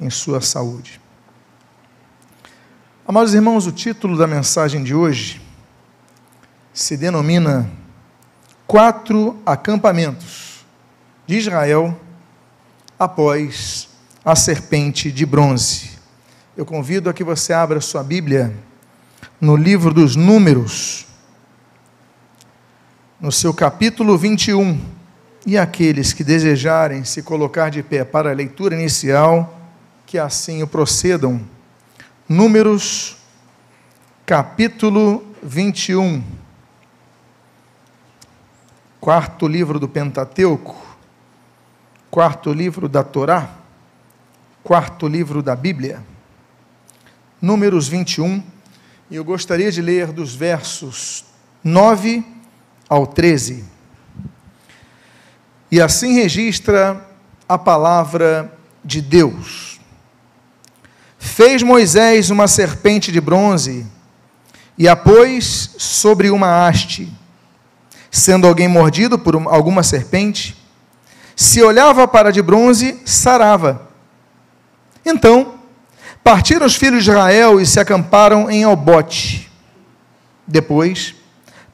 em 0.00 0.08
sua 0.08 0.40
saúde. 0.40 1.00
Amados 3.06 3.34
irmãos, 3.34 3.66
o 3.66 3.72
título 3.72 4.16
da 4.16 4.26
mensagem 4.26 4.82
de 4.82 4.94
hoje 4.94 5.42
se 6.72 6.96
denomina 6.96 7.70
Quatro 8.66 9.36
Acampamentos 9.44 10.64
de 11.26 11.36
Israel 11.36 11.98
após 12.98 13.88
a 14.24 14.34
serpente 14.36 15.10
de 15.10 15.26
bronze. 15.26 15.90
Eu 16.56 16.64
convido 16.64 17.10
a 17.10 17.12
que 17.12 17.24
você 17.24 17.52
abra 17.52 17.80
sua 17.80 18.02
Bíblia 18.02 18.54
no 19.40 19.56
livro 19.56 19.92
dos 19.92 20.16
Números, 20.16 21.06
no 23.20 23.32
seu 23.32 23.52
capítulo 23.52 24.16
21, 24.16 24.80
e 25.46 25.58
aqueles 25.58 26.12
que 26.12 26.22
desejarem 26.22 27.04
se 27.04 27.22
colocar 27.22 27.70
de 27.70 27.82
pé 27.82 28.04
para 28.04 28.30
a 28.30 28.34
leitura 28.34 28.74
inicial, 28.74 29.59
que 30.10 30.18
assim 30.18 30.60
o 30.60 30.66
procedam. 30.66 31.40
Números, 32.28 33.16
capítulo 34.26 35.24
21. 35.40 36.20
Quarto 39.00 39.46
livro 39.46 39.78
do 39.78 39.88
Pentateuco, 39.88 40.74
quarto 42.10 42.52
livro 42.52 42.88
da 42.88 43.04
Torá, 43.04 43.54
quarto 44.64 45.06
livro 45.06 45.44
da 45.44 45.54
Bíblia. 45.54 46.02
Números 47.40 47.86
21. 47.86 48.42
E 49.12 49.14
eu 49.14 49.22
gostaria 49.22 49.70
de 49.70 49.80
ler 49.80 50.08
dos 50.08 50.34
versos 50.34 51.24
9 51.62 52.24
ao 52.88 53.06
13. 53.06 53.64
E 55.70 55.80
assim 55.80 56.14
registra 56.14 57.08
a 57.48 57.56
palavra 57.56 58.52
de 58.84 59.00
Deus. 59.00 59.79
Fez 61.22 61.62
Moisés 61.62 62.30
uma 62.30 62.48
serpente 62.48 63.12
de 63.12 63.20
bronze 63.20 63.86
e 64.76 64.88
a 64.88 64.96
pôs 64.96 65.74
sobre 65.76 66.30
uma 66.30 66.66
haste. 66.66 67.12
Sendo 68.10 68.46
alguém 68.46 68.66
mordido 68.66 69.18
por 69.18 69.36
alguma 69.36 69.82
serpente, 69.82 70.56
se 71.36 71.62
olhava 71.62 72.08
para 72.08 72.32
de 72.32 72.40
bronze, 72.40 72.98
sarava. 73.04 73.88
Então, 75.04 75.56
partiram 76.24 76.64
os 76.66 76.74
filhos 76.74 77.04
de 77.04 77.10
Israel 77.10 77.60
e 77.60 77.66
se 77.66 77.78
acamparam 77.78 78.50
em 78.50 78.64
Obote. 78.64 79.52
Depois, 80.46 81.14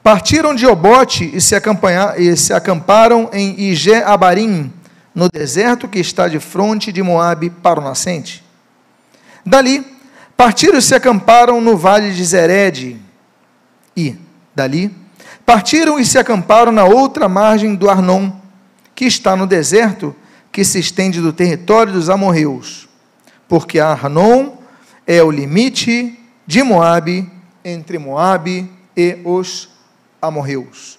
partiram 0.02 0.56
de 0.56 0.66
Obote 0.66 1.30
e 1.32 1.40
se, 1.40 1.54
e 2.18 2.36
se 2.36 2.52
acamparam 2.52 3.30
em 3.32 3.58
Ige-Abarim, 3.70 4.72
no 5.14 5.28
deserto 5.28 5.86
que 5.86 6.00
está 6.00 6.26
de 6.26 6.40
fronte 6.40 6.90
de 6.90 7.02
Moabe 7.02 7.48
para 7.48 7.80
o 7.80 7.82
nascente. 7.82 8.45
Dali, 9.46 9.86
partiram 10.36 10.76
e 10.76 10.82
se 10.82 10.92
acamparam 10.92 11.60
no 11.60 11.76
vale 11.76 12.12
de 12.12 12.24
Zered. 12.24 13.00
E, 13.96 14.16
dali, 14.52 14.92
partiram 15.46 16.00
e 16.00 16.04
se 16.04 16.18
acamparam 16.18 16.72
na 16.72 16.84
outra 16.84 17.28
margem 17.28 17.76
do 17.76 17.88
Arnon, 17.88 18.32
que 18.92 19.04
está 19.04 19.36
no 19.36 19.46
deserto, 19.46 20.14
que 20.50 20.64
se 20.64 20.80
estende 20.80 21.20
do 21.20 21.32
território 21.32 21.92
dos 21.92 22.10
amorreus. 22.10 22.88
Porque 23.48 23.78
Arnon 23.78 24.56
é 25.06 25.22
o 25.22 25.30
limite 25.30 26.18
de 26.44 26.62
Moabe 26.64 27.30
entre 27.64 27.98
Moabe 27.98 28.68
e 28.96 29.18
os 29.24 29.68
amorreus. 30.20 30.98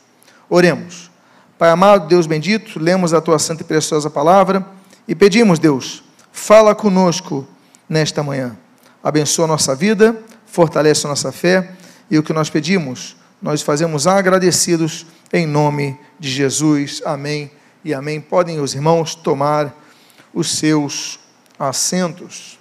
Oremos. 0.50 1.12
Pai 1.58 1.70
amado, 1.70 2.08
Deus 2.08 2.28
bendito, 2.28 2.80
lemos 2.80 3.14
a 3.14 3.20
tua 3.20 3.40
santa 3.40 3.64
e 3.64 3.66
preciosa 3.66 4.10
palavra 4.10 4.66
e 5.08 5.16
pedimos, 5.16 5.60
Deus, 5.60 6.04
fala 6.32 6.76
conosco 6.76 7.48
nesta 7.88 8.22
manhã. 8.24 8.58
Abençoa 9.04 9.46
a 9.46 9.48
nossa 9.48 9.76
vida, 9.76 10.16
fortalece 10.46 11.06
a 11.06 11.10
nossa 11.10 11.32
fé 11.32 11.72
e 12.10 12.18
o 12.18 12.24
que 12.24 12.34
nós 12.34 12.50
pedimos, 12.50 13.16
nós 13.42 13.62
fazemos 13.62 14.08
agradecidos 14.08 15.06
em 15.32 15.46
nome 15.46 15.98
de 16.20 16.30
Jesus. 16.30 17.02
Amém 17.06 17.52
e 17.84 17.94
amém. 17.94 18.20
Podem 18.20 18.60
os 18.60 18.74
irmãos 18.74 19.14
tomar 19.14 19.76
os 20.34 20.58
seus 20.58 21.20
assentos. 21.60 22.58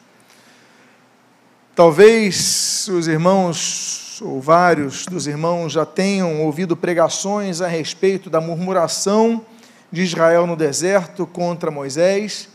Talvez 1.74 2.88
os 2.88 3.08
irmãos, 3.08 4.20
ou 4.22 4.40
vários 4.40 5.06
dos 5.06 5.26
irmãos, 5.26 5.72
já 5.72 5.84
tenham 5.86 6.42
ouvido 6.42 6.76
pregações 6.76 7.60
a 7.60 7.66
respeito 7.66 8.28
da 8.28 8.40
murmuração 8.40 9.44
de 9.90 10.02
Israel 10.02 10.46
no 10.46 10.56
deserto 10.56 11.26
contra 11.26 11.70
Moisés 11.70 12.48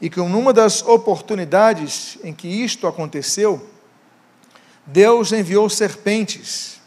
e 0.00 0.10
que 0.10 0.20
numa 0.20 0.52
das 0.52 0.82
oportunidades 0.82 2.18
em 2.22 2.32
que 2.32 2.48
isto 2.48 2.86
aconteceu, 2.86 3.66
Deus 4.84 5.32
enviou 5.32 5.68
serpentes, 5.68 6.80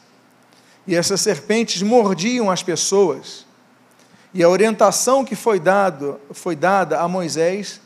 e 0.88 0.96
essas 0.96 1.22
serpentes 1.22 1.82
mordiam 1.82 2.50
as 2.50 2.64
pessoas. 2.64 3.46
E 4.34 4.44
a 4.44 4.50
orientação 4.50 5.26
que 5.26 5.36
foi, 5.36 5.60
dado, 5.60 6.20
foi 6.32 6.56
dada 6.56 7.00
a 7.00 7.08
Moisés 7.08 7.82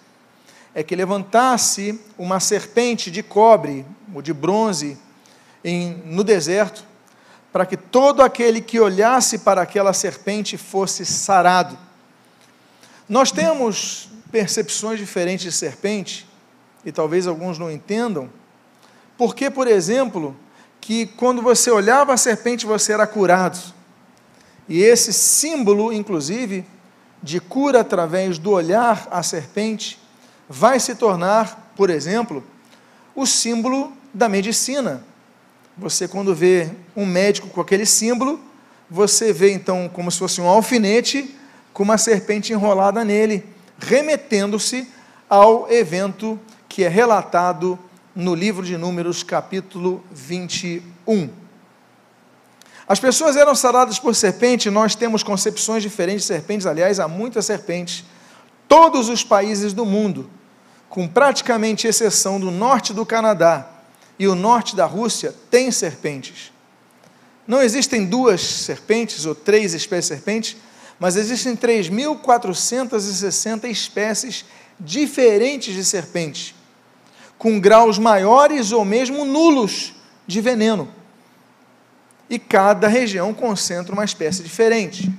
é 0.76 0.84
que 0.84 0.96
levantasse 0.96 2.00
uma 2.18 2.40
serpente 2.40 3.12
de 3.12 3.22
cobre 3.22 3.86
ou 4.14 4.22
de 4.22 4.34
bronze 4.34 4.98
em, 5.64 6.02
no 6.06 6.24
deserto, 6.24 6.84
para 7.52 7.66
que 7.66 7.78
todo 7.78 8.22
aquele 8.22 8.60
que 8.60 8.80
olhasse 8.80 9.40
para 9.40 9.62
aquela 9.62 9.94
serpente 9.94 10.58
fosse 10.58 11.06
sarado. 11.06 11.78
Nós 13.08 13.32
temos 13.32 14.10
percepções 14.34 14.98
diferentes 14.98 15.44
de 15.44 15.52
serpente, 15.52 16.28
e 16.84 16.92
talvez 16.92 17.28
alguns 17.28 17.60
não 17.60 17.70
entendam, 17.70 18.28
porque, 19.16 19.48
por 19.48 19.68
exemplo, 19.68 20.36
que 20.82 21.06
quando 21.06 21.40
você 21.40 21.70
olhava 21.70 22.16
a 22.16 22.18
serpente 22.18 22.66
você 22.66 22.94
era 22.94 23.06
curado. 23.06 23.60
E 24.68 24.82
esse 24.82 25.14
símbolo, 25.14 25.94
inclusive, 25.94 26.66
de 27.22 27.40
cura 27.40 27.82
através 27.82 28.40
do 28.40 28.50
olhar 28.50 29.08
à 29.12 29.22
serpente, 29.22 30.00
vai 30.50 30.80
se 30.80 30.96
tornar, 30.96 31.72
por 31.76 31.92
exemplo, 31.92 32.44
o 33.16 33.28
símbolo 33.28 33.94
da 34.12 34.28
medicina. 34.28 35.04
Você, 35.78 36.08
quando 36.08 36.34
vê 36.34 36.72
um 36.96 37.06
médico 37.06 37.50
com 37.50 37.62
aquele 37.62 37.86
símbolo, 37.86 38.42
você 38.90 39.32
vê 39.32 39.52
então 39.52 39.88
como 39.94 40.10
se 40.10 40.18
fosse 40.18 40.42
um 40.42 40.48
alfinete 40.48 41.36
com 41.72 41.84
uma 41.84 42.00
serpente 42.00 42.52
enrolada 42.52 43.06
nele 43.06 43.53
remetendo-se 43.84 44.88
ao 45.30 45.72
evento 45.72 46.40
que 46.68 46.84
é 46.84 46.88
relatado 46.88 47.78
no 48.16 48.34
livro 48.34 48.66
de 48.66 48.78
Números, 48.78 49.24
capítulo 49.24 50.04
21. 50.12 51.30
As 52.88 53.00
pessoas 53.00 53.36
eram 53.36 53.56
saradas 53.56 54.00
por 54.00 54.16
serpente, 54.16 54.70
nós 54.70 54.96
temos 54.96 55.24
concepções 55.24 55.84
diferentes 55.84 56.24
de 56.24 56.28
serpentes, 56.28 56.66
aliás, 56.66 57.00
há 57.00 57.08
muitas 57.08 57.46
serpentes. 57.46 58.04
Todos 58.68 59.10
os 59.10 59.24
países 59.24 59.74
do 59.74 59.86
mundo, 59.86 60.30
com 60.90 61.08
praticamente 61.08 61.88
exceção 61.88 62.40
do 62.40 62.52
norte 62.52 62.94
do 62.94 63.06
Canadá 63.06 63.68
e 64.18 64.28
o 64.28 64.36
norte 64.36 64.76
da 64.76 64.86
Rússia, 64.86 65.34
têm 65.50 65.72
serpentes. 65.72 66.52
Não 67.48 67.62
existem 67.62 68.06
duas 68.06 68.42
serpentes 68.42 69.26
ou 69.26 69.36
três 69.36 69.74
espécies 69.74 70.10
de 70.10 70.16
serpentes, 70.16 70.58
mas 71.04 71.18
existem 71.18 71.54
3.460 71.54 73.70
espécies 73.70 74.46
diferentes 74.80 75.76
de 75.76 75.84
serpentes, 75.84 76.56
com 77.38 77.60
graus 77.60 78.00
maiores 78.00 78.72
ou 78.72 78.86
mesmo 78.86 79.26
nulos 79.26 79.94
de 80.26 80.40
veneno. 80.40 80.88
E 82.30 82.40
cada 82.40 82.88
região 82.88 83.34
concentra 83.34 83.94
uma 83.94 84.06
espécie 84.06 84.44
diferente. 84.44 85.12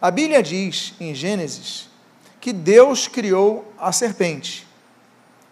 A 0.00 0.12
Bíblia 0.12 0.40
diz 0.40 0.94
em 1.00 1.12
Gênesis 1.12 1.88
que 2.40 2.52
Deus 2.52 3.08
criou 3.08 3.72
a 3.76 3.90
serpente. 3.90 4.64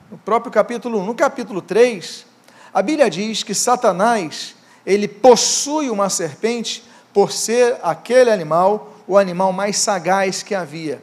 No 0.08 0.18
próprio 0.18 0.52
capítulo 0.52 1.00
1, 1.00 1.04
no 1.04 1.16
capítulo 1.16 1.60
3, 1.60 2.24
a 2.72 2.80
Bíblia 2.80 3.10
diz 3.10 3.42
que 3.42 3.52
Satanás, 3.52 4.54
ele 4.86 5.08
possui 5.08 5.90
uma 5.90 6.08
serpente 6.08 6.84
por 7.12 7.32
ser 7.32 7.76
aquele 7.82 8.30
animal 8.30 8.93
o 9.06 9.18
animal 9.18 9.52
mais 9.52 9.78
sagaz 9.78 10.42
que 10.42 10.54
havia. 10.54 11.02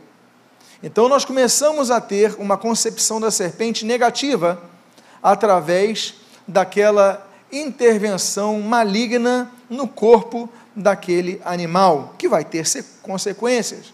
Então 0.84 1.08
nós 1.08 1.24
começamos 1.24 1.92
a 1.92 2.02
ter 2.02 2.36
uma 2.40 2.58
concepção 2.58 3.20
da 3.20 3.30
serpente 3.30 3.86
negativa 3.86 4.62
através 5.22 6.16
daquela 6.48 7.28
intervenção 7.52 8.60
maligna 8.62 9.52
no 9.70 9.88
corpo 9.88 10.50
daquele 10.76 11.40
animal, 11.46 12.16
que 12.18 12.28
vai 12.28 12.44
ter 12.44 12.66
consequências. 13.02 13.94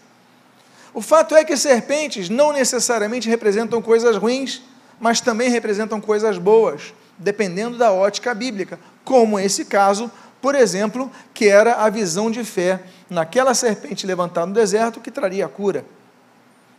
O 0.94 1.02
fato 1.02 1.36
é 1.36 1.44
que 1.44 1.56
serpentes 1.56 2.28
não 2.28 2.52
necessariamente 2.52 3.28
representam 3.28 3.82
coisas 3.82 4.16
ruins, 4.16 4.62
mas 4.98 5.20
também 5.20 5.50
representam 5.50 6.00
coisas 6.00 6.38
boas, 6.38 6.94
dependendo 7.18 7.76
da 7.76 7.92
ótica 7.92 8.34
bíblica, 8.34 8.78
como 9.04 9.38
esse 9.38 9.64
caso 9.64 10.10
por 10.40 10.54
exemplo, 10.54 11.10
que 11.34 11.48
era 11.48 11.74
a 11.74 11.90
visão 11.90 12.30
de 12.30 12.44
fé 12.44 12.80
naquela 13.08 13.54
serpente 13.54 14.06
levantada 14.06 14.46
no 14.46 14.52
deserto 14.52 15.00
que 15.00 15.10
traria 15.10 15.46
a 15.46 15.48
cura. 15.48 15.84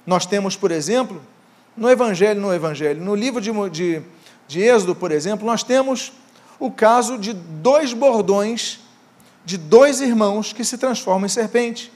Nós 0.05 0.25
temos, 0.25 0.55
por 0.55 0.71
exemplo, 0.71 1.21
no 1.75 1.89
Evangelho, 1.89 2.41
no 2.41 2.53
Evangelho, 2.53 3.01
no 3.01 3.15
livro 3.15 3.41
de, 3.41 3.51
de, 3.69 4.01
de 4.47 4.61
Êxodo, 4.61 4.95
por 4.95 5.11
exemplo, 5.11 5.45
nós 5.45 5.63
temos 5.63 6.13
o 6.59 6.71
caso 6.71 7.17
de 7.17 7.33
dois 7.33 7.93
bordões 7.93 8.79
de 9.49 9.57
dois 9.57 9.99
irmãos 9.99 10.53
que 10.53 10.63
se 10.63 10.77
transformam 10.77 11.25
em 11.25 11.29
serpente. 11.29 11.91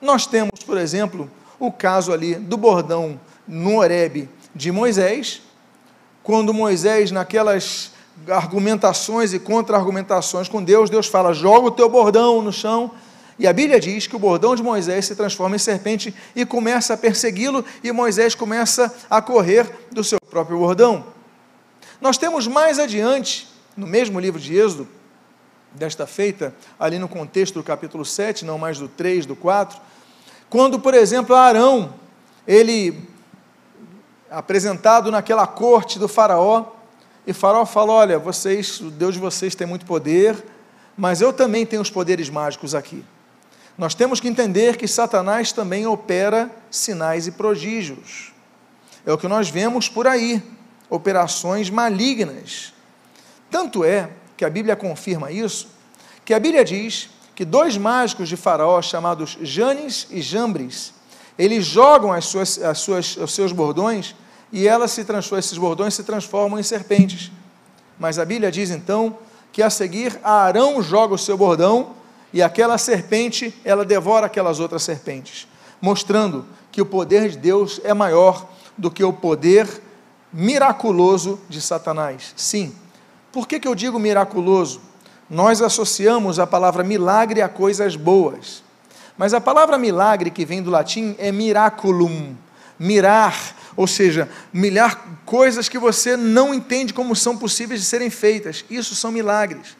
Nós 0.00 0.26
temos, 0.26 0.60
por 0.64 0.78
exemplo, 0.78 1.30
o 1.58 1.70
caso 1.70 2.12
ali 2.12 2.34
do 2.34 2.56
bordão 2.56 3.20
no 3.46 3.76
Horebe 3.76 4.28
de 4.54 4.72
Moisés, 4.72 5.42
quando 6.22 6.54
Moisés, 6.54 7.10
naquelas 7.10 7.92
argumentações 8.28 9.34
e 9.34 9.38
contra-argumentações 9.38 10.48
com 10.48 10.62
Deus, 10.62 10.88
Deus 10.88 11.08
fala: 11.08 11.34
joga 11.34 11.66
o 11.66 11.70
teu 11.70 11.88
bordão 11.90 12.40
no 12.40 12.52
chão. 12.52 12.90
E 13.42 13.46
a 13.48 13.52
Bíblia 13.52 13.80
diz 13.80 14.06
que 14.06 14.14
o 14.14 14.20
bordão 14.20 14.54
de 14.54 14.62
Moisés 14.62 15.04
se 15.04 15.16
transforma 15.16 15.56
em 15.56 15.58
serpente 15.58 16.14
e 16.32 16.46
começa 16.46 16.94
a 16.94 16.96
persegui-lo, 16.96 17.64
e 17.82 17.90
Moisés 17.90 18.36
começa 18.36 18.94
a 19.10 19.20
correr 19.20 19.68
do 19.90 20.04
seu 20.04 20.20
próprio 20.30 20.58
bordão. 20.58 21.06
Nós 22.00 22.16
temos 22.16 22.46
mais 22.46 22.78
adiante, 22.78 23.48
no 23.76 23.84
mesmo 23.84 24.20
livro 24.20 24.38
de 24.38 24.56
Êxodo, 24.56 24.86
desta 25.72 26.06
feita, 26.06 26.54
ali 26.78 27.00
no 27.00 27.08
contexto 27.08 27.54
do 27.54 27.64
capítulo 27.64 28.04
7, 28.04 28.44
não 28.44 28.58
mais 28.58 28.78
do 28.78 28.86
3, 28.86 29.26
do 29.26 29.34
4, 29.34 29.76
quando, 30.48 30.78
por 30.78 30.94
exemplo, 30.94 31.34
Arão, 31.34 31.94
ele 32.46 33.08
apresentado 34.30 35.10
naquela 35.10 35.48
corte 35.48 35.98
do 35.98 36.06
faraó, 36.06 36.66
e 37.26 37.32
faraó 37.32 37.66
fala: 37.66 37.92
"Olha, 37.92 38.20
vocês, 38.20 38.80
o 38.80 38.88
Deus 38.88 39.14
de 39.14 39.20
vocês 39.20 39.56
tem 39.56 39.66
muito 39.66 39.84
poder, 39.84 40.36
mas 40.96 41.20
eu 41.20 41.32
também 41.32 41.66
tenho 41.66 41.82
os 41.82 41.90
poderes 41.90 42.30
mágicos 42.30 42.72
aqui. 42.72 43.04
Nós 43.82 43.96
temos 43.96 44.20
que 44.20 44.28
entender 44.28 44.76
que 44.76 44.86
Satanás 44.86 45.50
também 45.50 45.88
opera 45.88 46.48
sinais 46.70 47.26
e 47.26 47.32
prodígios. 47.32 48.32
É 49.04 49.12
o 49.12 49.18
que 49.18 49.26
nós 49.26 49.48
vemos 49.48 49.88
por 49.88 50.06
aí, 50.06 50.40
operações 50.88 51.68
malignas. 51.68 52.72
Tanto 53.50 53.82
é 53.82 54.08
que 54.36 54.44
a 54.44 54.50
Bíblia 54.50 54.76
confirma 54.76 55.32
isso, 55.32 55.66
que 56.24 56.32
a 56.32 56.38
Bíblia 56.38 56.64
diz 56.64 57.10
que 57.34 57.44
dois 57.44 57.76
mágicos 57.76 58.28
de 58.28 58.36
Faraó, 58.36 58.80
chamados 58.80 59.36
Janes 59.42 60.06
e 60.12 60.22
Jambres, 60.22 60.94
eles 61.36 61.66
jogam 61.66 62.12
as 62.12 62.26
suas, 62.26 62.62
as 62.62 62.78
suas, 62.78 63.16
os 63.16 63.34
seus 63.34 63.50
bordões 63.50 64.14
e 64.52 64.68
elas 64.68 64.92
se 64.92 65.04
esses 65.36 65.58
bordões 65.58 65.94
se 65.94 66.04
transformam 66.04 66.56
em 66.56 66.62
serpentes. 66.62 67.32
Mas 67.98 68.16
a 68.20 68.24
Bíblia 68.24 68.52
diz 68.52 68.70
então 68.70 69.18
que 69.50 69.60
a 69.60 69.68
seguir 69.68 70.20
Arão 70.22 70.80
joga 70.80 71.14
o 71.14 71.18
seu 71.18 71.36
bordão 71.36 72.00
e 72.32 72.42
aquela 72.42 72.78
serpente 72.78 73.54
ela 73.64 73.84
devora 73.84 74.26
aquelas 74.26 74.60
outras 74.60 74.82
serpentes, 74.82 75.46
mostrando 75.80 76.46
que 76.70 76.80
o 76.80 76.86
poder 76.86 77.28
de 77.28 77.36
Deus 77.36 77.80
é 77.84 77.92
maior 77.92 78.48
do 78.76 78.90
que 78.90 79.04
o 79.04 79.12
poder 79.12 79.68
miraculoso 80.32 81.38
de 81.48 81.60
Satanás. 81.60 82.32
Sim, 82.36 82.74
por 83.30 83.46
que, 83.46 83.60
que 83.60 83.68
eu 83.68 83.74
digo 83.74 83.98
miraculoso? 83.98 84.80
Nós 85.28 85.62
associamos 85.62 86.38
a 86.38 86.46
palavra 86.46 86.82
milagre 86.82 87.42
a 87.42 87.48
coisas 87.48 87.96
boas. 87.96 88.62
Mas 89.16 89.34
a 89.34 89.40
palavra 89.40 89.78
milagre, 89.78 90.30
que 90.30 90.44
vem 90.44 90.62
do 90.62 90.70
latim, 90.70 91.14
é 91.18 91.30
miraculum, 91.30 92.34
mirar, 92.78 93.56
ou 93.76 93.86
seja, 93.86 94.28
milhar 94.52 95.20
coisas 95.24 95.68
que 95.68 95.78
você 95.78 96.16
não 96.16 96.52
entende 96.52 96.94
como 96.94 97.14
são 97.14 97.36
possíveis 97.36 97.80
de 97.80 97.86
serem 97.86 98.10
feitas. 98.10 98.64
Isso 98.70 98.94
são 98.94 99.12
milagres. 99.12 99.76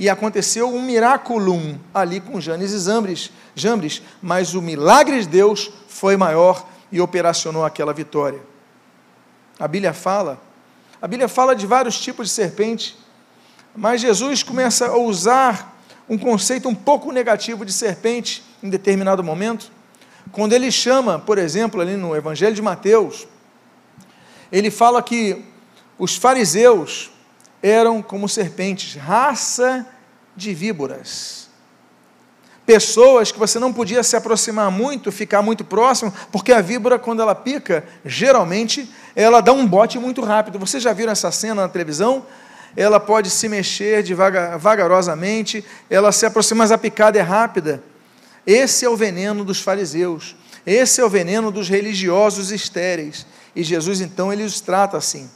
E 0.00 0.08
aconteceu 0.08 0.68
um 0.68 0.82
miraculum 0.82 1.78
ali 1.94 2.20
com 2.20 2.40
Janes 2.40 2.72
e 2.72 2.78
Zambres, 2.78 3.30
Jambres, 3.54 4.02
mas 4.20 4.54
o 4.54 4.62
milagre 4.62 5.20
de 5.20 5.28
Deus 5.28 5.70
foi 5.88 6.16
maior 6.16 6.66
e 6.90 7.00
operacionou 7.00 7.64
aquela 7.64 7.92
vitória. 7.92 8.40
A 9.58 9.68
Bíblia 9.68 9.92
fala 9.92 10.40
a 11.02 11.08
Bíblia 11.08 11.28
fala 11.28 11.56
de 11.56 11.66
vários 11.66 11.98
tipos 11.98 12.28
de 12.28 12.34
serpente, 12.34 12.94
mas 13.74 14.02
Jesus 14.02 14.42
começa 14.42 14.86
a 14.86 14.98
usar 14.98 15.82
um 16.06 16.18
conceito 16.18 16.68
um 16.68 16.74
pouco 16.74 17.10
negativo 17.10 17.64
de 17.64 17.72
serpente 17.72 18.42
em 18.62 18.68
determinado 18.68 19.24
momento, 19.24 19.72
quando 20.30 20.52
ele 20.52 20.70
chama, 20.70 21.18
por 21.18 21.38
exemplo, 21.38 21.80
ali 21.80 21.96
no 21.96 22.14
Evangelho 22.14 22.54
de 22.54 22.60
Mateus, 22.60 23.26
ele 24.52 24.70
fala 24.70 25.02
que 25.02 25.42
os 25.98 26.16
fariseus 26.16 27.10
eram 27.62 28.02
como 28.02 28.28
serpentes, 28.28 28.94
raça 28.94 29.86
de 30.36 30.54
víboras 30.54 31.40
pessoas 32.70 33.32
que 33.32 33.38
você 33.38 33.58
não 33.58 33.72
podia 33.72 34.00
se 34.00 34.14
aproximar 34.14 34.70
muito, 34.70 35.10
ficar 35.10 35.42
muito 35.42 35.64
próximo, 35.64 36.14
porque 36.30 36.52
a 36.52 36.60
víbora, 36.60 37.00
quando 37.00 37.20
ela 37.20 37.34
pica, 37.34 37.82
geralmente 38.04 38.88
ela 39.16 39.40
dá 39.40 39.52
um 39.52 39.66
bote 39.66 39.98
muito 39.98 40.20
rápido. 40.20 40.56
Vocês 40.56 40.80
já 40.80 40.92
viram 40.92 41.10
essa 41.10 41.32
cena 41.32 41.62
na 41.62 41.68
televisão? 41.68 42.24
Ela 42.76 43.00
pode 43.00 43.28
se 43.28 43.48
mexer 43.48 44.04
devagar, 44.04 44.56
vagarosamente, 44.56 45.64
ela 45.90 46.12
se 46.12 46.24
aproxima, 46.24 46.58
mas 46.58 46.70
a 46.70 46.78
picada 46.78 47.18
é 47.18 47.22
rápida. 47.22 47.82
Esse 48.46 48.84
é 48.84 48.88
o 48.88 48.96
veneno 48.96 49.44
dos 49.44 49.60
fariseus, 49.60 50.36
esse 50.64 51.00
é 51.00 51.04
o 51.04 51.10
veneno 51.10 51.50
dos 51.50 51.68
religiosos 51.68 52.52
estéreis. 52.52 53.26
E 53.56 53.64
Jesus, 53.64 54.00
então, 54.00 54.32
ele 54.32 54.44
os 54.44 54.60
trata 54.60 54.96
assim. 54.96 55.28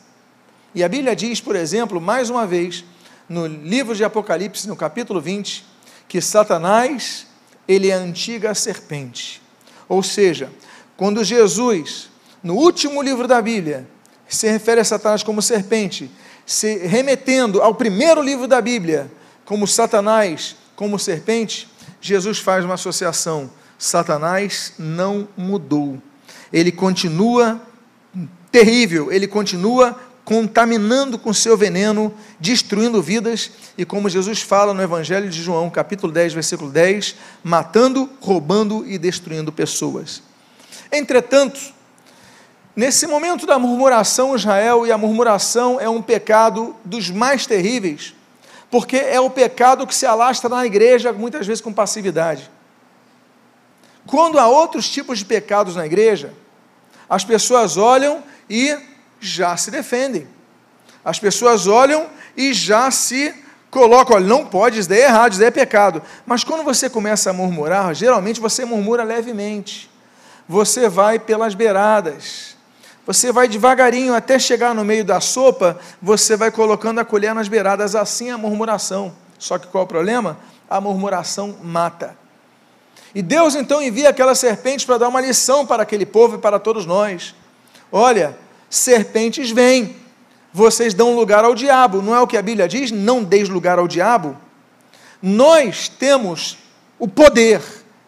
E 0.74 0.82
a 0.82 0.88
Bíblia 0.88 1.14
diz, 1.14 1.40
por 1.40 1.54
exemplo, 1.54 2.00
mais 2.00 2.28
uma 2.28 2.46
vez, 2.46 2.84
no 3.28 3.46
livro 3.46 3.94
de 3.94 4.02
Apocalipse, 4.02 4.66
no 4.66 4.74
capítulo 4.74 5.20
20, 5.20 5.64
que 6.08 6.20
Satanás, 6.20 7.26
ele 7.68 7.90
é 7.90 7.94
a 7.94 7.98
antiga 7.98 8.54
serpente. 8.54 9.40
Ou 9.88 10.02
seja, 10.02 10.50
quando 10.96 11.22
Jesus, 11.22 12.10
no 12.42 12.54
último 12.54 13.00
livro 13.02 13.28
da 13.28 13.40
Bíblia, 13.40 13.88
se 14.28 14.50
refere 14.50 14.80
a 14.80 14.84
Satanás 14.84 15.22
como 15.22 15.40
serpente, 15.40 16.10
se 16.44 16.78
remetendo 16.78 17.62
ao 17.62 17.74
primeiro 17.74 18.20
livro 18.20 18.48
da 18.48 18.60
Bíblia, 18.60 19.10
como 19.44 19.66
Satanás, 19.66 20.56
como 20.74 20.98
serpente, 20.98 21.68
Jesus 22.00 22.38
faz 22.38 22.64
uma 22.64 22.74
associação. 22.74 23.50
Satanás 23.78 24.74
não 24.78 25.28
mudou. 25.36 26.00
Ele 26.52 26.72
continua 26.72 27.60
terrível, 28.50 29.12
ele 29.12 29.26
continua 29.26 29.98
contaminando 30.24 31.18
com 31.18 31.34
seu 31.34 31.56
veneno, 31.56 32.12
destruindo 32.40 33.02
vidas, 33.02 33.50
e 33.76 33.84
como 33.84 34.08
Jesus 34.08 34.40
fala 34.40 34.72
no 34.72 34.82
Evangelho 34.82 35.28
de 35.28 35.42
João, 35.42 35.68
capítulo 35.68 36.10
10, 36.10 36.32
versículo 36.32 36.70
10, 36.70 37.14
matando, 37.42 38.08
roubando 38.20 38.86
e 38.86 38.96
destruindo 38.96 39.52
pessoas. 39.52 40.22
Entretanto, 40.90 41.60
nesse 42.74 43.06
momento 43.06 43.46
da 43.46 43.58
murmuração, 43.58 44.34
Israel, 44.34 44.86
e 44.86 44.92
a 44.92 44.96
murmuração 44.96 45.78
é 45.78 45.88
um 45.88 46.00
pecado 46.00 46.74
dos 46.84 47.10
mais 47.10 47.46
terríveis, 47.46 48.14
porque 48.70 48.96
é 48.96 49.20
o 49.20 49.28
pecado 49.28 49.86
que 49.86 49.94
se 49.94 50.06
alastra 50.06 50.48
na 50.48 50.64
igreja, 50.64 51.12
muitas 51.12 51.46
vezes 51.46 51.60
com 51.60 51.72
passividade. 51.72 52.50
Quando 54.06 54.38
há 54.38 54.46
outros 54.46 54.88
tipos 54.88 55.18
de 55.18 55.26
pecados 55.26 55.76
na 55.76 55.84
igreja, 55.84 56.32
as 57.08 57.24
pessoas 57.24 57.76
olham 57.76 58.22
e 58.48 58.93
já 59.26 59.56
se 59.56 59.70
defendem. 59.70 60.26
As 61.04 61.18
pessoas 61.18 61.66
olham 61.66 62.06
e 62.36 62.52
já 62.52 62.90
se 62.90 63.34
colocam, 63.70 64.16
olha, 64.16 64.26
não 64.26 64.46
pode, 64.46 64.78
isso 64.78 64.88
daí 64.88 65.00
é 65.00 65.04
errado, 65.04 65.32
isso 65.32 65.40
daí 65.40 65.48
é 65.48 65.50
pecado. 65.50 66.00
Mas 66.24 66.44
quando 66.44 66.62
você 66.62 66.88
começa 66.88 67.30
a 67.30 67.32
murmurar, 67.32 67.94
geralmente 67.94 68.40
você 68.40 68.64
murmura 68.64 69.02
levemente. 69.02 69.90
Você 70.48 70.88
vai 70.88 71.18
pelas 71.18 71.54
beiradas. 71.54 72.56
Você 73.06 73.32
vai 73.32 73.48
devagarinho 73.48 74.14
até 74.14 74.38
chegar 74.38 74.74
no 74.74 74.84
meio 74.84 75.04
da 75.04 75.20
sopa, 75.20 75.78
você 76.00 76.36
vai 76.36 76.50
colocando 76.50 77.00
a 77.00 77.04
colher 77.04 77.34
nas 77.34 77.48
beiradas, 77.48 77.94
assim 77.94 78.30
é 78.30 78.32
a 78.32 78.38
murmuração. 78.38 79.12
Só 79.38 79.58
que 79.58 79.66
qual 79.66 79.82
é 79.82 79.84
o 79.84 79.88
problema? 79.88 80.38
A 80.70 80.80
murmuração 80.80 81.56
mata. 81.62 82.16
E 83.14 83.20
Deus 83.22 83.54
então 83.54 83.82
envia 83.82 84.08
aquela 84.08 84.34
serpente 84.34 84.86
para 84.86 84.98
dar 84.98 85.08
uma 85.08 85.20
lição 85.20 85.66
para 85.66 85.82
aquele 85.82 86.06
povo 86.06 86.36
e 86.36 86.38
para 86.38 86.58
todos 86.58 86.86
nós. 86.86 87.34
Olha, 87.92 88.36
serpentes 88.74 89.50
vêm, 89.50 89.96
vocês 90.52 90.94
dão 90.94 91.14
lugar 91.14 91.44
ao 91.44 91.54
diabo, 91.54 92.02
não 92.02 92.14
é 92.14 92.20
o 92.20 92.26
que 92.26 92.36
a 92.36 92.42
Bíblia 92.42 92.68
diz? 92.68 92.90
Não 92.90 93.22
deis 93.22 93.48
lugar 93.48 93.78
ao 93.78 93.88
diabo. 93.88 94.36
Nós 95.22 95.88
temos 95.88 96.58
o 96.98 97.08
poder 97.08 97.62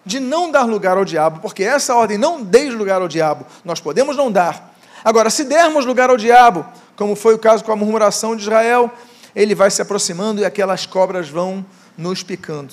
de 0.04 0.20
não 0.20 0.50
dar 0.50 0.64
lugar 0.64 0.96
ao 0.96 1.04
diabo, 1.04 1.40
porque 1.40 1.62
essa 1.64 1.94
ordem, 1.94 2.18
não 2.18 2.42
deis 2.42 2.72
lugar 2.74 3.00
ao 3.00 3.08
diabo, 3.08 3.46
nós 3.64 3.80
podemos 3.80 4.16
não 4.16 4.30
dar. 4.30 4.74
Agora, 5.04 5.30
se 5.30 5.44
dermos 5.44 5.84
lugar 5.84 6.10
ao 6.10 6.16
diabo, 6.16 6.64
como 6.96 7.16
foi 7.16 7.34
o 7.34 7.38
caso 7.38 7.64
com 7.64 7.72
a 7.72 7.76
murmuração 7.76 8.36
de 8.36 8.42
Israel, 8.42 8.90
ele 9.34 9.54
vai 9.54 9.70
se 9.70 9.82
aproximando 9.82 10.40
e 10.40 10.44
aquelas 10.44 10.86
cobras 10.86 11.28
vão 11.28 11.64
nos 11.96 12.22
picando. 12.22 12.72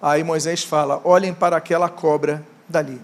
Aí 0.00 0.22
Moisés 0.22 0.62
fala: 0.62 1.00
olhem 1.04 1.32
para 1.32 1.56
aquela 1.56 1.88
cobra 1.88 2.44
dali 2.68 3.00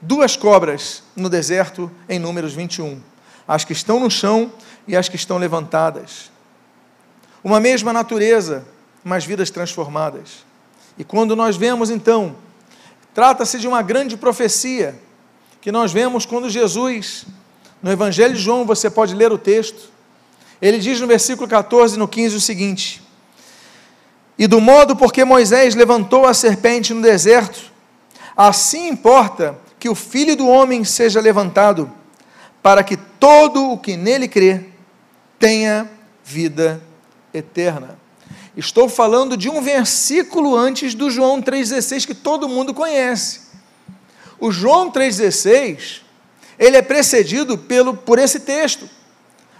duas 0.00 0.36
cobras 0.36 1.02
no 1.14 1.28
deserto 1.28 1.90
em 2.08 2.18
Números 2.18 2.54
21, 2.54 3.00
as 3.46 3.64
que 3.64 3.72
estão 3.72 4.00
no 4.00 4.10
chão 4.10 4.52
e 4.86 4.96
as 4.96 5.08
que 5.08 5.16
estão 5.16 5.38
levantadas. 5.38 6.30
Uma 7.44 7.60
mesma 7.60 7.92
natureza, 7.92 8.64
mas 9.04 9.24
vidas 9.24 9.50
transformadas. 9.50 10.44
E 10.98 11.04
quando 11.04 11.36
nós 11.36 11.56
vemos 11.56 11.90
então, 11.90 12.36
trata-se 13.14 13.58
de 13.58 13.68
uma 13.68 13.82
grande 13.82 14.16
profecia, 14.16 14.98
que 15.60 15.70
nós 15.70 15.92
vemos 15.92 16.24
quando 16.24 16.48
Jesus, 16.48 17.26
no 17.82 17.90
Evangelho 17.90 18.34
de 18.34 18.40
João, 18.40 18.64
você 18.64 18.90
pode 18.90 19.14
ler 19.14 19.32
o 19.32 19.38
texto, 19.38 19.90
ele 20.60 20.78
diz 20.78 21.00
no 21.00 21.06
versículo 21.06 21.48
14 21.48 21.96
e 21.96 21.98
no 21.98 22.08
15 22.08 22.36
o 22.36 22.40
seguinte: 22.40 23.02
E 24.38 24.46
do 24.46 24.60
modo 24.60 24.94
porque 24.94 25.24
Moisés 25.24 25.74
levantou 25.74 26.26
a 26.26 26.34
serpente 26.34 26.92
no 26.92 27.00
deserto, 27.00 27.70
assim 28.36 28.88
importa 28.88 29.58
que 29.80 29.88
o 29.88 29.94
filho 29.94 30.36
do 30.36 30.46
homem 30.46 30.84
seja 30.84 31.20
levantado, 31.20 31.90
para 32.62 32.84
que 32.84 32.96
todo 32.96 33.72
o 33.72 33.78
que 33.78 33.96
nele 33.96 34.28
crê 34.28 34.66
tenha 35.38 35.90
vida 36.22 36.80
eterna. 37.32 37.98
Estou 38.54 38.88
falando 38.90 39.38
de 39.38 39.48
um 39.48 39.62
versículo 39.62 40.54
antes 40.54 40.94
do 40.94 41.10
João 41.10 41.40
3,16 41.40 42.06
que 42.06 42.14
todo 42.14 42.48
mundo 42.48 42.74
conhece. 42.74 43.40
O 44.38 44.52
João 44.52 44.92
3,16 44.92 46.02
ele 46.58 46.76
é 46.76 46.82
precedido 46.82 47.56
pelo, 47.56 47.96
por 47.96 48.18
esse 48.18 48.40
texto. 48.40 48.86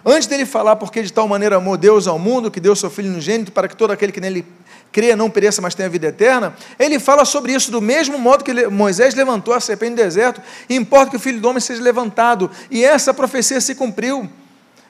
Antes 0.05 0.27
dele 0.27 0.45
falar, 0.45 0.77
porque 0.77 1.03
de 1.03 1.11
tal 1.11 1.27
maneira 1.27 1.57
amou 1.57 1.79
Deus 1.79 2.07
ao 2.07 2.19
mundo, 2.19 2.51
que 2.51 2.61
deu 2.61 2.77
seu 2.77 2.91
Filho 2.91 3.11
unigênito, 3.11 3.53
para 3.53 3.69
que 3.69 3.77
todo 3.77 3.91
aquele 3.91 4.13
que 4.13 4.21
nele 4.21 4.45
crê 4.93 5.15
não 5.15 5.31
pereça, 5.31 5.63
mas 5.63 5.75
tenha 5.75 5.89
vida 5.89 6.09
eterna, 6.09 6.55
ele 6.79 6.99
fala 6.99 7.25
sobre 7.25 7.53
isso 7.53 7.71
do 7.71 7.81
mesmo 7.81 8.19
modo 8.19 8.45
que 8.45 8.67
Moisés 8.69 9.15
levantou 9.15 9.55
a 9.55 9.61
serpente 9.61 9.91
no 9.91 9.97
deserto, 9.97 10.41
importa 10.69 11.11
que 11.11 11.17
o 11.17 11.21
Filho 11.21 11.41
do 11.41 11.49
Homem 11.49 11.61
seja 11.61 11.83
levantado, 11.83 12.51
e 12.71 12.85
essa 12.85 13.15
profecia 13.15 13.61
se 13.61 13.75
cumpriu. 13.75 14.29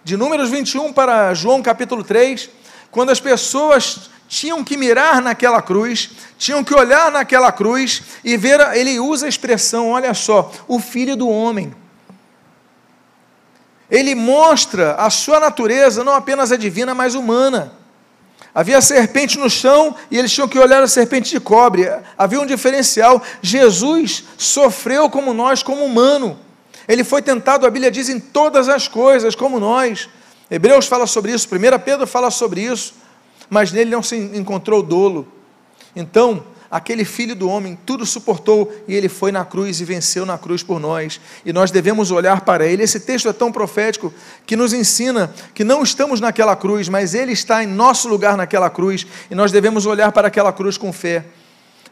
De 0.02 0.16
Números 0.16 0.48
21 0.48 0.92
para 0.92 1.34
João 1.34 1.62
capítulo 1.62 2.02
3, 2.02 2.48
quando 2.90 3.10
as 3.10 3.20
pessoas 3.20 4.10
tinham 4.28 4.64
que 4.64 4.76
mirar 4.76 5.20
naquela 5.20 5.60
cruz, 5.60 6.10
tinham 6.38 6.64
que 6.64 6.74
olhar 6.74 7.10
naquela 7.10 7.52
cruz 7.52 8.02
e 8.24 8.36
ver, 8.36 8.60
ele 8.74 8.98
usa 8.98 9.26
a 9.26 9.28
expressão, 9.28 9.90
olha 9.90 10.14
só, 10.14 10.50
o 10.66 10.78
Filho 10.80 11.16
do 11.16 11.28
Homem 11.28 11.74
ele 13.90 14.14
mostra 14.14 14.94
a 14.94 15.10
sua 15.10 15.40
natureza, 15.40 16.04
não 16.04 16.14
apenas 16.14 16.52
a 16.52 16.56
divina, 16.56 16.94
mas 16.94 17.14
humana. 17.14 17.72
Havia 18.54 18.80
serpente 18.80 19.38
no 19.38 19.48
chão 19.48 19.94
e 20.10 20.18
eles 20.18 20.32
tinham 20.32 20.48
que 20.48 20.58
olhar 20.58 20.82
a 20.82 20.88
serpente 20.88 21.30
de 21.30 21.38
cobre. 21.38 21.88
Havia 22.18 22.40
um 22.40 22.46
diferencial. 22.46 23.22
Jesus 23.40 24.24
sofreu 24.36 25.08
como 25.08 25.32
nós, 25.32 25.62
como 25.62 25.84
humano. 25.84 26.38
Ele 26.88 27.04
foi 27.04 27.22
tentado, 27.22 27.66
a 27.66 27.70
Bíblia 27.70 27.90
diz, 27.90 28.08
em 28.08 28.18
todas 28.18 28.68
as 28.68 28.88
coisas, 28.88 29.36
como 29.36 29.60
nós. 29.60 30.08
Hebreus 30.50 30.86
fala 30.86 31.06
sobre 31.06 31.32
isso, 31.32 31.46
1 31.46 31.78
Pedro 31.84 32.06
fala 32.06 32.28
sobre 32.30 32.62
isso, 32.62 32.94
mas 33.48 33.70
nele 33.70 33.90
não 33.90 34.02
se 34.02 34.16
encontrou 34.16 34.82
dolo. 34.82 35.28
Então, 35.94 36.44
aquele 36.70 37.04
filho 37.04 37.34
do 37.34 37.48
homem 37.48 37.76
tudo 37.84 38.06
suportou 38.06 38.72
e 38.86 38.94
ele 38.94 39.08
foi 39.08 39.32
na 39.32 39.44
cruz 39.44 39.80
e 39.80 39.84
venceu 39.84 40.24
na 40.24 40.38
cruz 40.38 40.62
por 40.62 40.78
nós. 40.78 41.20
E 41.44 41.52
nós 41.52 41.70
devemos 41.70 42.10
olhar 42.10 42.42
para 42.42 42.66
ele. 42.66 42.82
Esse 42.82 43.00
texto 43.00 43.28
é 43.28 43.32
tão 43.32 43.50
profético 43.50 44.12
que 44.46 44.54
nos 44.54 44.72
ensina 44.72 45.34
que 45.52 45.64
não 45.64 45.82
estamos 45.82 46.20
naquela 46.20 46.54
cruz, 46.54 46.88
mas 46.88 47.12
ele 47.12 47.32
está 47.32 47.64
em 47.64 47.66
nosso 47.66 48.08
lugar 48.08 48.36
naquela 48.36 48.70
cruz 48.70 49.06
e 49.30 49.34
nós 49.34 49.50
devemos 49.50 49.84
olhar 49.84 50.12
para 50.12 50.28
aquela 50.28 50.52
cruz 50.52 50.78
com 50.78 50.92
fé. 50.92 51.24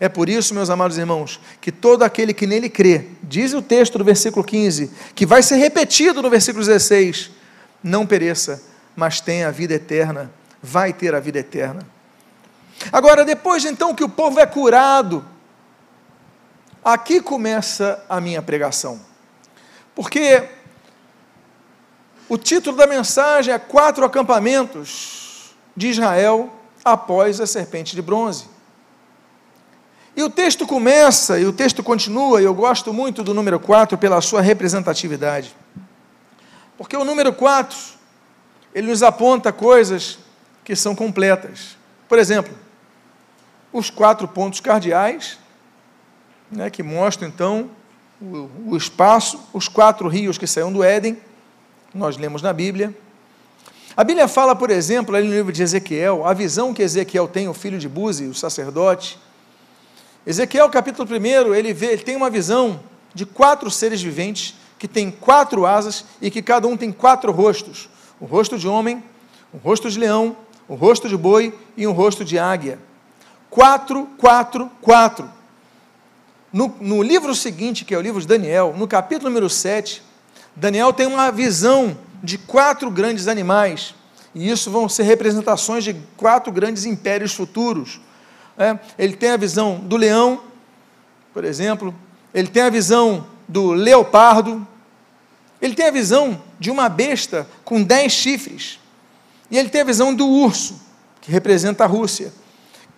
É 0.01 0.09
por 0.09 0.29
isso, 0.29 0.55
meus 0.55 0.71
amados 0.71 0.97
irmãos, 0.97 1.41
que 1.61 1.73
todo 1.73 2.05
aquele 2.05 2.33
que 2.33 2.47
nele 2.47 2.69
crê, 2.69 3.07
diz 3.21 3.53
o 3.53 3.61
texto 3.61 3.99
do 3.99 4.05
versículo 4.05 4.45
15, 4.45 4.93
que 5.13 5.27
vai 5.27 5.43
ser 5.43 5.57
repetido 5.57 6.23
no 6.23 6.31
versículo 6.31 6.65
16, 6.65 7.33
não 7.83 8.07
pereça, 8.07 8.63
mas 8.95 9.21
tenha 9.21 9.49
a 9.49 9.51
vida 9.51 9.75
eterna, 9.75 10.31
vai 10.63 10.93
ter 10.93 11.17
a 11.17 11.21
vida 11.21 11.41
eterna. 11.41 11.98
Agora, 12.93 13.25
depois 13.25 13.65
então 13.65 13.95
que 13.95 14.05
o 14.05 14.09
povo 14.09 14.39
é 14.41 14.47
curado, 14.47 15.25
aqui 16.85 17.21
começa 17.21 18.05
a 18.09 18.21
minha 18.21 18.41
pregação. 18.41 19.01
Porque 19.95 20.49
o 22.29 22.37
título 22.37 22.77
da 22.77 22.87
mensagem 22.87 23.53
é 23.53 23.59
Quatro 23.59 24.05
Acampamentos 24.05 25.55
de 25.77 25.89
Israel 25.89 26.53
após 26.85 27.41
a 27.41 27.47
serpente 27.47 27.95
de 27.95 28.03
bronze. 28.03 28.47
E 30.17 30.23
o 30.23 30.29
texto 30.29 30.67
começa 30.67 31.39
e 31.39 31.47
o 31.47 31.53
texto 31.53 31.83
continua, 31.83 32.43
e 32.43 32.45
eu 32.45 32.53
gosto 32.53 32.93
muito 32.93 33.23
do 33.23 33.33
número 33.33 33.61
4 33.61 33.97
pela 33.97 34.21
sua 34.21 34.41
representatividade. 34.41 35.55
Porque 36.77 36.97
o 36.97 37.05
número 37.05 37.33
4, 37.33 37.77
ele 38.75 38.89
nos 38.89 39.03
aponta 39.03 39.53
coisas 39.53 40.19
que 40.65 40.75
são 40.75 40.95
completas. 40.95 41.77
Por 42.09 42.19
exemplo, 42.19 42.53
os 43.79 43.91
quatro 43.91 44.27
pontos 44.27 44.61
cardeais, 44.61 45.39
né, 46.51 46.71
que 46.71 46.83
mostram 46.83 47.29
então 47.29 47.71
o, 48.21 48.49
o 48.67 48.77
espaço, 48.77 49.41
os 49.53 49.69
quatro 49.69 50.09
rios 50.09 50.37
que 50.37 50.47
saíram 50.47 50.73
do 50.73 50.83
Éden, 50.83 51.17
nós 51.95 52.17
lemos 52.17 52.43
na 52.43 52.53
Bíblia. 52.53 52.95
A 53.97 54.05
Bíblia 54.05 54.29
fala, 54.29 54.55
por 54.55 54.71
exemplo, 54.71 55.15
ali 55.15 55.27
no 55.27 55.35
livro 55.35 55.53
de 55.53 55.63
Ezequiel, 55.63 56.27
a 56.27 56.33
visão 56.33 56.75
que 56.75 56.83
Ezequiel 56.83 57.27
tem, 57.27 57.49
o 57.49 57.55
filho 57.55 57.79
de 57.79 57.89
Buzi, 57.89 58.27
o 58.27 58.35
sacerdote. 58.35 59.19
Ezequiel, 60.27 60.69
capítulo 60.71 61.09
1, 61.09 61.55
ele, 61.55 61.73
vê, 61.73 61.87
ele 61.87 62.03
tem 62.03 62.15
uma 62.15 62.31
visão 62.31 62.81
de 63.15 63.25
quatro 63.25 63.71
seres 63.71 64.01
viventes 64.01 64.55
que 64.79 64.87
têm 64.87 65.11
quatro 65.11 65.67
asas 65.67 66.05
e 66.21 66.31
que 66.31 66.43
cada 66.43 66.69
um 66.69 66.77
tem 66.77 66.93
quatro 66.93 67.33
rostos: 67.33 67.89
o 68.21 68.27
rosto 68.27 68.59
de 68.59 68.69
homem, 68.69 69.03
o 69.53 69.57
rosto 69.57 69.91
de 69.91 69.99
leão, 69.99 70.37
o 70.69 70.75
rosto 70.75 71.09
de 71.09 71.17
boi 71.17 71.53
e 71.77 71.87
um 71.87 71.93
rosto 71.93 72.25
de 72.25 72.39
águia. 72.39 72.79
4, 73.51 74.09
4, 74.19 74.71
4. 74.81 75.31
No, 76.53 76.75
no 76.81 77.03
livro 77.03 77.35
seguinte, 77.35 77.85
que 77.85 77.95
é 77.95 77.99
o 77.99 78.01
livro 78.01 78.21
de 78.21 78.27
Daniel, 78.27 78.75
no 78.77 78.89
capítulo 78.89 79.29
número 79.29 79.51
7, 79.51 80.03
Daniel 80.57 80.93
tem 80.93 81.07
uma 81.07 81.31
visão 81.31 81.97
de 82.23 82.39
quatro 82.39 82.91
grandes 82.91 83.29
animais, 83.29 83.95
e 84.35 84.51
isso 84.51 84.71
vão 84.71 84.89
ser 84.89 85.05
representações 85.05 85.85
de 85.85 85.95
quatro 86.17 86.53
grandes 86.53 86.85
impérios 86.85 87.35
futuros. 87.35 88.01
É, 88.57 88.79
ele 88.99 89.17
tem 89.17 89.31
a 89.31 89.37
visão 89.37 89.79
do 89.79 89.97
leão, 89.97 90.43
por 91.33 91.45
exemplo, 91.45 91.95
ele 92.35 92.49
tem 92.49 92.63
a 92.63 92.71
visão 92.71 93.27
do 93.47 93.73
leopardo, 93.73 94.67
ele 95.61 95.75
tem 95.75 95.87
a 95.87 95.91
visão 95.91 96.43
de 96.59 96.71
uma 96.71 96.89
besta 96.89 97.47
com 97.65 97.83
dez 97.83 98.13
chifres, 98.13 98.81
e 99.51 99.57
ele 99.59 99.69
tem 99.69 99.83
a 99.83 99.85
visão 99.85 100.15
do 100.15 100.27
urso, 100.27 100.81
que 101.21 101.31
representa 101.31 101.85
a 101.85 101.87
Rússia 101.87 102.33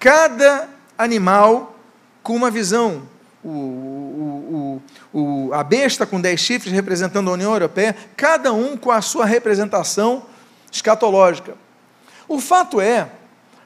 cada 0.00 0.66
animal 0.96 1.76
com 2.22 2.34
uma 2.34 2.50
visão. 2.50 3.02
O, 3.42 3.48
o, 3.48 4.82
o, 5.12 5.54
a 5.54 5.62
besta 5.62 6.04
com 6.04 6.20
dez 6.20 6.40
chifres 6.40 6.72
representando 6.72 7.30
a 7.30 7.34
União 7.34 7.52
Europeia, 7.52 7.96
cada 8.16 8.52
um 8.52 8.76
com 8.76 8.90
a 8.90 9.00
sua 9.00 9.24
representação 9.24 10.26
escatológica. 10.70 11.54
O 12.26 12.40
fato 12.40 12.80
é 12.80 13.08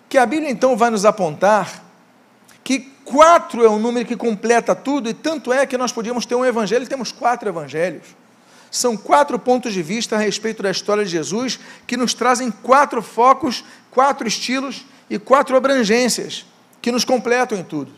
que 0.08 0.18
a 0.18 0.26
Bíblia 0.26 0.50
então 0.50 0.76
vai 0.76 0.90
nos 0.90 1.04
apontar 1.04 1.82
que 2.62 2.80
quatro 3.04 3.64
é 3.64 3.68
o 3.68 3.78
número 3.78 4.06
que 4.06 4.16
completa 4.16 4.74
tudo, 4.74 5.08
e 5.08 5.14
tanto 5.14 5.52
é 5.52 5.66
que 5.66 5.76
nós 5.76 5.92
podíamos 5.92 6.24
ter 6.24 6.34
um 6.34 6.44
evangelho, 6.44 6.86
temos 6.86 7.12
quatro 7.12 7.48
evangelhos. 7.48 8.06
São 8.70 8.96
quatro 8.96 9.38
pontos 9.38 9.72
de 9.72 9.82
vista 9.82 10.16
a 10.16 10.18
respeito 10.18 10.62
da 10.62 10.70
história 10.70 11.04
de 11.04 11.10
Jesus 11.10 11.58
que 11.86 11.96
nos 11.96 12.14
trazem 12.14 12.50
quatro 12.50 13.02
focos, 13.02 13.64
quatro 13.90 14.26
estilos 14.26 14.84
e 15.08 15.18
quatro 15.18 15.56
abrangências 15.56 16.46
que 16.80 16.92
nos 16.92 17.04
completam 17.04 17.58
em 17.58 17.64
tudo. 17.64 17.92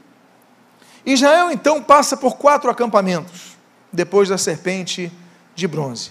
Israel 1.04 1.50
então 1.50 1.82
passa 1.82 2.16
por 2.16 2.36
quatro 2.36 2.70
acampamentos 2.70 3.56
depois 3.92 4.28
da 4.28 4.36
serpente 4.36 5.12
de 5.54 5.66
bronze. 5.66 6.10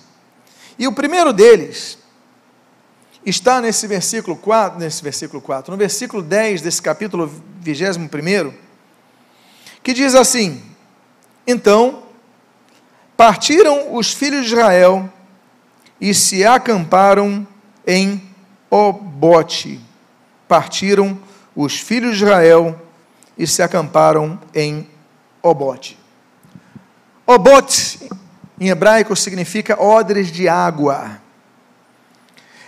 E 0.77 0.87
o 0.87 0.93
primeiro 0.93 1.31
deles 1.31 1.97
está 3.25 3.61
nesse 3.61 3.87
versículo 3.87 4.35
4, 4.35 4.79
nesse 4.79 5.03
versículo 5.03 5.41
4, 5.41 5.71
no 5.71 5.77
versículo 5.77 6.21
10 6.21 6.61
desse 6.61 6.81
capítulo 6.81 7.31
21, 7.61 8.53
que 9.83 9.93
diz 9.93 10.15
assim: 10.15 10.61
Então 11.45 12.03
partiram 13.17 13.95
os 13.95 14.13
filhos 14.13 14.45
de 14.45 14.53
Israel 14.53 15.11
e 15.99 16.13
se 16.13 16.45
acamparam 16.45 17.47
em 17.85 18.21
Obote 18.69 19.84
partiram 20.47 21.19
os 21.55 21.79
filhos 21.79 22.17
de 22.17 22.23
Israel 22.23 22.79
e 23.37 23.45
se 23.47 23.61
acamparam 23.61 24.39
em 24.53 24.89
Obote. 25.41 25.97
Obote, 27.25 28.09
em 28.59 28.69
hebraico, 28.69 29.15
significa 29.15 29.81
odres 29.81 30.31
de 30.31 30.47
água. 30.47 31.19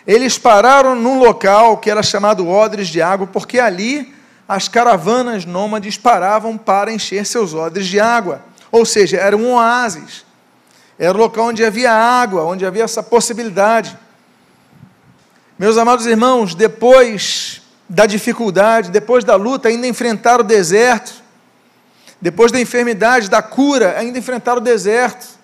Eles 0.06 0.38
pararam 0.38 0.96
num 0.96 1.20
local 1.20 1.78
que 1.78 1.92
era 1.92 2.02
chamado 2.02 2.48
odres 2.48 2.88
de 2.88 3.02
água, 3.02 3.28
porque 3.28 3.60
ali 3.60 4.16
as 4.48 4.68
caravanas 4.68 5.44
nômades 5.44 5.98
paravam 5.98 6.58
para 6.58 6.92
encher 6.92 7.26
seus 7.26 7.54
odres 7.54 7.88
de 7.88 8.00
água. 8.00 8.42
Ou 8.72 8.86
seja, 8.86 9.18
era 9.18 9.36
um 9.36 9.54
oásis. 9.54 10.26
Era 10.98 11.14
o 11.14 11.22
local 11.22 11.48
onde 11.48 11.64
havia 11.64 11.92
água, 11.92 12.44
onde 12.46 12.66
havia 12.66 12.84
essa 12.84 13.04
possibilidade. 13.04 13.98
Meus 15.60 15.78
amados 15.78 16.06
irmãos, 16.06 16.56
depois 16.56 17.62
da 17.90 18.06
dificuldade, 18.06 18.92
depois 18.92 19.24
da 19.24 19.36
luta, 19.36 19.70
ainda 19.70 19.88
enfrentar 19.88 20.40
o 20.40 20.44
deserto, 20.44 21.24
depois 22.22 22.52
da 22.52 22.60
enfermidade, 22.60 23.30
da 23.30 23.42
cura, 23.42 23.98
ainda 23.98 24.18
enfrentar 24.18 24.58
o 24.58 24.62
deserto. 24.62 25.38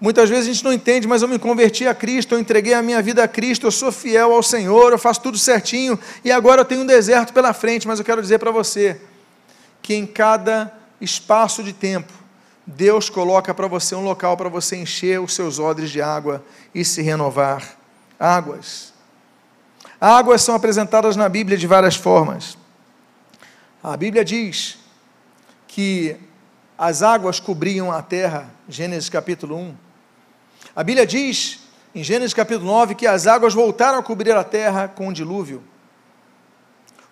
Muitas 0.00 0.28
vezes 0.28 0.46
a 0.48 0.52
gente 0.52 0.64
não 0.64 0.72
entende, 0.72 1.06
mas 1.06 1.22
eu 1.22 1.28
me 1.28 1.38
converti 1.38 1.86
a 1.86 1.94
Cristo, 1.94 2.34
eu 2.34 2.40
entreguei 2.40 2.74
a 2.74 2.82
minha 2.82 3.00
vida 3.00 3.22
a 3.22 3.28
Cristo, 3.28 3.66
eu 3.66 3.70
sou 3.70 3.92
fiel 3.92 4.32
ao 4.32 4.42
Senhor, 4.42 4.90
eu 4.90 4.98
faço 4.98 5.20
tudo 5.20 5.38
certinho 5.38 5.98
e 6.24 6.32
agora 6.32 6.62
eu 6.62 6.64
tenho 6.64 6.80
um 6.80 6.86
deserto 6.86 7.32
pela 7.32 7.52
frente. 7.52 7.86
Mas 7.86 8.00
eu 8.00 8.04
quero 8.04 8.20
dizer 8.20 8.38
para 8.38 8.50
você 8.50 9.00
que 9.80 9.94
em 9.94 10.04
cada 10.04 10.72
espaço 11.00 11.62
de 11.62 11.72
tempo, 11.72 12.12
Deus 12.66 13.08
coloca 13.08 13.54
para 13.54 13.68
você 13.68 13.94
um 13.94 14.02
local 14.02 14.36
para 14.36 14.48
você 14.48 14.76
encher 14.76 15.20
os 15.20 15.34
seus 15.34 15.60
odres 15.60 15.90
de 15.90 16.02
água 16.02 16.44
e 16.74 16.84
se 16.84 17.00
renovar. 17.00 17.76
Águas. 18.18 18.91
Águas 20.04 20.42
são 20.42 20.56
apresentadas 20.56 21.14
na 21.14 21.28
Bíblia 21.28 21.56
de 21.56 21.64
várias 21.64 21.94
formas. 21.94 22.58
A 23.80 23.96
Bíblia 23.96 24.24
diz 24.24 24.76
que 25.68 26.16
as 26.76 27.04
águas 27.04 27.38
cobriam 27.38 27.92
a 27.92 28.02
terra, 28.02 28.50
Gênesis 28.68 29.08
capítulo 29.08 29.56
1. 29.56 29.76
A 30.74 30.82
Bíblia 30.82 31.06
diz, 31.06 31.60
em 31.94 32.02
Gênesis 32.02 32.34
capítulo 32.34 32.66
9, 32.66 32.96
que 32.96 33.06
as 33.06 33.28
águas 33.28 33.54
voltaram 33.54 34.00
a 34.00 34.02
cobrir 34.02 34.32
a 34.32 34.42
terra 34.42 34.88
com 34.88 35.06
um 35.06 35.12
dilúvio. 35.12 35.62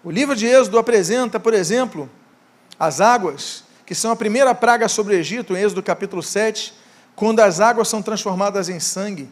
O 0.03 0.11
livro 0.11 0.35
de 0.35 0.47
Êxodo 0.47 0.77
apresenta, 0.77 1.39
por 1.39 1.55
exemplo, 1.55 2.11
as 2.77 3.01
águas, 3.01 3.63
que 3.87 3.95
são 3.95 4.11
a 4.11 4.17
primeira 4.17 4.53
praga 4.53 4.89
sobre 4.89 5.15
o 5.15 5.17
Egito, 5.17 5.57
em 5.57 5.63
Êxodo 5.63 5.81
capítulo 5.81 6.25
7, 6.25 6.75
quando 7.15 7.39
as 7.39 7.61
águas 7.61 7.87
são 7.87 8.03
transformadas 8.03 8.69
em 8.69 8.81
sangue, 8.81 9.31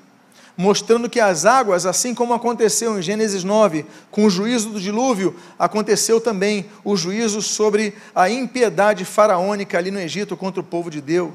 mostrando 0.59 1.09
que 1.09 1.21
as 1.21 1.47
águas, 1.47 1.87
assim 1.87 2.13
como 2.13 2.35
aconteceu 2.35 2.99
em 2.99 3.03
Gênesis 3.03 3.45
9, 3.45 3.87
com 4.11 4.25
o 4.25 4.31
juízo 4.31 4.71
do 4.71 4.81
dilúvio, 4.81 5.37
aconteceu 5.57 6.21
também 6.21 6.67
o 6.83 6.97
juízo 6.97 7.41
sobre 7.41 7.95
a 8.13 8.29
impiedade 8.29 9.05
faraônica 9.05 9.79
ali 9.79 9.93
no 9.93 10.01
Egito 10.01 10.37
contra 10.37 10.61
o 10.61 10.65
povo 10.65 10.91
de 10.91 11.01
Deus. 11.01 11.33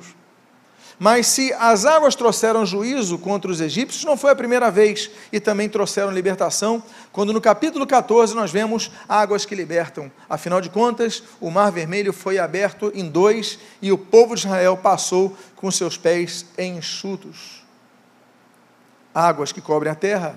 Mas 1.00 1.28
se 1.28 1.54
as 1.54 1.86
águas 1.86 2.16
trouxeram 2.16 2.66
juízo 2.66 3.18
contra 3.18 3.50
os 3.50 3.62
egípcios, 3.62 4.04
não 4.04 4.18
foi 4.18 4.32
a 4.32 4.36
primeira 4.36 4.70
vez, 4.70 5.10
e 5.32 5.40
também 5.40 5.70
trouxeram 5.70 6.12
libertação, 6.12 6.84
quando 7.12 7.32
no 7.32 7.40
capítulo 7.40 7.88
14 7.88 8.36
nós 8.36 8.52
vemos 8.52 8.92
águas 9.08 9.46
que 9.46 9.56
libertam. 9.56 10.12
Afinal 10.30 10.60
de 10.60 10.70
contas, 10.70 11.24
o 11.40 11.50
Mar 11.50 11.72
Vermelho 11.72 12.12
foi 12.12 12.38
aberto 12.38 12.92
em 12.94 13.10
dois 13.10 13.58
e 13.82 13.90
o 13.90 13.98
povo 13.98 14.36
de 14.36 14.42
Israel 14.42 14.76
passou 14.76 15.36
com 15.56 15.72
seus 15.72 15.96
pés 15.98 16.46
enxutos. 16.58 17.63
Águas 19.14 19.52
que 19.52 19.62
cobrem 19.62 19.92
a 19.92 19.96
terra, 19.96 20.36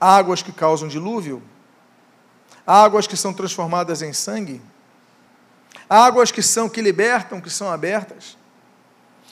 águas 0.00 0.42
que 0.42 0.52
causam 0.52 0.88
dilúvio, 0.88 1.42
águas 2.66 3.06
que 3.06 3.16
são 3.16 3.32
transformadas 3.32 4.02
em 4.02 4.12
sangue, 4.12 4.62
águas 5.88 6.30
que 6.30 6.42
são 6.42 6.68
que 6.68 6.80
libertam, 6.80 7.40
que 7.40 7.50
são 7.50 7.70
abertas 7.70 8.36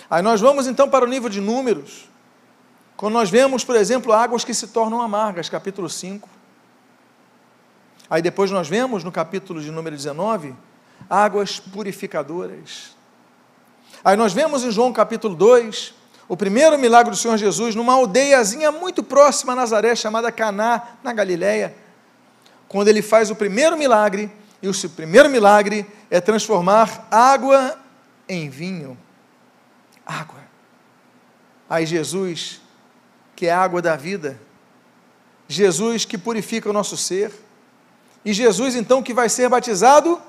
Aí 0.08 0.22
nós 0.22 0.40
vamos 0.40 0.66
então 0.66 0.88
para 0.88 1.04
o 1.04 1.08
nível 1.08 1.28
de 1.28 1.40
números, 1.40 2.08
quando 2.96 3.14
nós 3.14 3.30
vemos, 3.30 3.64
por 3.64 3.74
exemplo, 3.74 4.12
águas 4.12 4.44
que 4.44 4.54
se 4.54 4.68
tornam 4.68 5.00
amargas, 5.00 5.48
capítulo 5.48 5.88
5. 5.88 6.28
Aí 8.08 8.22
depois 8.22 8.50
nós 8.50 8.68
vemos 8.68 9.02
no 9.02 9.10
capítulo 9.10 9.60
de 9.60 9.70
número 9.70 9.96
19, 9.96 10.54
águas 11.08 11.58
purificadoras. 11.58 12.94
Aí 14.04 14.16
nós 14.16 14.32
vemos 14.32 14.62
em 14.62 14.70
João 14.70 14.92
capítulo 14.92 15.34
2, 15.34 15.94
o 16.28 16.36
primeiro 16.36 16.78
milagre 16.78 17.10
do 17.10 17.16
Senhor 17.16 17.36
Jesus 17.36 17.74
numa 17.74 17.94
aldeiazinha 17.94 18.72
muito 18.72 19.02
próxima 19.02 19.52
a 19.52 19.56
Nazaré, 19.56 19.94
chamada 19.94 20.32
Caná, 20.32 20.96
na 21.02 21.12
Galiléia, 21.12 21.74
quando 22.68 22.88
ele 22.88 23.02
faz 23.02 23.30
o 23.30 23.36
primeiro 23.36 23.76
milagre, 23.76 24.30
e 24.62 24.68
o 24.68 24.90
primeiro 24.90 25.28
milagre 25.28 25.86
é 26.10 26.20
transformar 26.20 27.06
água 27.10 27.78
em 28.26 28.48
vinho 28.48 28.96
água. 30.06 30.40
Aí 31.68 31.86
Jesus, 31.86 32.60
que 33.34 33.46
é 33.46 33.52
a 33.52 33.60
água 33.60 33.80
da 33.80 33.96
vida, 33.96 34.38
Jesus 35.48 36.04
que 36.04 36.18
purifica 36.18 36.68
o 36.68 36.72
nosso 36.72 36.96
ser, 36.96 37.32
e 38.24 38.32
Jesus 38.32 38.74
então 38.74 39.02
que 39.02 39.14
vai 39.14 39.28
ser 39.28 39.48
batizado, 39.48 40.20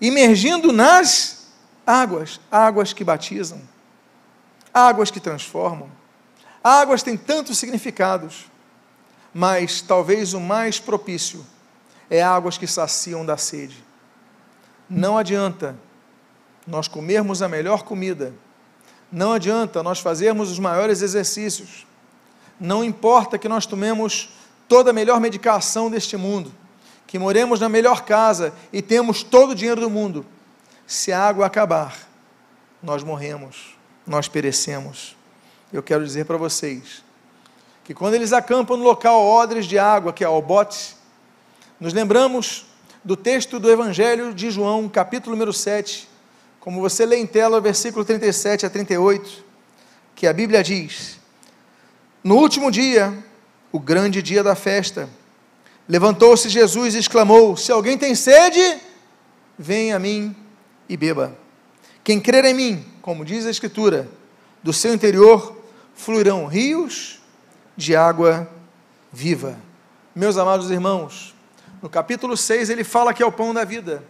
imergindo 0.00 0.72
nas 0.72 1.48
águas, 1.86 2.40
águas 2.50 2.92
que 2.92 3.04
batizam, 3.04 3.60
águas 4.74 5.10
que 5.10 5.20
transformam. 5.20 5.88
Águas 6.62 7.02
têm 7.02 7.16
tantos 7.16 7.56
significados, 7.56 8.50
mas 9.32 9.80
talvez 9.80 10.34
o 10.34 10.40
mais 10.40 10.80
propício 10.80 11.46
é 12.10 12.22
águas 12.22 12.58
que 12.58 12.66
saciam 12.66 13.24
da 13.24 13.36
sede. 13.36 13.82
Não 14.90 15.16
adianta 15.16 15.76
nós 16.66 16.88
comermos 16.88 17.40
a 17.40 17.48
melhor 17.48 17.84
comida 17.84 18.34
não 19.14 19.32
adianta 19.32 19.80
nós 19.80 20.00
fazermos 20.00 20.50
os 20.50 20.58
maiores 20.58 21.00
exercícios. 21.00 21.86
Não 22.58 22.82
importa 22.82 23.38
que 23.38 23.48
nós 23.48 23.64
tomemos 23.64 24.30
toda 24.68 24.90
a 24.90 24.92
melhor 24.92 25.20
medicação 25.20 25.88
deste 25.88 26.16
mundo, 26.16 26.52
que 27.06 27.16
moremos 27.16 27.60
na 27.60 27.68
melhor 27.68 28.04
casa 28.04 28.52
e 28.72 28.82
temos 28.82 29.22
todo 29.22 29.50
o 29.50 29.54
dinheiro 29.54 29.80
do 29.80 29.88
mundo. 29.88 30.26
Se 30.84 31.12
a 31.12 31.28
água 31.28 31.46
acabar, 31.46 31.96
nós 32.82 33.04
morremos, 33.04 33.73
nós 34.06 34.28
perecemos. 34.28 35.16
Eu 35.72 35.82
quero 35.82 36.04
dizer 36.04 36.24
para 36.24 36.36
vocês 36.36 37.02
que 37.82 37.94
quando 37.94 38.14
eles 38.14 38.32
acampam 38.32 38.76
no 38.76 38.84
local 38.84 39.22
odres 39.22 39.66
de 39.66 39.78
água, 39.78 40.12
que 40.12 40.24
é 40.24 40.28
o 40.28 40.40
bote, 40.40 40.96
nos 41.78 41.92
lembramos 41.92 42.66
do 43.02 43.16
texto 43.16 43.58
do 43.58 43.70
Evangelho 43.70 44.32
de 44.32 44.50
João, 44.50 44.88
capítulo 44.88 45.36
número 45.36 45.52
7, 45.52 46.08
como 46.60 46.80
você 46.80 47.04
lê 47.04 47.16
em 47.16 47.26
tela 47.26 47.60
versículo 47.60 48.04
37 48.04 48.64
a 48.64 48.70
38, 48.70 49.44
que 50.14 50.26
a 50.26 50.32
Bíblia 50.32 50.62
diz: 50.62 51.20
No 52.22 52.36
último 52.36 52.70
dia, 52.70 53.12
o 53.70 53.78
grande 53.78 54.22
dia 54.22 54.42
da 54.42 54.54
festa, 54.54 55.10
levantou-se 55.86 56.48
Jesus 56.48 56.94
e 56.94 56.98
exclamou: 56.98 57.56
Se 57.56 57.70
alguém 57.70 57.98
tem 57.98 58.14
sede, 58.14 58.80
venha 59.58 59.96
a 59.96 59.98
mim 59.98 60.34
e 60.88 60.96
beba. 60.96 61.43
Quem 62.04 62.20
crer 62.20 62.44
em 62.44 62.52
mim, 62.52 62.84
como 63.00 63.24
diz 63.24 63.46
a 63.46 63.50
Escritura, 63.50 64.06
do 64.62 64.74
seu 64.74 64.92
interior 64.92 65.56
fluirão 65.94 66.46
rios 66.46 67.18
de 67.74 67.96
água 67.96 68.46
viva. 69.10 69.58
Meus 70.14 70.36
amados 70.36 70.70
irmãos, 70.70 71.34
no 71.80 71.88
capítulo 71.88 72.36
6 72.36 72.68
ele 72.68 72.84
fala 72.84 73.14
que 73.14 73.22
é 73.22 73.26
o 73.26 73.32
pão 73.32 73.54
da 73.54 73.64
vida. 73.64 74.04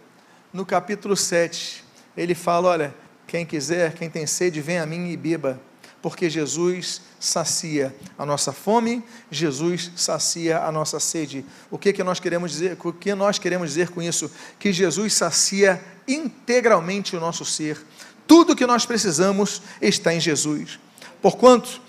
No 0.51 0.65
capítulo 0.65 1.15
7, 1.15 1.85
ele 2.17 2.35
fala: 2.35 2.67
olha, 2.67 2.95
quem 3.25 3.45
quiser, 3.45 3.93
quem 3.93 4.09
tem 4.09 4.27
sede, 4.27 4.59
vem 4.59 4.77
a 4.77 4.85
mim 4.85 5.09
e 5.09 5.15
beba, 5.15 5.57
porque 6.01 6.29
Jesus 6.29 7.01
sacia 7.25 7.95
a 8.17 8.25
nossa 8.25 8.51
fome, 8.53 9.03
Jesus 9.29 9.91
sacia 9.95 10.59
a 10.59 10.71
nossa 10.71 10.99
sede. 10.99 11.45
O 11.71 11.77
que 11.77 11.91
que 11.91 12.03
nós 12.03 12.19
queremos 12.19 12.51
dizer? 12.51 12.77
O 12.83 12.93
que 12.93 13.13
nós 13.15 13.39
queremos 13.39 13.69
dizer 13.69 13.89
com 13.89 14.01
isso? 14.01 14.31
Que 14.59 14.71
Jesus 14.71 15.13
sacia 15.13 15.83
integralmente 16.07 17.15
o 17.15 17.19
nosso 17.19 17.43
ser. 17.43 17.83
Tudo 18.27 18.55
que 18.55 18.65
nós 18.65 18.85
precisamos 18.85 19.61
está 19.81 20.13
em 20.13 20.19
Jesus. 20.19 20.79
Porquanto, 21.21 21.81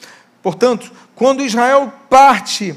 portanto, 0.43 0.91
quando 1.15 1.45
Israel 1.45 1.93
parte 2.09 2.75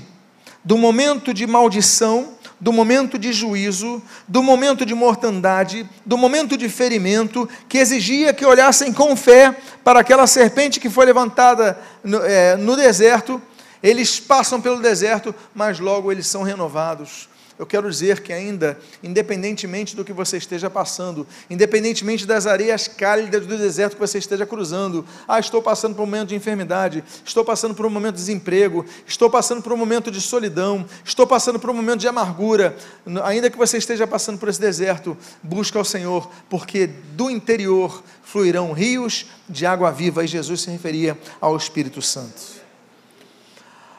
do 0.63 0.77
momento 0.77 1.33
de 1.33 1.47
maldição, 1.47 2.37
do 2.59 2.73
momento 2.73 3.17
de 3.17 3.31
juízo, 3.31 4.01
do 4.27 4.43
momento 4.43 4.85
de 4.85 4.93
mortandade, 4.93 5.89
do 6.05 6.17
momento 6.17 6.57
de 6.57 6.67
ferimento, 6.67 7.47
que 7.69 7.77
exigia 7.77 8.33
que 8.33 8.45
olhassem 8.45 8.91
com 8.91 9.15
fé 9.15 9.55
para 9.83 10.01
aquela 10.01 10.27
serpente 10.27 10.79
que 10.79 10.89
foi 10.89 11.05
levantada 11.05 11.79
no, 12.03 12.17
é, 12.25 12.57
no 12.57 12.75
deserto. 12.75 13.41
Eles 13.81 14.19
passam 14.19 14.59
pelo 14.59 14.81
deserto, 14.81 15.33
mas 15.55 15.79
logo 15.79 16.11
eles 16.11 16.27
são 16.27 16.43
renovados 16.43 17.28
eu 17.59 17.65
quero 17.65 17.91
dizer 17.91 18.21
que 18.21 18.31
ainda, 18.31 18.79
independentemente 19.03 19.93
do 19.93 20.05
que 20.05 20.13
você 20.13 20.37
esteja 20.37 20.69
passando, 20.69 21.27
independentemente 21.49 22.25
das 22.25 22.47
areias 22.47 22.87
cálidas 22.87 23.45
do 23.45 23.57
deserto 23.57 23.95
que 23.95 23.99
você 23.99 24.17
esteja 24.17 24.45
cruzando, 24.45 25.05
ah, 25.27 25.41
estou 25.41 25.61
passando 25.61 25.93
por 25.93 26.03
um 26.03 26.05
momento 26.05 26.29
de 26.29 26.35
enfermidade, 26.35 27.03
estou 27.25 27.43
passando 27.43 27.75
por 27.75 27.85
um 27.85 27.89
momento 27.89 28.15
de 28.15 28.21
desemprego, 28.21 28.85
estou 29.05 29.29
passando 29.29 29.61
por 29.61 29.73
um 29.73 29.77
momento 29.77 30.09
de 30.09 30.21
solidão, 30.21 30.85
estou 31.03 31.27
passando 31.27 31.59
por 31.59 31.69
um 31.69 31.73
momento 31.73 31.99
de 31.99 32.07
amargura, 32.07 32.77
ainda 33.25 33.49
que 33.49 33.57
você 33.57 33.77
esteja 33.77 34.07
passando 34.07 34.39
por 34.39 34.47
esse 34.47 34.61
deserto, 34.61 35.17
busca 35.43 35.77
ao 35.77 35.83
Senhor, 35.83 36.31
porque 36.49 36.87
do 36.87 37.29
interior 37.29 38.01
fluirão 38.23 38.71
rios 38.71 39.25
de 39.49 39.65
água 39.65 39.91
viva, 39.91 40.23
e 40.23 40.27
Jesus 40.27 40.61
se 40.61 40.71
referia 40.71 41.19
ao 41.41 41.57
Espírito 41.57 42.01
Santo. 42.01 42.57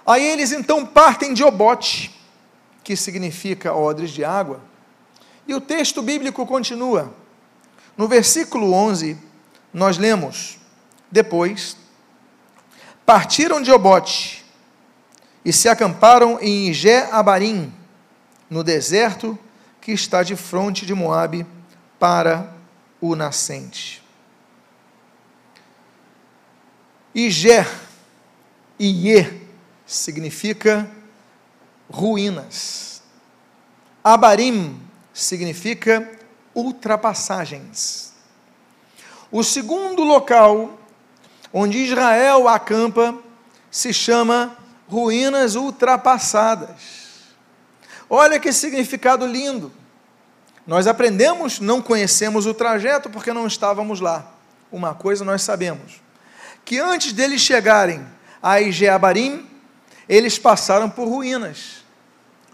Aí 0.07 0.27
eles 0.27 0.51
então 0.51 0.87
partem 0.87 1.35
de 1.35 1.45
Obote, 1.45 2.20
que 2.83 2.97
significa 2.97 3.75
odres 3.75 4.11
de 4.11 4.25
água. 4.25 4.61
E 5.47 5.55
o 5.55 5.61
texto 5.61 6.03
bíblico 6.03 6.47
continua. 6.47 7.13
No 7.97 8.09
versículo 8.09 8.73
11, 8.73 9.17
nós 9.73 9.99
lemos: 9.99 10.59
Depois, 11.11 11.77
partiram 13.05 13.61
de 13.61 13.73
Obote 13.73 14.45
e 15.45 15.53
se 15.53 15.69
acamparam 15.69 16.39
em 16.41 16.69
Ige-Abarim, 16.69 17.73
no 18.49 18.63
deserto 18.63 19.39
que 19.81 19.93
está 19.93 20.23
de 20.23 20.37
fronte 20.37 20.85
de 20.85 20.95
Moabe 20.95 21.47
para 21.99 22.53
o 23.01 23.15
nascente. 23.15 24.03
Igé, 27.15 27.67
Iê, 28.79 29.41
significa 29.85 30.89
ruínas. 31.91 33.03
Abarim 34.03 34.81
significa 35.13 36.11
ultrapassagens. 36.55 38.13
O 39.31 39.43
segundo 39.43 40.03
local 40.03 40.79
onde 41.53 41.79
Israel 41.79 42.49
acampa 42.49 43.15
se 43.71 43.93
chama 43.93 44.57
ruínas 44.89 45.55
ultrapassadas. 45.55 47.01
Olha 48.09 48.41
que 48.41 48.53
significado 48.53 49.27
lindo. 49.27 49.73
Nós 50.67 50.87
aprendemos, 50.87 51.61
não 51.61 51.81
conhecemos 51.81 52.47
o 52.47 52.55
trajeto 52.55 53.09
porque 53.09 53.33
não 53.33 53.47
estávamos 53.47 54.01
lá. 54.01 54.33
Uma 54.71 54.95
coisa 54.95 55.25
nós 55.25 55.43
sabemos: 55.43 56.01
que 56.65 56.79
antes 56.79 57.13
deles 57.13 57.41
chegarem 57.41 58.05
a 58.43 58.61
Ijeabarim, 58.61 59.49
eles 60.09 60.39
passaram 60.39 60.89
por 60.91 61.09
ruínas. 61.09 61.80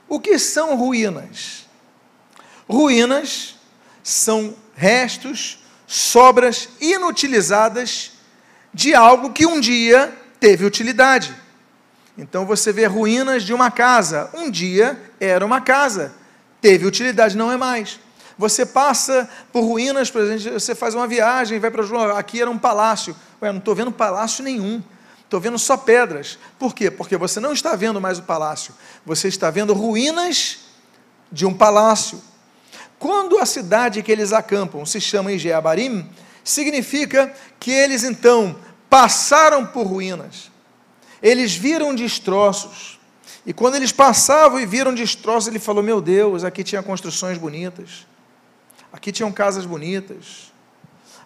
O 0.08 0.20
que 0.20 0.38
são 0.38 0.76
ruínas? 0.76 1.66
Ruínas 2.68 3.56
são 4.02 4.54
restos, 4.74 5.58
sobras 5.86 6.68
inutilizadas 6.80 8.12
de 8.72 8.94
algo 8.94 9.32
que 9.32 9.46
um 9.46 9.58
dia 9.60 10.12
teve 10.38 10.64
utilidade. 10.64 11.34
Então 12.18 12.46
você 12.46 12.72
vê 12.72 12.86
ruínas 12.86 13.42
de 13.42 13.52
uma 13.52 13.70
casa. 13.70 14.30
Um 14.34 14.50
dia 14.50 14.98
era 15.20 15.44
uma 15.44 15.60
casa, 15.60 16.14
teve 16.60 16.86
utilidade, 16.86 17.36
não 17.36 17.50
é 17.50 17.56
mais. 17.56 18.00
Você 18.38 18.66
passa 18.66 19.28
por 19.50 19.62
ruínas, 19.62 20.10
por 20.10 20.22
exemplo, 20.22 20.60
você 20.60 20.74
faz 20.74 20.94
uma 20.94 21.06
viagem, 21.06 21.58
vai 21.58 21.70
para 21.70 22.18
aqui 22.18 22.40
era 22.40 22.50
um 22.50 22.58
palácio. 22.58 23.16
Ué, 23.40 23.50
não 23.50 23.58
estou 23.58 23.74
vendo 23.74 23.90
palácio 23.90 24.44
nenhum. 24.44 24.82
Estou 25.26 25.40
vendo 25.40 25.58
só 25.58 25.76
pedras. 25.76 26.38
Por 26.56 26.72
quê? 26.72 26.88
Porque 26.88 27.16
você 27.16 27.40
não 27.40 27.52
está 27.52 27.74
vendo 27.74 28.00
mais 28.00 28.18
o 28.20 28.22
palácio. 28.22 28.72
Você 29.04 29.26
está 29.26 29.50
vendo 29.50 29.74
ruínas 29.74 30.58
de 31.32 31.44
um 31.44 31.52
palácio. 31.52 32.22
Quando 32.96 33.36
a 33.38 33.44
cidade 33.44 34.04
que 34.04 34.12
eles 34.12 34.32
acampam 34.32 34.86
se 34.86 35.00
chama 35.00 35.32
Ijeabarim, 35.32 36.08
significa 36.44 37.34
que 37.58 37.72
eles 37.72 38.04
então 38.04 38.56
passaram 38.88 39.66
por 39.66 39.84
ruínas. 39.84 40.48
Eles 41.20 41.56
viram 41.56 41.92
destroços. 41.92 43.00
E 43.44 43.52
quando 43.52 43.74
eles 43.74 43.90
passavam 43.90 44.60
e 44.60 44.66
viram 44.66 44.94
destroços, 44.94 45.48
ele 45.48 45.58
falou: 45.58 45.82
Meu 45.82 46.00
Deus, 46.00 46.44
aqui 46.44 46.62
tinha 46.62 46.84
construções 46.84 47.36
bonitas, 47.36 48.06
aqui 48.92 49.10
tinham 49.10 49.32
casas 49.32 49.66
bonitas, 49.66 50.52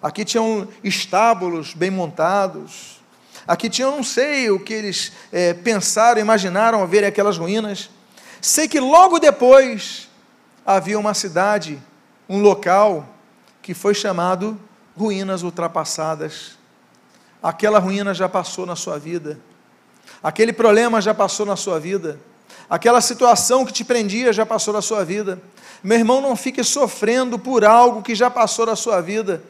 aqui 0.03 0.25
tinham 0.25 0.67
estábulos 0.83 1.75
bem 1.75 1.91
montados, 1.91 3.00
aqui 3.53 3.69
tinham, 3.69 3.97
não 3.97 4.03
sei 4.03 4.51
o 4.51 4.61
que 4.61 4.73
eles 4.73 5.13
é, 5.33 5.55
pensaram, 5.55 6.21
imaginaram 6.21 6.81
ao 6.81 6.87
ver 6.87 7.05
aquelas 7.05 7.37
ruínas. 7.39 7.91
Sei 8.41 8.69
que 8.69 8.81
logo 8.81 9.19
depois 9.19 10.09
havia 10.65 10.99
uma 10.99 11.15
cidade, 11.15 11.81
um 12.29 12.41
local, 12.41 13.07
que 13.63 13.75
foi 13.75 13.95
chamado 13.95 14.59
Ruínas 14.97 15.43
Ultrapassadas. 15.43 16.59
Aquela 17.43 17.79
ruína 17.79 18.15
já 18.15 18.29
passou 18.29 18.67
na 18.67 18.77
sua 18.77 18.99
vida 18.99 19.39
Aquele 20.23 20.53
problema 20.53 21.01
já 21.01 21.15
passou 21.15 21.47
na 21.47 21.57
sua 21.57 21.81
vida. 21.81 22.19
Aquela 22.69 23.01
situação 23.01 23.65
que 23.65 23.73
te 23.73 23.85
prendia 23.85 24.33
já 24.33 24.45
passou 24.45 24.73
na 24.75 24.83
sua 24.83 25.05
vida. 25.05 25.41
Meu 25.83 25.99
irmão, 25.99 26.21
não 26.21 26.37
fique 26.37 26.63
sofrendo 26.63 27.39
por 27.39 27.65
algo 27.65 28.03
que 28.03 28.15
já 28.15 28.31
passou 28.31 28.67
na 28.67 28.77
sua 28.77 29.01
vida. 29.01 29.43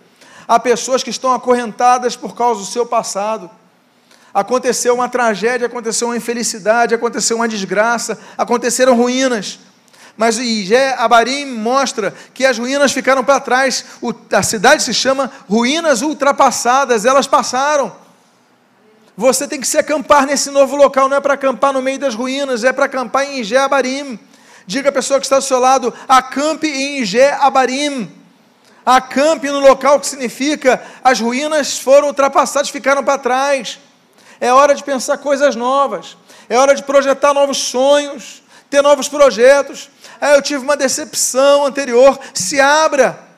Há 0.46 0.58
pessoas 0.60 1.02
que 1.02 1.10
estão 1.10 1.32
acorrentadas 1.32 2.14
por 2.14 2.34
causa 2.34 2.60
do 2.60 2.66
seu 2.66 2.86
passado. 2.86 3.50
Aconteceu 4.32 4.94
uma 4.94 5.08
tragédia, 5.08 5.66
aconteceu 5.66 6.08
uma 6.08 6.16
infelicidade, 6.16 6.94
aconteceu 6.94 7.36
uma 7.36 7.48
desgraça, 7.48 8.18
aconteceram 8.38 8.94
ruínas. 8.94 9.58
Mas 10.16 10.38
Ijé 10.38 10.94
Abarim 10.98 11.46
mostra 11.46 12.14
que 12.34 12.44
as 12.44 12.58
ruínas 12.58 12.92
ficaram 12.92 13.24
para 13.24 13.40
trás. 13.40 13.84
O, 14.00 14.12
a 14.32 14.42
cidade 14.42 14.82
se 14.82 14.92
chama 14.92 15.30
ruínas 15.48 16.02
ultrapassadas, 16.02 17.04
elas 17.04 17.26
passaram. 17.26 17.92
Você 19.16 19.48
tem 19.48 19.60
que 19.60 19.66
se 19.66 19.78
acampar 19.78 20.26
nesse 20.26 20.50
novo 20.50 20.76
local, 20.76 21.08
não 21.08 21.16
é 21.16 21.20
para 21.20 21.34
acampar 21.34 21.72
no 21.72 21.82
meio 21.82 21.98
das 21.98 22.14
ruínas, 22.14 22.64
é 22.64 22.72
para 22.72 22.86
acampar 22.86 23.24
em 23.24 23.40
Igé 23.40 23.58
Abarim. 23.58 24.18
Diga 24.66 24.90
a 24.90 24.92
pessoa 24.92 25.18
que 25.18 25.26
está 25.26 25.36
ao 25.36 25.42
seu 25.42 25.58
lado: 25.58 25.92
acampe 26.08 26.68
em 26.68 27.00
Igé 27.00 27.32
Abarim. 27.32 28.10
Acampe 28.84 29.50
no 29.50 29.60
local 29.60 30.00
que 30.00 30.06
significa 30.06 30.82
as 31.02 31.20
ruínas 31.20 31.78
foram 31.78 32.08
ultrapassadas, 32.08 32.70
ficaram 32.70 33.04
para 33.04 33.18
trás. 33.18 33.78
É 34.40 34.52
hora 34.52 34.74
de 34.74 34.82
pensar 34.82 35.18
coisas 35.18 35.54
novas. 35.54 36.16
É 36.48 36.58
hora 36.58 36.74
de 36.74 36.82
projetar 36.82 37.34
novos 37.34 37.58
sonhos, 37.58 38.42
ter 38.70 38.82
novos 38.82 39.08
projetos. 39.08 39.90
Ah, 40.20 40.34
eu 40.34 40.42
tive 40.42 40.64
uma 40.64 40.76
decepção 40.76 41.66
anterior. 41.66 42.18
Se 42.32 42.58
abra. 42.58 43.28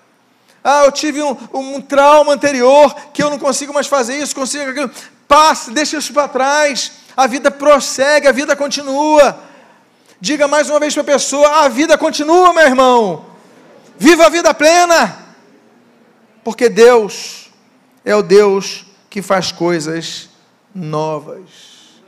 Ah, 0.62 0.85
eu 0.85 0.93
tive 0.93 1.21
um, 1.21 1.37
um 1.53 1.81
trauma 1.81 2.33
anterior 2.33 2.95
que 3.12 3.23
eu 3.23 3.29
não 3.29 3.38
consigo 3.38 3.75
mais 3.75 3.88
fazer 3.88 4.17
isso, 4.17 4.33
consigo 4.33 4.71
aquilo 4.71 4.91
passa, 5.27 5.71
deixa 5.71 5.97
isso 5.97 6.12
para 6.12 6.29
trás. 6.29 6.93
A 7.17 7.27
vida 7.27 7.51
prossegue, 7.51 8.29
a 8.29 8.33
vida 8.33 8.55
continua. 8.55 9.38
Diga 10.21 10.47
mais 10.47 10.71
uma 10.71 10.79
vez 10.79 10.93
para 10.93 11.03
a 11.03 11.07
pessoa: 11.07 11.65
a 11.65 11.69
vida 11.69 11.99
continua, 11.99 12.53
meu 12.53 12.65
irmão. 12.65 13.25
Viva 13.99 14.27
a 14.27 14.29
vida 14.29 14.53
plena. 14.53 15.19
Porque 16.45 16.69
Deus 16.69 17.51
é 18.05 18.15
o 18.15 18.23
Deus 18.23 18.85
que 19.09 19.23
faz 19.23 19.51
coisas 19.51 20.29
novas. 20.74 22.00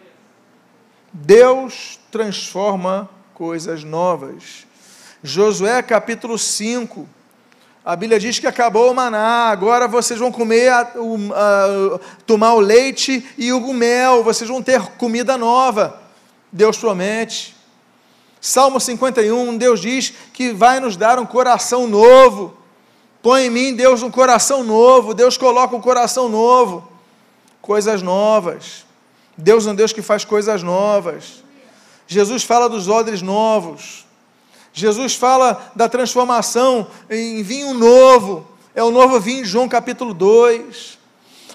Deus 1.12 1.98
transforma 2.10 3.08
coisas 3.34 3.84
novas. 3.84 4.66
Josué 5.22 5.82
capítulo 5.82 6.38
5 6.38 7.08
a 7.84 7.94
Bíblia 7.94 8.18
diz 8.18 8.38
que 8.38 8.46
acabou 8.46 8.90
o 8.90 8.94
maná, 8.94 9.50
agora 9.50 9.86
vocês 9.86 10.18
vão 10.18 10.32
comer, 10.32 10.70
a, 10.70 10.80
a, 10.80 12.00
tomar 12.26 12.54
o 12.54 12.60
leite 12.60 13.22
e 13.36 13.52
o 13.52 13.74
mel, 13.74 14.24
vocês 14.24 14.48
vão 14.48 14.62
ter 14.62 14.80
comida 14.96 15.36
nova. 15.36 16.00
Deus 16.50 16.78
promete. 16.78 17.54
Salmo 18.40 18.80
51, 18.80 19.58
Deus 19.58 19.80
diz 19.80 20.14
que 20.32 20.50
vai 20.50 20.80
nos 20.80 20.96
dar 20.96 21.18
um 21.18 21.26
coração 21.26 21.86
novo. 21.86 22.56
Põe 23.22 23.44
em 23.44 23.50
mim, 23.50 23.74
Deus, 23.74 24.02
um 24.02 24.10
coração 24.10 24.64
novo. 24.64 25.12
Deus 25.12 25.36
coloca 25.36 25.76
um 25.76 25.80
coração 25.80 26.26
novo. 26.26 26.88
Coisas 27.64 28.02
novas. 28.02 28.84
Deus 29.38 29.66
é 29.66 29.70
um 29.70 29.74
Deus 29.74 29.90
que 29.90 30.02
faz 30.02 30.22
coisas 30.22 30.62
novas. 30.62 31.42
Jesus 32.06 32.44
fala 32.44 32.68
dos 32.68 32.88
odres 32.88 33.22
novos. 33.22 34.04
Jesus 34.70 35.14
fala 35.14 35.72
da 35.74 35.88
transformação 35.88 36.86
em 37.08 37.42
vinho 37.42 37.72
novo, 37.72 38.46
é 38.74 38.82
o 38.82 38.90
novo 38.90 39.18
vinho, 39.18 39.46
João 39.46 39.66
capítulo 39.66 40.12
2. 40.12 40.98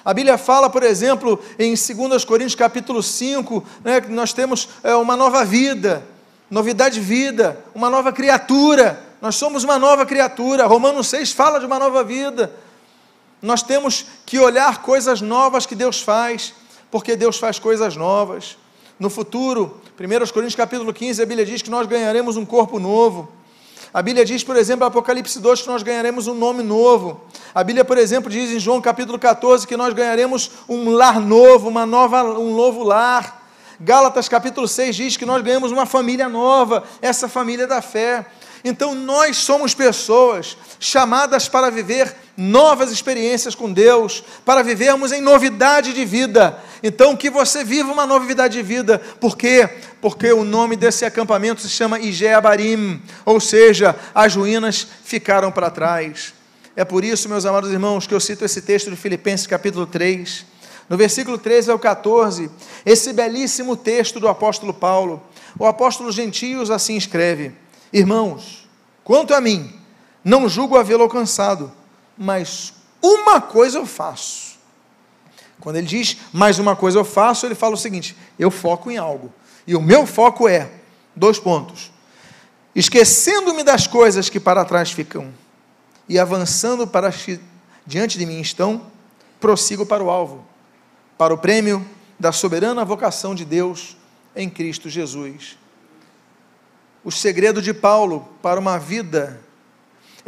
A 0.04 0.12
Bíblia 0.12 0.36
fala, 0.40 0.68
por 0.68 0.82
exemplo, 0.82 1.40
em 1.60 1.76
2 1.76 2.26
Coríntios 2.26 2.56
capítulo 2.56 3.04
5, 3.04 3.64
né, 3.84 4.02
que 4.02 4.10
nós 4.10 4.34
temos 4.34 4.68
é, 4.82 4.96
uma 4.96 5.16
nova 5.16 5.46
vida, 5.46 6.04
novidade 6.50 6.96
de 6.96 7.02
vida, 7.02 7.64
uma 7.76 7.88
nova 7.88 8.12
criatura. 8.12 9.00
Nós 9.22 9.36
somos 9.36 9.64
uma 9.64 9.78
nova 9.78 10.08
criatura. 10.08 10.66
Romanos 10.66 11.06
6 11.06 11.34
fala 11.34 11.60
de 11.60 11.68
uma 11.68 11.78
nova 11.78 12.04
vida. 12.04 12.52
Nós 13.42 13.64
temos 13.64 14.06
que 14.26 14.38
olhar 14.40 14.82
coisas 14.82 15.22
novas 15.22 15.66
que 15.66 15.76
Deus 15.76 16.02
faz, 16.02 16.54
porque 16.92 17.16
Deus 17.16 17.38
faz 17.38 17.58
coisas 17.58 17.96
novas. 17.96 18.58
No 19.00 19.10
futuro, 19.10 19.80
1 19.98 20.34
Coríntios 20.34 20.56
capítulo 20.56 20.94
15, 20.94 21.22
a 21.22 21.26
Bíblia 21.26 21.46
diz 21.46 21.62
que 21.62 21.70
nós 21.70 21.88
ganharemos 21.88 22.36
um 22.36 22.46
corpo 22.46 22.80
novo. 22.80 23.30
A 23.94 24.02
Bíblia 24.02 24.26
diz, 24.26 24.44
por 24.44 24.56
exemplo, 24.58 24.86
Apocalipse 24.86 25.40
2, 25.40 25.62
que 25.62 25.68
nós 25.68 25.82
ganharemos 25.82 26.28
um 26.28 26.34
nome 26.34 26.62
novo. 26.62 27.22
A 27.56 27.64
Bíblia, 27.64 27.86
por 27.86 27.98
exemplo, 27.98 28.30
diz 28.30 28.52
em 28.52 28.60
João 28.60 28.82
capítulo 28.82 29.18
14 29.18 29.66
que 29.66 29.78
nós 29.78 29.94
ganharemos 29.94 30.52
um 30.68 30.92
lar 30.92 31.20
novo, 31.20 31.70
uma 31.70 31.86
nova, 31.86 32.24
um 32.38 32.54
novo 32.54 32.84
lar. 32.84 33.48
Gálatas 33.80 34.28
capítulo 34.28 34.68
6 34.68 34.96
diz 34.96 35.18
que 35.18 35.26
nós 35.26 35.42
ganhamos 35.42 35.72
uma 35.72 35.86
família 35.86 36.28
nova, 36.28 36.84
essa 37.02 37.30
família 37.30 37.66
da 37.66 37.82
fé. 37.82 38.26
Então 38.64 38.94
nós 38.94 39.38
somos 39.38 39.74
pessoas 39.74 40.58
chamadas 40.80 41.48
para 41.48 41.72
viver 41.72 42.14
novas 42.40 42.90
experiências 42.90 43.54
com 43.54 43.72
Deus, 43.72 44.24
para 44.46 44.64
vivermos 44.64 45.12
em 45.12 45.20
novidade 45.20 45.92
de 45.92 46.06
vida. 46.06 46.58
Então 46.82 47.18
que 47.18 47.30
você 47.30 47.66
viva 47.66 47.92
uma 47.92 48.06
novidade 48.06 48.54
de 48.54 48.64
vida, 48.64 48.98
por 49.20 49.36
quê? 49.38 49.68
Porque 50.02 50.32
o 50.32 50.46
nome 50.46 50.78
desse 50.78 51.04
acampamento 51.04 51.62
se 51.62 51.68
chama 51.68 52.00
Ijeabarim, 52.00 53.02
ou 53.26 53.42
seja, 53.42 53.94
as 54.16 54.34
ruínas 54.36 54.88
ficaram 55.04 55.52
para 55.52 55.70
trás. 55.70 56.34
É 56.78 56.86
por 56.86 57.04
isso, 57.04 57.28
meus 57.28 57.46
amados 57.46 57.74
irmãos, 57.74 58.08
que 58.08 58.14
eu 58.14 58.20
cito 58.22 58.46
esse 58.46 58.62
texto 58.62 58.90
de 58.90 58.96
Filipenses 58.96 59.46
capítulo 59.46 59.86
3, 59.86 60.46
no 60.88 60.96
versículo 60.96 61.38
13 61.38 61.72
ao 61.72 61.78
14, 61.78 62.50
esse 62.86 63.12
belíssimo 63.12 63.76
texto 63.76 64.18
do 64.18 64.30
apóstolo 64.30 64.74
Paulo. 64.74 65.22
O 65.60 65.66
apóstolo 65.66 66.10
Gentios 66.10 66.72
assim 66.72 66.96
escreve: 66.96 67.52
Irmãos, 67.92 68.70
quanto 69.04 69.34
a 69.34 69.42
mim, 69.42 69.74
não 70.24 70.48
julgo 70.48 70.78
havê-lo 70.78 71.04
alcançado, 71.04 71.70
mas 72.20 72.74
uma 73.02 73.40
coisa 73.40 73.78
eu 73.78 73.86
faço, 73.86 74.60
Quando 75.62 75.78
ele 75.78 75.88
diz 75.88 76.18
mais 76.34 76.60
uma 76.60 76.76
coisa 76.76 77.00
eu 77.00 77.06
faço, 77.06 77.46
ele 77.46 77.56
fala 77.56 77.76
o 77.76 77.78
seguinte: 77.78 78.16
eu 78.38 78.52
foco 78.52 78.92
em 78.92 78.98
algo. 78.98 79.32
E 79.66 79.76
o 79.76 79.82
meu 79.82 80.06
foco 80.06 80.48
é 80.48 80.70
dois 81.16 81.40
pontos. 81.40 81.92
Esquecendo-me 82.76 83.64
das 83.64 83.88
coisas 83.88 84.30
que 84.30 84.40
para 84.40 84.66
trás 84.66 84.92
ficam 84.92 85.34
e 86.08 86.18
avançando 86.20 86.88
para 86.88 87.14
diante 87.86 88.18
de 88.18 88.26
mim 88.26 88.40
estão, 88.40 88.86
prossigo 89.40 89.86
para 89.86 90.04
o 90.04 90.10
alvo, 90.10 90.46
para 91.18 91.34
o 91.34 91.38
prêmio 91.38 91.86
da 92.20 92.32
soberana 92.32 92.86
vocação 92.86 93.34
de 93.36 93.46
Deus 93.46 93.98
em 94.36 94.50
Cristo 94.50 94.90
Jesus. 94.90 95.58
O 97.04 97.12
segredo 97.12 97.62
de 97.62 97.74
Paulo 97.74 98.28
para 98.42 98.60
uma 98.60 98.78
vida 98.78 99.42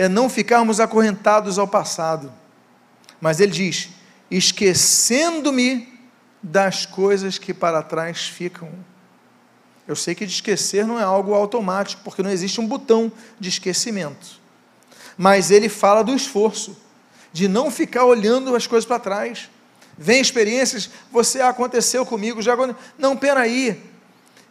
é 0.02 0.10
não 0.10 0.28
ficarmos 0.28 0.80
acorrentados 0.80 1.60
ao 1.60 1.68
passado, 1.68 2.34
mas 3.22 3.40
ele 3.40 3.52
diz: 3.52 3.90
esquecendo-me 4.32 5.94
das 6.42 6.88
coisas 6.88 7.38
que 7.38 7.54
para 7.54 7.84
trás 7.84 8.24
ficam. 8.24 8.68
Eu 9.88 9.96
sei 9.96 10.16
que 10.16 10.26
de 10.26 10.32
esquecer 10.34 10.88
não 10.88 11.00
é 11.00 11.04
algo 11.04 11.36
automático, 11.36 12.02
porque 12.04 12.24
não 12.24 12.32
existe 12.32 12.60
um 12.60 12.66
botão 12.66 13.12
de 13.40 13.50
esquecimento. 13.50 14.42
Mas 15.16 15.52
ele 15.52 15.70
fala 15.70 16.04
do 16.04 16.16
esforço, 16.16 16.76
de 17.32 17.48
não 17.48 17.70
ficar 17.70 18.06
olhando 18.06 18.56
as 18.56 18.66
coisas 18.66 18.88
para 18.88 18.98
trás. 18.98 19.52
Vem 19.96 20.20
experiências, 20.20 20.90
você 21.12 21.42
aconteceu 21.42 22.08
comigo, 22.08 22.42
já 22.42 22.56
não, 22.98 23.16
peraí, 23.16 23.80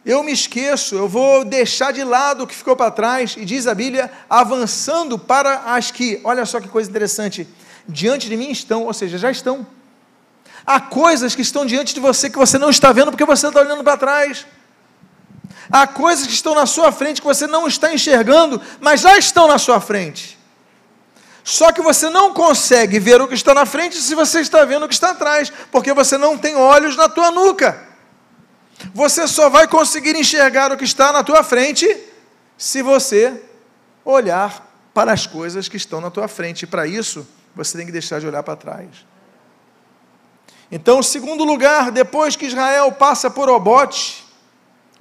eu 0.05 0.23
me 0.23 0.31
esqueço, 0.31 0.95
eu 0.95 1.07
vou 1.07 1.45
deixar 1.45 1.91
de 1.91 2.03
lado 2.03 2.43
o 2.43 2.47
que 2.47 2.55
ficou 2.55 2.75
para 2.75 2.89
trás, 2.89 3.35
e 3.37 3.45
diz 3.45 3.67
a 3.67 3.75
Bíblia, 3.75 4.11
avançando 4.29 5.17
para 5.19 5.75
as 5.75 5.91
que, 5.91 6.19
olha 6.23 6.45
só 6.45 6.59
que 6.59 6.67
coisa 6.67 6.89
interessante, 6.89 7.47
diante 7.87 8.27
de 8.27 8.35
mim 8.35 8.49
estão, 8.49 8.85
ou 8.85 8.93
seja, 8.93 9.17
já 9.17 9.29
estão. 9.29 9.65
Há 10.65 10.79
coisas 10.79 11.35
que 11.35 11.41
estão 11.41 11.65
diante 11.65 11.93
de 11.93 11.99
você 11.99 12.29
que 12.29 12.37
você 12.37 12.57
não 12.57 12.69
está 12.69 12.91
vendo 12.91 13.11
porque 13.11 13.25
você 13.25 13.47
está 13.47 13.59
olhando 13.59 13.83
para 13.83 13.97
trás. 13.97 14.45
Há 15.71 15.87
coisas 15.87 16.27
que 16.27 16.33
estão 16.33 16.53
na 16.53 16.65
sua 16.65 16.91
frente 16.91 17.21
que 17.21 17.27
você 17.27 17.47
não 17.47 17.67
está 17.67 17.93
enxergando, 17.93 18.61
mas 18.79 19.01
já 19.01 19.17
estão 19.17 19.47
na 19.47 19.57
sua 19.57 19.79
frente. 19.79 20.37
Só 21.43 21.71
que 21.71 21.81
você 21.81 22.09
não 22.09 22.33
consegue 22.33 22.99
ver 22.99 23.21
o 23.21 23.27
que 23.27 23.33
está 23.33 23.53
na 23.53 23.65
frente 23.65 23.97
se 23.97 24.13
você 24.13 24.41
está 24.41 24.63
vendo 24.65 24.85
o 24.85 24.87
que 24.87 24.93
está 24.93 25.11
atrás, 25.11 25.51
porque 25.71 25.93
você 25.93 26.17
não 26.17 26.37
tem 26.37 26.55
olhos 26.55 26.95
na 26.95 27.09
tua 27.09 27.31
nuca. 27.31 27.90
Você 28.93 29.27
só 29.27 29.49
vai 29.49 29.67
conseguir 29.67 30.15
enxergar 30.15 30.71
o 30.71 30.77
que 30.77 30.83
está 30.83 31.11
na 31.11 31.23
tua 31.23 31.43
frente 31.43 31.87
se 32.57 32.81
você 32.81 33.41
olhar 34.03 34.69
para 34.93 35.13
as 35.13 35.25
coisas 35.25 35.67
que 35.67 35.77
estão 35.77 36.01
na 36.01 36.11
tua 36.11 36.27
frente. 36.27 36.63
E 36.63 36.67
para 36.67 36.85
isso, 36.85 37.27
você 37.55 37.77
tem 37.77 37.85
que 37.85 37.91
deixar 37.91 38.19
de 38.19 38.27
olhar 38.27 38.43
para 38.43 38.55
trás. 38.55 38.89
Então, 40.71 41.03
segundo 41.03 41.43
lugar, 41.43 41.91
depois 41.91 42.35
que 42.35 42.45
Israel 42.45 42.91
passa 42.91 43.29
por 43.29 43.49
Obote, 43.49 44.25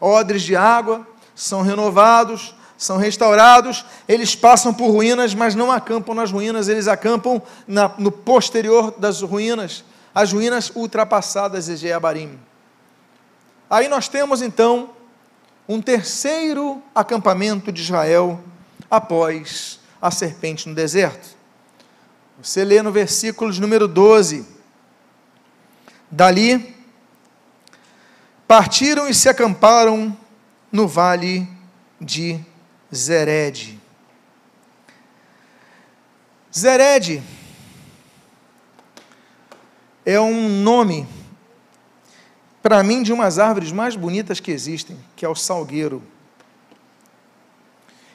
odres 0.00 0.42
de 0.42 0.56
água 0.56 1.06
são 1.34 1.62
renovados, 1.62 2.54
são 2.76 2.96
restaurados, 2.96 3.84
eles 4.08 4.34
passam 4.34 4.72
por 4.72 4.90
ruínas, 4.90 5.34
mas 5.34 5.54
não 5.54 5.70
acampam 5.70 6.14
nas 6.14 6.32
ruínas, 6.32 6.66
eles 6.66 6.88
acampam 6.88 7.40
na, 7.68 7.92
no 7.98 8.10
posterior 8.10 8.92
das 8.96 9.20
ruínas, 9.20 9.84
as 10.14 10.32
ruínas 10.32 10.72
ultrapassadas 10.74 11.66
de 11.66 11.76
Jeabarim. 11.76 12.38
Aí 13.70 13.86
nós 13.86 14.08
temos 14.08 14.42
então 14.42 14.90
um 15.68 15.80
terceiro 15.80 16.82
acampamento 16.92 17.70
de 17.70 17.80
Israel 17.80 18.42
após 18.90 19.78
a 20.02 20.10
serpente 20.10 20.68
no 20.68 20.74
deserto. 20.74 21.36
Você 22.42 22.64
lê 22.64 22.82
no 22.82 22.90
versículo 22.90 23.52
de 23.52 23.60
número 23.60 23.86
12. 23.86 24.44
Dali 26.10 26.74
partiram 28.48 29.08
e 29.08 29.14
se 29.14 29.28
acamparam 29.28 30.18
no 30.72 30.88
vale 30.88 31.48
de 32.00 32.40
Zered. 32.92 33.80
Zered 36.52 37.22
é 40.04 40.18
um 40.18 40.48
nome, 40.48 41.06
para 42.62 42.82
mim, 42.82 43.02
de 43.02 43.12
umas 43.12 43.38
árvores 43.38 43.72
mais 43.72 43.96
bonitas 43.96 44.40
que 44.40 44.50
existem, 44.50 44.98
que 45.16 45.24
é 45.24 45.28
o 45.28 45.34
salgueiro. 45.34 46.02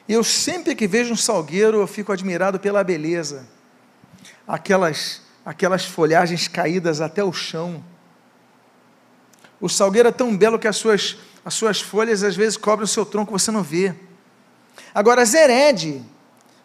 Eu 0.08 0.22
sempre 0.22 0.74
que 0.74 0.86
vejo 0.86 1.12
um 1.12 1.16
salgueiro, 1.16 1.80
eu 1.80 1.86
fico 1.86 2.12
admirado 2.12 2.60
pela 2.60 2.84
beleza 2.84 3.46
aquelas, 4.46 5.22
aquelas 5.44 5.84
folhagens 5.84 6.46
caídas 6.46 7.00
até 7.00 7.24
o 7.24 7.32
chão. 7.32 7.82
O 9.60 9.68
salgueiro 9.68 10.08
é 10.08 10.12
tão 10.12 10.36
belo 10.36 10.58
que 10.58 10.68
as 10.68 10.76
suas, 10.76 11.16
as 11.44 11.54
suas 11.54 11.80
folhas 11.80 12.22
às 12.22 12.36
vezes 12.36 12.56
cobrem 12.56 12.84
o 12.84 12.88
seu 12.88 13.04
tronco, 13.04 13.32
você 13.32 13.50
não 13.50 13.62
vê. 13.62 13.94
Agora, 14.94 15.24
Zered 15.24 16.04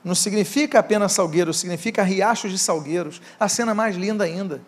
não 0.04 0.14
significa 0.14 0.80
apenas 0.80 1.14
salgueiro, 1.14 1.54
significa 1.54 2.04
riachos 2.04 2.52
de 2.52 2.60
salgueiros, 2.60 3.22
a 3.40 3.48
cena 3.48 3.74
mais 3.74 3.96
linda 3.96 4.24
ainda. 4.24 4.62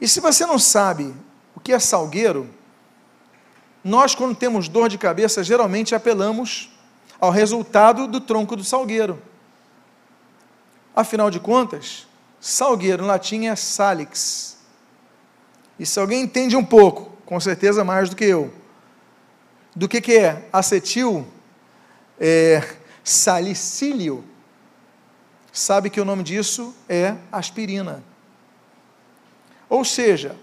E 0.00 0.08
se 0.08 0.20
você 0.20 0.46
não 0.46 0.58
sabe 0.58 1.14
o 1.60 1.62
que 1.62 1.74
é 1.74 1.78
salgueiro, 1.78 2.48
nós, 3.84 4.14
quando 4.14 4.34
temos 4.34 4.66
dor 4.66 4.88
de 4.88 4.96
cabeça, 4.96 5.44
geralmente 5.44 5.94
apelamos 5.94 6.70
ao 7.20 7.30
resultado 7.30 8.06
do 8.06 8.18
tronco 8.18 8.56
do 8.56 8.64
salgueiro. 8.64 9.20
Afinal 10.96 11.30
de 11.30 11.38
contas, 11.38 12.06
salgueiro 12.40 13.04
em 13.04 13.06
latim 13.06 13.46
é 13.46 13.54
salix. 13.54 14.58
E 15.78 15.84
se 15.84 16.00
alguém 16.00 16.22
entende 16.22 16.56
um 16.56 16.64
pouco, 16.64 17.14
com 17.26 17.38
certeza 17.38 17.84
mais 17.84 18.08
do 18.08 18.16
que 18.16 18.24
eu, 18.24 18.52
do 19.76 19.86
que, 19.86 20.00
que 20.00 20.16
é 20.16 20.48
acetil 20.50 21.26
é, 22.18 22.66
salicílio, 23.04 24.24
sabe 25.52 25.90
que 25.90 26.00
o 26.00 26.04
nome 26.06 26.22
disso 26.22 26.74
é 26.88 27.16
aspirina. 27.30 28.02
Ou 29.68 29.84
seja, 29.84 30.36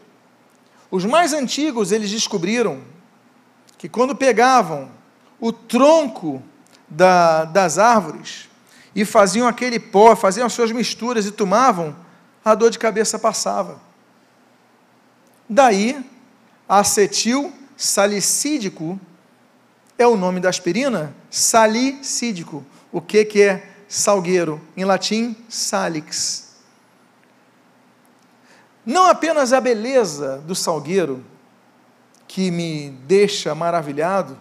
os 0.90 1.06
mais 1.06 1.34
antigos 1.34 1.92
eles 1.92 2.10
descobriram 2.10 2.82
que 3.78 3.90
quando 3.90 4.16
pegavam 4.16 4.90
o 5.40 5.52
tronco 5.52 6.42
da, 6.88 7.46
das 7.46 7.78
árvores 7.78 8.50
e 8.96 9.06
faziam 9.06 9.48
aquele 9.48 9.80
pó, 9.80 10.16
faziam 10.16 10.46
as 10.46 10.54
suas 10.54 10.72
misturas 10.72 11.26
e 11.26 11.32
tomavam, 11.32 11.96
a 12.44 12.56
dor 12.56 12.72
de 12.72 12.80
cabeça 12.80 13.20
passava. 13.20 13.80
Daí, 15.48 16.04
acetil 16.68 17.54
salicídico 17.76 19.00
é 19.98 20.08
o 20.08 20.18
nome 20.18 20.40
da 20.40 20.50
aspirina, 20.50 21.16
salicídico. 21.30 22.66
O 22.92 23.00
que, 23.00 23.24
que 23.26 23.42
é 23.44 23.70
salgueiro? 23.88 24.62
Em 24.76 24.84
latim, 24.84 25.36
salix. 25.48 26.47
Não 28.88 29.06
apenas 29.06 29.54
a 29.54 29.62
beleza 29.62 30.40
do 30.48 30.56
salgueiro, 30.56 31.24
que 32.28 32.50
me 32.50 32.90
deixa 33.06 33.54
maravilhado, 33.54 34.36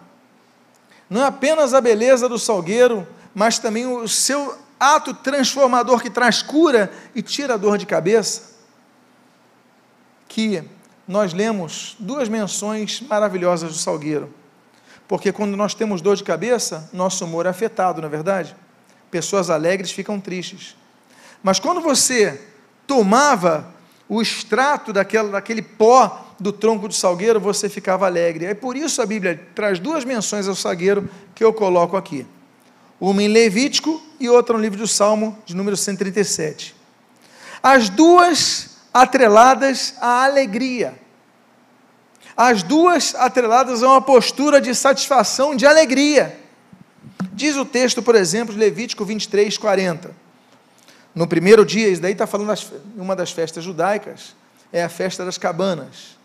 não 1.07 1.21
é 1.21 1.27
apenas 1.27 1.75
a 1.75 1.79
beleza 1.79 2.27
do 2.27 2.39
salgueiro 2.39 3.07
mas 3.37 3.59
também 3.59 3.85
o 3.85 4.07
seu 4.07 4.57
ato 4.79 5.13
transformador 5.13 6.01
que 6.01 6.09
traz 6.09 6.41
cura 6.41 6.91
e 7.13 7.21
tira 7.21 7.53
a 7.53 7.57
dor 7.57 7.77
de 7.77 7.85
cabeça, 7.85 8.55
que 10.27 10.63
nós 11.07 11.33
lemos 11.33 11.95
duas 11.99 12.27
menções 12.27 12.99
maravilhosas 13.01 13.71
do 13.71 13.77
Salgueiro. 13.77 14.33
Porque 15.07 15.31
quando 15.31 15.55
nós 15.55 15.75
temos 15.75 16.01
dor 16.01 16.15
de 16.15 16.23
cabeça, 16.23 16.89
nosso 16.91 17.25
humor 17.25 17.45
é 17.45 17.49
afetado, 17.49 18.01
não 18.01 18.07
é 18.07 18.09
verdade? 18.09 18.55
Pessoas 19.11 19.51
alegres 19.51 19.91
ficam 19.91 20.19
tristes. 20.19 20.75
Mas 21.43 21.59
quando 21.59 21.79
você 21.79 22.41
tomava 22.87 23.71
o 24.09 24.21
extrato 24.21 24.93
daquele, 24.93 25.29
daquele 25.29 25.61
pó 25.61 26.25
do 26.39 26.51
tronco 26.51 26.87
do 26.87 26.93
salgueiro, 26.93 27.39
você 27.39 27.67
ficava 27.67 28.05
alegre. 28.05 28.45
É 28.45 28.53
por 28.53 28.77
isso 28.77 29.01
a 29.01 29.05
Bíblia 29.05 29.47
traz 29.53 29.79
duas 29.79 30.05
menções 30.05 30.47
ao 30.47 30.55
salgueiro 30.55 31.09
que 31.35 31.43
eu 31.43 31.51
coloco 31.53 31.97
aqui 31.97 32.25
uma 32.99 33.21
em 33.21 33.27
Levítico 33.27 34.01
e 34.19 34.27
outra 34.27 34.55
no 34.55 34.61
livro 34.61 34.77
do 34.77 34.87
Salmo, 34.87 35.37
de 35.45 35.55
número 35.55 35.77
137. 35.77 36.75
As 37.61 37.89
duas 37.89 38.77
atreladas 38.93 39.93
à 40.01 40.25
alegria. 40.25 40.95
As 42.35 42.63
duas 42.63 43.15
atreladas 43.15 43.83
a 43.83 43.87
uma 43.87 44.01
postura 44.01 44.59
de 44.59 44.73
satisfação, 44.73 45.55
de 45.55 45.65
alegria. 45.65 46.39
Diz 47.33 47.55
o 47.55 47.65
texto, 47.65 48.01
por 48.01 48.15
exemplo, 48.15 48.53
de 48.53 48.59
Levítico 48.59 49.05
23, 49.05 49.57
40. 49.57 50.26
No 51.17 51.25
primeiro 51.25 51.65
dia, 51.65 51.89
isso 51.89 51.99
daí 51.99 52.11
está 52.11 52.27
falando 52.27 52.53
de 52.55 53.01
uma 53.01 53.15
das 53.15 53.31
festas 53.31 53.63
judaicas, 53.63 54.35
é 54.71 54.83
a 54.83 54.87
festa 54.87 55.25
das 55.25 55.35
cabanas. 55.35 56.15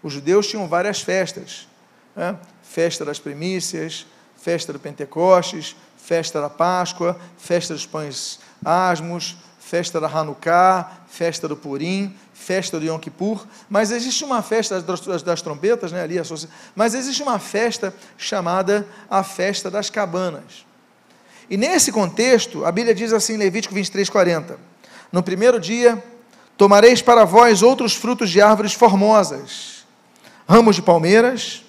Os 0.00 0.12
judeus 0.12 0.46
tinham 0.46 0.68
várias 0.68 1.00
festas: 1.00 1.66
né? 2.14 2.36
festa 2.62 3.04
das 3.04 3.18
primícias, 3.18 4.06
festa 4.40 4.72
do 4.72 4.78
Pentecostes, 4.78 5.74
festa 5.96 6.40
da 6.40 6.48
Páscoa, 6.48 7.18
festa 7.36 7.74
dos 7.74 7.84
pães 7.84 8.38
asmos, 8.64 9.36
festa 9.58 10.00
da 10.00 10.06
Hanukkah, 10.06 10.88
festa 11.08 11.48
do 11.48 11.56
Purim, 11.56 12.14
festa 12.32 12.78
do 12.78 12.86
Yom 12.86 13.00
Kippur, 13.00 13.44
mas 13.68 13.90
existe 13.90 14.24
uma 14.24 14.40
festa 14.40 14.80
das, 14.80 15.20
das 15.24 15.42
trompetas, 15.42 15.90
né, 15.90 16.00
ali, 16.00 16.14
mas 16.76 16.94
existe 16.94 17.24
uma 17.24 17.40
festa 17.40 17.92
chamada 18.16 18.86
a 19.10 19.24
festa 19.24 19.68
das 19.68 19.90
cabanas. 19.90 20.67
E 21.50 21.56
nesse 21.56 21.90
contexto, 21.90 22.64
a 22.64 22.72
Bíblia 22.72 22.94
diz 22.94 23.12
assim 23.12 23.34
em 23.34 23.38
Levítico 23.38 23.74
23, 23.74 24.08
40: 24.10 24.58
No 25.10 25.22
primeiro 25.22 25.58
dia, 25.58 26.02
tomareis 26.56 27.00
para 27.00 27.24
vós 27.24 27.62
outros 27.62 27.94
frutos 27.94 28.30
de 28.30 28.40
árvores 28.40 28.74
formosas, 28.74 29.86
ramos 30.48 30.76
de 30.76 30.82
palmeiras, 30.82 31.64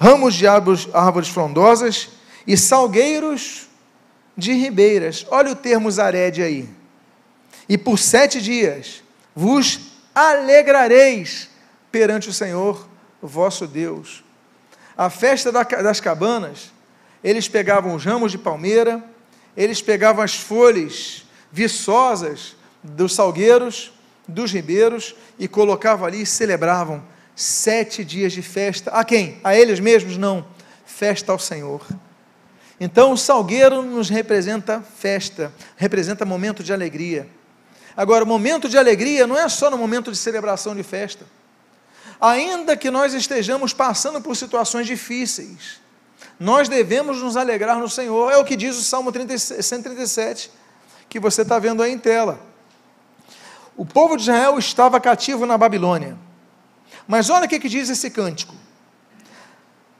ramos 0.00 0.34
de 0.34 0.46
árvores, 0.46 0.88
árvores 0.94 1.28
frondosas 1.28 2.08
e 2.46 2.56
salgueiros 2.56 3.68
de 4.36 4.52
ribeiras. 4.52 5.26
Olha 5.30 5.52
o 5.52 5.56
termo 5.56 5.90
zared 5.90 6.42
aí. 6.42 6.68
E 7.68 7.76
por 7.76 7.98
sete 7.98 8.40
dias 8.40 9.02
vos 9.34 9.80
alegrareis 10.14 11.50
perante 11.92 12.28
o 12.28 12.32
Senhor, 12.32 12.88
vosso 13.20 13.66
Deus. 13.66 14.24
A 14.96 15.10
festa 15.10 15.52
das 15.52 16.00
cabanas, 16.00 16.72
eles 17.22 17.46
pegavam 17.48 17.94
os 17.94 18.04
ramos 18.04 18.32
de 18.32 18.38
palmeira, 18.38 19.04
eles 19.58 19.82
pegavam 19.82 20.22
as 20.22 20.36
folhas 20.36 21.26
viçosas 21.50 22.54
dos 22.80 23.12
salgueiros, 23.12 23.92
dos 24.28 24.52
ribeiros, 24.52 25.16
e 25.36 25.48
colocavam 25.48 26.06
ali 26.06 26.22
e 26.22 26.26
celebravam 26.26 27.02
sete 27.34 28.04
dias 28.04 28.32
de 28.32 28.40
festa. 28.40 28.92
A 28.92 29.02
quem? 29.02 29.40
A 29.42 29.56
eles 29.56 29.80
mesmos? 29.80 30.16
Não. 30.16 30.46
Festa 30.86 31.32
ao 31.32 31.40
Senhor. 31.40 31.84
Então, 32.78 33.10
o 33.10 33.16
salgueiro 33.16 33.82
nos 33.82 34.08
representa 34.08 34.80
festa, 34.80 35.52
representa 35.76 36.24
momento 36.24 36.62
de 36.62 36.72
alegria. 36.72 37.28
Agora, 37.96 38.22
o 38.22 38.28
momento 38.28 38.68
de 38.68 38.78
alegria 38.78 39.26
não 39.26 39.36
é 39.36 39.48
só 39.48 39.68
no 39.68 39.76
momento 39.76 40.12
de 40.12 40.16
celebração 40.16 40.76
de 40.76 40.84
festa. 40.84 41.26
Ainda 42.20 42.76
que 42.76 42.92
nós 42.92 43.12
estejamos 43.12 43.72
passando 43.72 44.20
por 44.20 44.36
situações 44.36 44.86
difíceis, 44.86 45.80
nós 46.38 46.68
devemos 46.68 47.20
nos 47.20 47.36
alegrar 47.36 47.78
no 47.78 47.88
Senhor. 47.88 48.30
É 48.32 48.36
o 48.36 48.44
que 48.44 48.56
diz 48.56 48.76
o 48.76 48.82
Salmo 48.82 49.12
137, 49.12 50.50
que 51.08 51.18
você 51.18 51.42
está 51.42 51.58
vendo 51.58 51.82
aí 51.82 51.92
em 51.92 51.98
tela. 51.98 52.38
O 53.76 53.84
povo 53.84 54.16
de 54.16 54.22
Israel 54.22 54.58
estava 54.58 55.00
cativo 55.00 55.46
na 55.46 55.56
Babilônia. 55.58 56.16
Mas 57.06 57.30
olha 57.30 57.46
o 57.46 57.48
que, 57.48 57.58
que 57.58 57.68
diz 57.68 57.88
esse 57.88 58.10
cântico. 58.10 58.54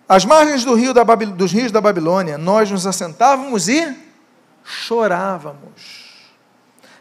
Às 0.09 0.24
margens 0.24 0.64
do 0.64 0.74
rio 0.74 0.94
da 0.94 1.05
Babil... 1.05 1.31
dos 1.31 1.53
rios 1.53 1.70
da 1.70 1.81
Babilônia, 1.81 2.38
nós 2.38 2.70
nos 2.70 2.87
assentávamos 2.87 3.68
e 3.68 3.96
chorávamos, 4.64 6.14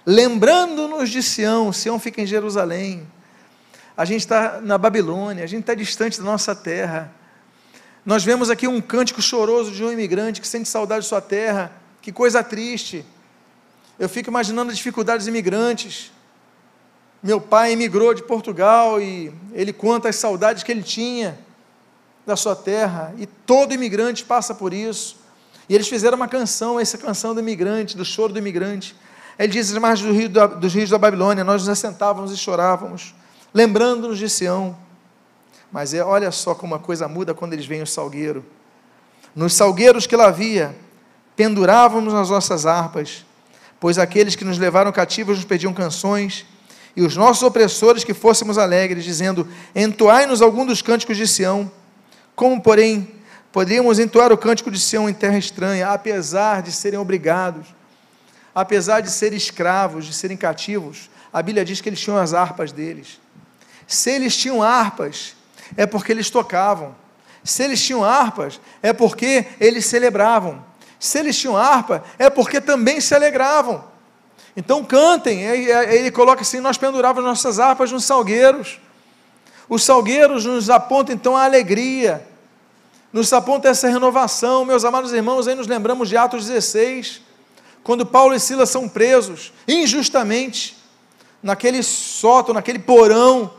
lembrando-nos 0.06 1.10
de 1.10 1.22
Sião. 1.22 1.72
Sião 1.72 2.00
fica 2.00 2.22
em 2.22 2.26
Jerusalém. 2.26 3.08
A 3.96 4.06
gente 4.06 4.22
está 4.22 4.62
na 4.62 4.78
Babilônia, 4.78 5.44
a 5.44 5.48
gente 5.48 5.62
está 5.62 5.74
distante 5.74 6.20
da 6.20 6.26
nossa 6.26 6.54
terra. 6.56 7.12
Nós 8.08 8.24
vemos 8.24 8.50
aqui 8.50 8.70
um 8.70 8.80
cântico 8.80 9.22
choroso 9.22 9.70
de 9.70 9.84
um 9.84 9.92
imigrante 9.92 10.40
que 10.40 10.48
sente 10.48 10.70
saudade 10.70 11.02
de 11.02 11.10
sua 11.10 11.20
terra. 11.20 11.74
Que 12.02 12.10
coisa 12.10 12.42
triste. 12.42 13.06
Eu 14.00 14.08
fico 14.08 14.30
imaginando 14.30 14.72
as 14.72 14.78
dificuldades 14.78 15.26
dos 15.26 15.28
imigrantes. 15.28 16.10
Meu 17.22 17.42
pai 17.42 17.74
emigrou 17.74 18.14
de 18.14 18.24
Portugal 18.24 19.02
e 19.02 19.34
ele 19.52 19.74
conta 19.74 20.08
as 20.08 20.16
saudades 20.16 20.64
que 20.64 20.72
ele 20.72 20.84
tinha 20.84 21.38
da 22.26 22.38
sua 22.38 22.56
terra, 22.56 23.14
e 23.18 23.26
todo 23.26 23.74
imigrante 23.74 24.24
passa 24.24 24.56
por 24.56 24.74
isso. 24.74 25.18
E 25.68 25.76
eles 25.76 25.90
fizeram 25.90 26.16
uma 26.16 26.30
canção, 26.30 26.80
essa 26.80 26.98
canção 26.98 27.34
do 27.34 27.42
imigrante, 27.42 27.98
do 27.98 28.06
choro 28.06 28.32
do 28.32 28.40
imigrante. 28.40 28.96
Ele 29.38 29.52
diz: 29.52 29.70
as 29.70 29.78
margens 29.78 30.08
do 30.08 30.18
rio, 30.18 30.30
dos 30.30 30.74
rios 30.74 30.90
da 30.90 30.98
Babilônia, 30.98 31.44
nós 31.44 31.64
nos 31.64 31.70
assentávamos 31.70 32.32
e 32.32 32.38
chorávamos, 32.38 33.14
lembrando-nos 33.54 34.18
de 34.18 34.30
Sião. 34.30 34.87
Mas 35.72 35.94
é, 35.94 36.04
olha 36.04 36.32
só 36.32 36.56
como 36.56 36.76
a 36.76 36.80
coisa 36.80 37.08
muda 37.08 37.34
quando 37.34 37.54
eles 37.54 37.66
veem 37.66 37.82
o 37.82 37.88
salgueiro. 37.88 38.46
Nos 39.36 39.54
salgueiros 39.54 40.08
que 40.08 40.16
lá 40.16 40.28
havia, 40.28 40.76
pendurávamos 41.36 42.14
as 42.14 42.30
nossas 42.30 42.66
harpas, 42.66 43.26
pois 43.80 43.98
aqueles 43.98 44.36
que 44.36 44.46
nos 44.46 44.58
levaram 44.58 44.92
cativos 44.92 45.38
nos 45.38 45.46
pediam 45.46 45.74
canções, 45.74 46.46
e 46.96 47.04
os 47.04 47.16
nossos 47.16 47.44
opressores 47.44 48.04
que 48.04 48.14
fôssemos 48.14 48.58
alegres, 48.58 49.04
dizendo: 49.04 49.48
Entoai-nos 49.76 50.42
algum 50.42 50.66
dos 50.66 50.82
cânticos 50.82 51.16
de 51.16 51.28
Sião. 51.28 51.72
Como, 52.36 52.60
porém, 52.60 53.12
poderíamos 53.52 54.00
entoar 54.00 54.32
o 54.34 54.38
cântico 54.38 54.72
de 54.72 54.80
Sião 54.80 55.08
em 55.08 55.14
terra 55.14 55.38
estranha, 55.38 55.90
apesar 55.90 56.64
de 56.64 56.72
serem 56.72 57.00
obrigados, 57.00 57.68
apesar 58.56 59.02
de 59.02 59.12
serem 59.12 59.38
escravos, 59.38 60.06
de 60.06 60.14
serem 60.14 60.36
cativos, 60.36 61.12
a 61.32 61.44
Bíblia 61.44 61.64
diz 61.64 61.80
que 61.80 61.88
eles 61.88 62.00
tinham 62.00 62.18
as 62.18 62.34
harpas 62.34 62.72
deles. 62.72 63.20
Se 63.86 64.10
eles 64.10 64.36
tinham 64.36 64.64
harpas, 64.64 65.36
é 65.76 65.86
porque 65.86 66.12
eles 66.12 66.30
tocavam. 66.30 66.96
Se 67.44 67.64
eles 67.64 67.82
tinham 67.82 68.04
harpas, 68.04 68.60
é 68.82 68.94
porque 68.94 69.48
eles 69.60 69.86
celebravam. 69.86 70.64
Se 71.00 71.20
eles 71.20 71.38
tinham 71.38 71.56
harpa, 71.56 72.04
é 72.18 72.30
porque 72.30 72.60
também 72.60 73.00
se 73.00 73.14
alegravam. 73.16 73.84
Então 74.56 74.84
cantem. 74.84 75.42
Ele 75.42 76.12
coloca 76.12 76.42
assim: 76.42 76.60
nós 76.60 76.78
pendurávamos 76.78 77.30
nossas 77.30 77.60
harpas 77.60 77.92
nos 77.92 78.04
salgueiros. 78.04 78.80
Os 79.70 79.84
salgueiros 79.84 80.46
nos 80.46 80.70
apontam 80.70 81.14
então 81.14 81.36
a 81.36 81.44
alegria, 81.44 82.26
nos 83.12 83.32
aponta 83.34 83.68
essa 83.68 83.88
renovação. 83.90 84.66
Meus 84.66 84.84
amados 84.86 85.12
irmãos, 85.12 85.48
aí 85.48 85.56
nos 85.56 85.68
lembramos 85.68 86.10
de 86.10 86.16
Atos 86.16 86.48
16, 86.48 87.22
quando 87.84 88.06
Paulo 88.06 88.34
e 88.34 88.40
Silas 88.40 88.70
são 88.70 88.88
presos 88.88 89.52
injustamente, 89.68 90.78
naquele 91.44 91.84
sótão, 91.84 92.54
naquele 92.54 92.80
porão 92.80 93.52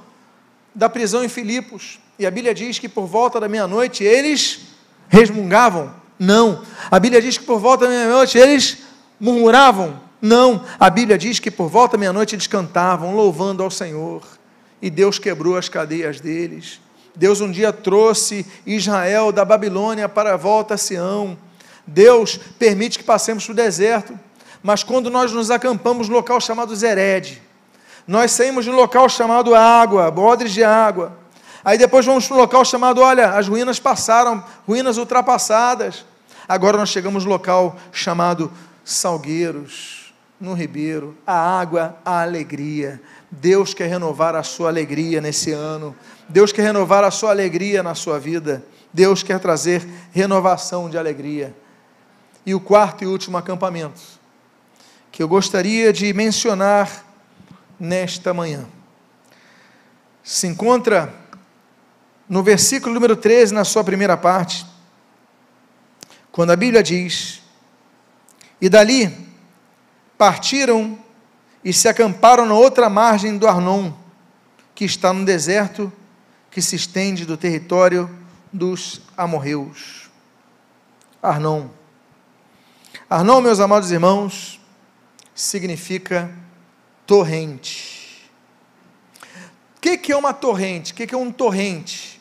da 0.78 0.88
prisão 0.88 1.24
em 1.24 1.28
Filipos. 1.28 1.98
E 2.16 2.24
a 2.24 2.30
Bíblia 2.30 2.54
diz 2.54 2.78
que 2.78 2.88
por 2.88 3.06
volta 3.06 3.40
da 3.40 3.48
meia-noite 3.48 4.04
eles 4.04 4.60
resmungavam? 5.08 5.92
Não. 6.16 6.62
A 6.88 7.00
Bíblia 7.00 7.20
diz 7.20 7.36
que 7.36 7.44
por 7.44 7.58
volta 7.58 7.86
da 7.86 7.90
meia-noite 7.90 8.38
eles 8.38 8.78
murmuravam? 9.18 10.00
Não. 10.22 10.64
A 10.78 10.88
Bíblia 10.88 11.18
diz 11.18 11.40
que 11.40 11.50
por 11.50 11.68
volta 11.68 11.96
da 11.96 12.00
meia-noite 12.00 12.36
eles 12.36 12.46
cantavam, 12.46 13.16
louvando 13.16 13.60
ao 13.60 13.72
Senhor 13.72 14.22
e 14.80 14.88
Deus 14.88 15.18
quebrou 15.18 15.56
as 15.56 15.68
cadeias 15.68 16.20
deles. 16.20 16.80
Deus 17.16 17.40
um 17.40 17.50
dia 17.50 17.72
trouxe 17.72 18.46
Israel 18.64 19.32
da 19.32 19.44
Babilônia 19.44 20.08
para 20.08 20.34
a 20.34 20.36
volta 20.36 20.74
a 20.74 20.78
Sião. 20.78 21.36
Deus 21.84 22.38
permite 22.56 22.98
que 22.98 23.04
passemos 23.04 23.44
para 23.44 23.52
o 23.52 23.56
deserto, 23.56 24.16
mas 24.62 24.84
quando 24.84 25.10
nós 25.10 25.32
nos 25.32 25.50
acampamos 25.50 26.08
no 26.08 26.14
local 26.14 26.40
chamado 26.40 26.76
Zered, 26.76 27.42
nós 28.08 28.32
saímos 28.32 28.64
de 28.64 28.70
um 28.70 28.74
local 28.74 29.06
chamado 29.06 29.54
água, 29.54 30.10
bodres 30.10 30.52
de 30.52 30.64
água. 30.64 31.12
Aí 31.62 31.76
depois 31.76 32.06
vamos 32.06 32.26
para 32.26 32.36
um 32.36 32.40
local 32.40 32.64
chamado, 32.64 33.02
olha, 33.02 33.32
as 33.32 33.46
ruínas 33.46 33.78
passaram, 33.78 34.42
ruínas 34.66 34.96
ultrapassadas. 34.96 36.06
Agora 36.48 36.78
nós 36.78 36.88
chegamos 36.88 37.26
no 37.26 37.30
local 37.30 37.76
chamado 37.92 38.50
Salgueiros, 38.82 40.14
no 40.40 40.54
Ribeiro, 40.54 41.14
a 41.26 41.34
água, 41.60 41.98
a 42.02 42.22
alegria. 42.22 42.98
Deus 43.30 43.74
quer 43.74 43.88
renovar 43.90 44.34
a 44.34 44.42
sua 44.42 44.70
alegria 44.70 45.20
nesse 45.20 45.52
ano. 45.52 45.94
Deus 46.30 46.50
quer 46.50 46.62
renovar 46.62 47.04
a 47.04 47.10
sua 47.10 47.28
alegria 47.28 47.82
na 47.82 47.94
sua 47.94 48.18
vida. 48.18 48.64
Deus 48.90 49.22
quer 49.22 49.38
trazer 49.38 49.86
renovação 50.12 50.88
de 50.88 50.96
alegria. 50.96 51.54
E 52.46 52.54
o 52.54 52.60
quarto 52.60 53.04
e 53.04 53.06
último 53.06 53.36
acampamento 53.36 54.00
que 55.12 55.22
eu 55.22 55.28
gostaria 55.28 55.92
de 55.92 56.12
mencionar 56.12 57.07
nesta 57.78 58.34
manhã 58.34 58.66
se 60.28 60.46
encontra 60.46 61.14
no 62.28 62.42
versículo 62.42 62.92
número 62.92 63.16
13, 63.16 63.54
na 63.54 63.64
sua 63.64 63.82
primeira 63.82 64.14
parte, 64.14 64.66
quando 66.30 66.50
a 66.50 66.56
Bíblia 66.56 66.82
diz: 66.82 67.40
E 68.60 68.68
dali 68.68 69.26
partiram 70.18 70.98
e 71.64 71.72
se 71.72 71.88
acamparam 71.88 72.44
na 72.44 72.52
outra 72.52 72.90
margem 72.90 73.38
do 73.38 73.48
Arnon, 73.48 73.90
que 74.74 74.84
está 74.84 75.14
no 75.14 75.24
deserto 75.24 75.90
que 76.50 76.60
se 76.60 76.76
estende 76.76 77.24
do 77.24 77.38
território 77.38 78.10
dos 78.52 79.00
amorreus. 79.16 80.10
Arnon. 81.22 81.68
Arnon, 83.08 83.40
meus 83.40 83.60
amados 83.60 83.90
irmãos, 83.90 84.60
significa 85.34 86.30
torrente. 87.08 88.30
O 89.76 89.80
que, 89.80 90.12
é 90.12 90.16
uma 90.16 90.34
torrente? 90.34 90.92
O 90.92 90.94
que, 90.94 91.06
que 91.06 91.14
é 91.14 91.18
um 91.18 91.32
torrente? 91.32 92.20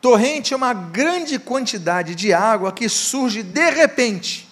Torrente 0.00 0.54
é 0.54 0.56
uma 0.56 0.72
grande 0.72 1.38
quantidade 1.38 2.14
de 2.14 2.32
água 2.32 2.70
que 2.70 2.88
surge 2.88 3.42
de 3.42 3.70
repente. 3.70 4.48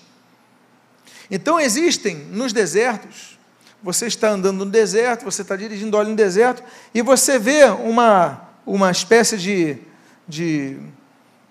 Então 1.31 1.61
existem 1.61 2.17
nos 2.17 2.53
desertos 2.53 3.39
você 3.83 4.07
está 4.07 4.31
andando 4.31 4.65
no 4.65 4.71
deserto, 4.71 5.25
você 5.25 5.43
está 5.43 5.55
dirigindo 5.55 5.97
óleo 5.97 6.11
no 6.11 6.17
deserto, 6.17 6.65
e 6.93 7.01
você 7.01 7.39
vê 7.39 7.65
uma, 7.65 8.49
uma 8.67 8.91
espécie 8.91 9.39
de, 9.39 9.79
de 10.27 10.77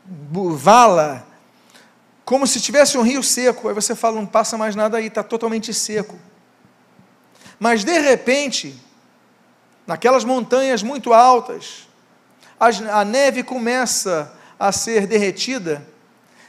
vala, 0.06 1.26
como 2.26 2.46
se 2.46 2.60
tivesse 2.60 2.98
um 2.98 3.02
rio 3.02 3.24
seco. 3.24 3.70
Aí 3.70 3.74
você 3.74 3.96
fala, 3.96 4.18
não 4.18 4.26
passa 4.26 4.58
mais 4.58 4.76
nada 4.76 4.98
aí, 4.98 5.08
está 5.08 5.24
totalmente 5.24 5.74
seco. 5.74 6.20
Mas 7.60 7.84
de 7.84 8.00
repente, 8.00 8.76
naquelas 9.86 10.24
montanhas 10.24 10.84
muito 10.84 11.14
altas, 11.14 11.88
a 12.60 13.06
neve 13.06 13.44
começa 13.44 14.34
a 14.60 14.72
ser 14.72 15.08
derretida 15.08 15.86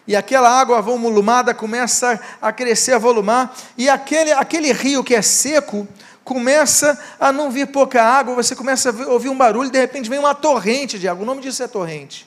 e 0.08 0.16
aquela 0.16 0.48
água 0.48 0.80
volumada 0.80 1.52
começa 1.52 2.18
a 2.40 2.50
crescer, 2.50 2.94
a 2.94 2.98
volumar, 2.98 3.54
e 3.76 3.90
aquele, 3.90 4.32
aquele 4.32 4.72
rio 4.72 5.04
que 5.04 5.14
é 5.14 5.20
seco 5.20 5.86
começa 6.24 6.98
a 7.20 7.30
não 7.30 7.50
vir 7.50 7.66
pouca 7.66 8.02
água, 8.02 8.34
você 8.34 8.56
começa 8.56 8.88
a 8.88 9.08
ouvir 9.08 9.28
um 9.28 9.36
barulho, 9.36 9.70
de 9.70 9.78
repente 9.78 10.08
vem 10.08 10.18
uma 10.18 10.34
torrente 10.34 10.98
de 10.98 11.06
água, 11.06 11.22
o 11.22 11.26
nome 11.26 11.42
disso 11.42 11.62
é 11.62 11.68
torrente. 11.68 12.26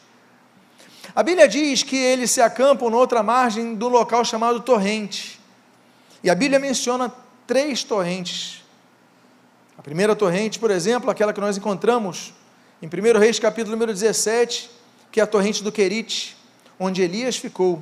A 1.16 1.24
Bíblia 1.24 1.48
diz 1.48 1.82
que 1.82 1.98
eles 1.98 2.30
se 2.30 2.40
acampam 2.40 2.88
na 2.92 2.98
outra 2.98 3.24
margem 3.24 3.74
do 3.74 3.90
local 3.90 4.24
chamado 4.24 4.60
torrente, 4.60 5.42
e 6.24 6.30
a 6.30 6.36
Bíblia 6.36 6.60
menciona 6.60 7.12
três 7.48 7.84
torrentes. 7.84 8.61
A 9.82 9.84
primeira 9.84 10.16
torrente, 10.16 10.60
por 10.60 10.70
exemplo, 10.70 11.10
aquela 11.10 11.34
que 11.34 11.42
nós 11.42 11.58
encontramos 11.58 12.36
em 12.84 12.86
1 12.86 13.18
Reis 13.18 13.40
capítulo 13.40 13.72
número 13.72 13.92
17, 13.92 14.70
que 15.12 15.20
é 15.20 15.24
a 15.24 15.26
torrente 15.26 15.64
do 15.64 15.72
Querite 15.72 16.38
onde 16.80 17.02
Elias 17.02 17.36
ficou. 17.36 17.82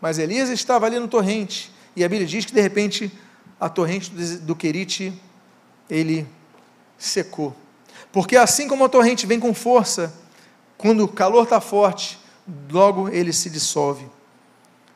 Mas 0.00 0.18
Elias 0.18 0.48
estava 0.48 0.86
ali 0.86 0.98
no 0.98 1.06
torrente, 1.06 1.70
e 1.94 2.02
a 2.02 2.08
Bíblia 2.08 2.26
diz 2.26 2.46
que 2.46 2.54
de 2.54 2.62
repente 2.62 3.12
a 3.60 3.68
torrente 3.68 4.10
do 4.10 4.56
Querite 4.56 5.12
ele 5.90 6.26
secou. 6.96 7.54
Porque 8.10 8.34
assim 8.34 8.66
como 8.66 8.86
a 8.86 8.88
torrente 8.88 9.26
vem 9.26 9.38
com 9.38 9.52
força, 9.52 10.14
quando 10.78 11.04
o 11.04 11.08
calor 11.08 11.44
está 11.44 11.60
forte, 11.60 12.18
logo 12.72 13.10
ele 13.10 13.34
se 13.34 13.50
dissolve. 13.50 14.08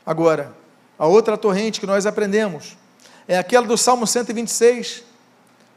Agora, 0.06 0.56
a 0.98 1.06
outra 1.06 1.36
torrente 1.36 1.78
que 1.78 1.86
nós 1.86 2.06
aprendemos 2.06 2.74
é 3.28 3.36
aquela 3.36 3.66
do 3.66 3.76
Salmo 3.76 4.06
126, 4.06 5.11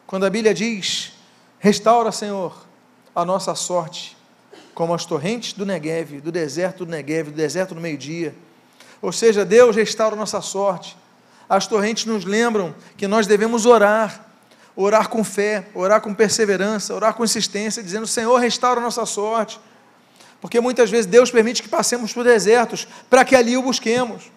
quando 0.07 0.25
a 0.25 0.29
Bíblia 0.29 0.53
diz: 0.53 1.13
Restaura, 1.59 2.11
Senhor, 2.11 2.65
a 3.15 3.25
nossa 3.25 3.55
sorte 3.55 4.15
como 4.75 4.93
as 4.93 5.05
torrentes 5.05 5.53
do 5.53 5.65
Negev, 5.65 6.19
do 6.19 6.31
deserto 6.31 6.85
do 6.85 6.91
Negev, 6.91 7.31
do 7.31 7.37
deserto 7.37 7.73
do 7.73 7.79
meio-dia. 7.79 8.35
Ou 9.01 9.11
seja, 9.11 9.45
Deus 9.45 9.75
restaura 9.75 10.17
nossa 10.17 10.41
sorte. 10.41 10.97
As 11.47 11.65
torrentes 11.65 12.05
nos 12.05 12.25
lembram 12.25 12.75
que 12.97 13.07
nós 13.07 13.25
devemos 13.25 13.65
orar, 13.65 14.25
orar 14.75 15.07
com 15.07 15.23
fé, 15.23 15.65
orar 15.73 16.01
com 16.01 16.13
perseverança, 16.13 16.93
orar 16.93 17.13
com 17.13 17.23
insistência, 17.23 17.81
dizendo: 17.81 18.05
Senhor, 18.05 18.37
restaura 18.37 18.81
nossa 18.81 19.05
sorte. 19.05 19.59
Porque 20.41 20.59
muitas 20.59 20.91
vezes 20.91 21.05
Deus 21.05 21.31
permite 21.31 21.63
que 21.63 21.69
passemos 21.69 22.13
por 22.13 22.25
desertos 22.25 22.85
para 23.09 23.23
que 23.23 23.35
ali 23.35 23.55
o 23.55 23.61
busquemos. 23.61 24.29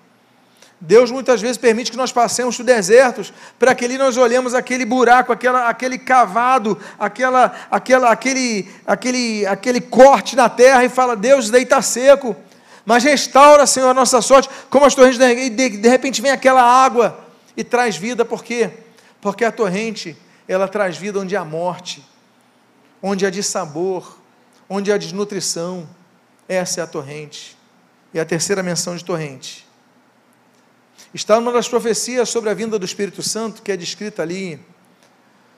Deus 0.80 1.10
muitas 1.10 1.40
vezes 1.40 1.56
permite 1.56 1.90
que 1.90 1.96
nós 1.96 2.12
passemos 2.12 2.56
por 2.56 2.64
desertos, 2.64 3.32
para 3.58 3.74
que 3.74 3.84
ali 3.84 3.98
nós 3.98 4.16
olhemos 4.16 4.54
aquele 4.54 4.84
buraco, 4.84 5.32
aquela, 5.32 5.68
aquele 5.68 5.98
cavado, 5.98 6.78
aquela, 6.96 7.52
aquela, 7.68 8.12
aquele, 8.12 8.70
aquele, 8.86 9.46
aquele 9.46 9.80
corte 9.80 10.36
na 10.36 10.48
terra 10.48 10.84
e 10.84 10.88
fala: 10.88 11.16
Deus, 11.16 11.50
daí 11.50 11.64
está 11.64 11.82
seco, 11.82 12.36
mas 12.86 13.02
restaura, 13.02 13.66
Senhor, 13.66 13.88
a 13.88 13.94
nossa 13.94 14.20
sorte, 14.22 14.48
como 14.70 14.84
as 14.84 14.94
torrentes, 14.94 15.18
e 15.20 15.50
de, 15.50 15.68
de 15.78 15.88
repente 15.88 16.22
vem 16.22 16.30
aquela 16.30 16.62
água 16.62 17.26
e 17.56 17.64
traz 17.64 17.96
vida, 17.96 18.24
por 18.24 18.44
quê? 18.44 18.70
Porque 19.20 19.44
a 19.44 19.50
torrente, 19.50 20.16
ela 20.46 20.68
traz 20.68 20.96
vida 20.96 21.18
onde 21.18 21.36
há 21.36 21.44
morte, 21.44 22.06
onde 23.02 23.26
há 23.26 23.30
dissabor, 23.30 24.16
onde 24.68 24.92
há 24.92 24.96
desnutrição, 24.96 25.88
essa 26.48 26.80
é 26.80 26.84
a 26.84 26.86
torrente. 26.86 27.58
E 28.14 28.20
a 28.20 28.24
terceira 28.24 28.62
menção 28.62 28.96
de 28.96 29.04
torrente 29.04 29.67
está 31.14 31.36
numa 31.36 31.52
das 31.52 31.68
profecias 31.68 32.28
sobre 32.28 32.50
a 32.50 32.54
vinda 32.54 32.78
do 32.78 32.84
Espírito 32.84 33.22
Santo, 33.22 33.62
que 33.62 33.72
é 33.72 33.76
descrita 33.76 34.22
ali 34.22 34.60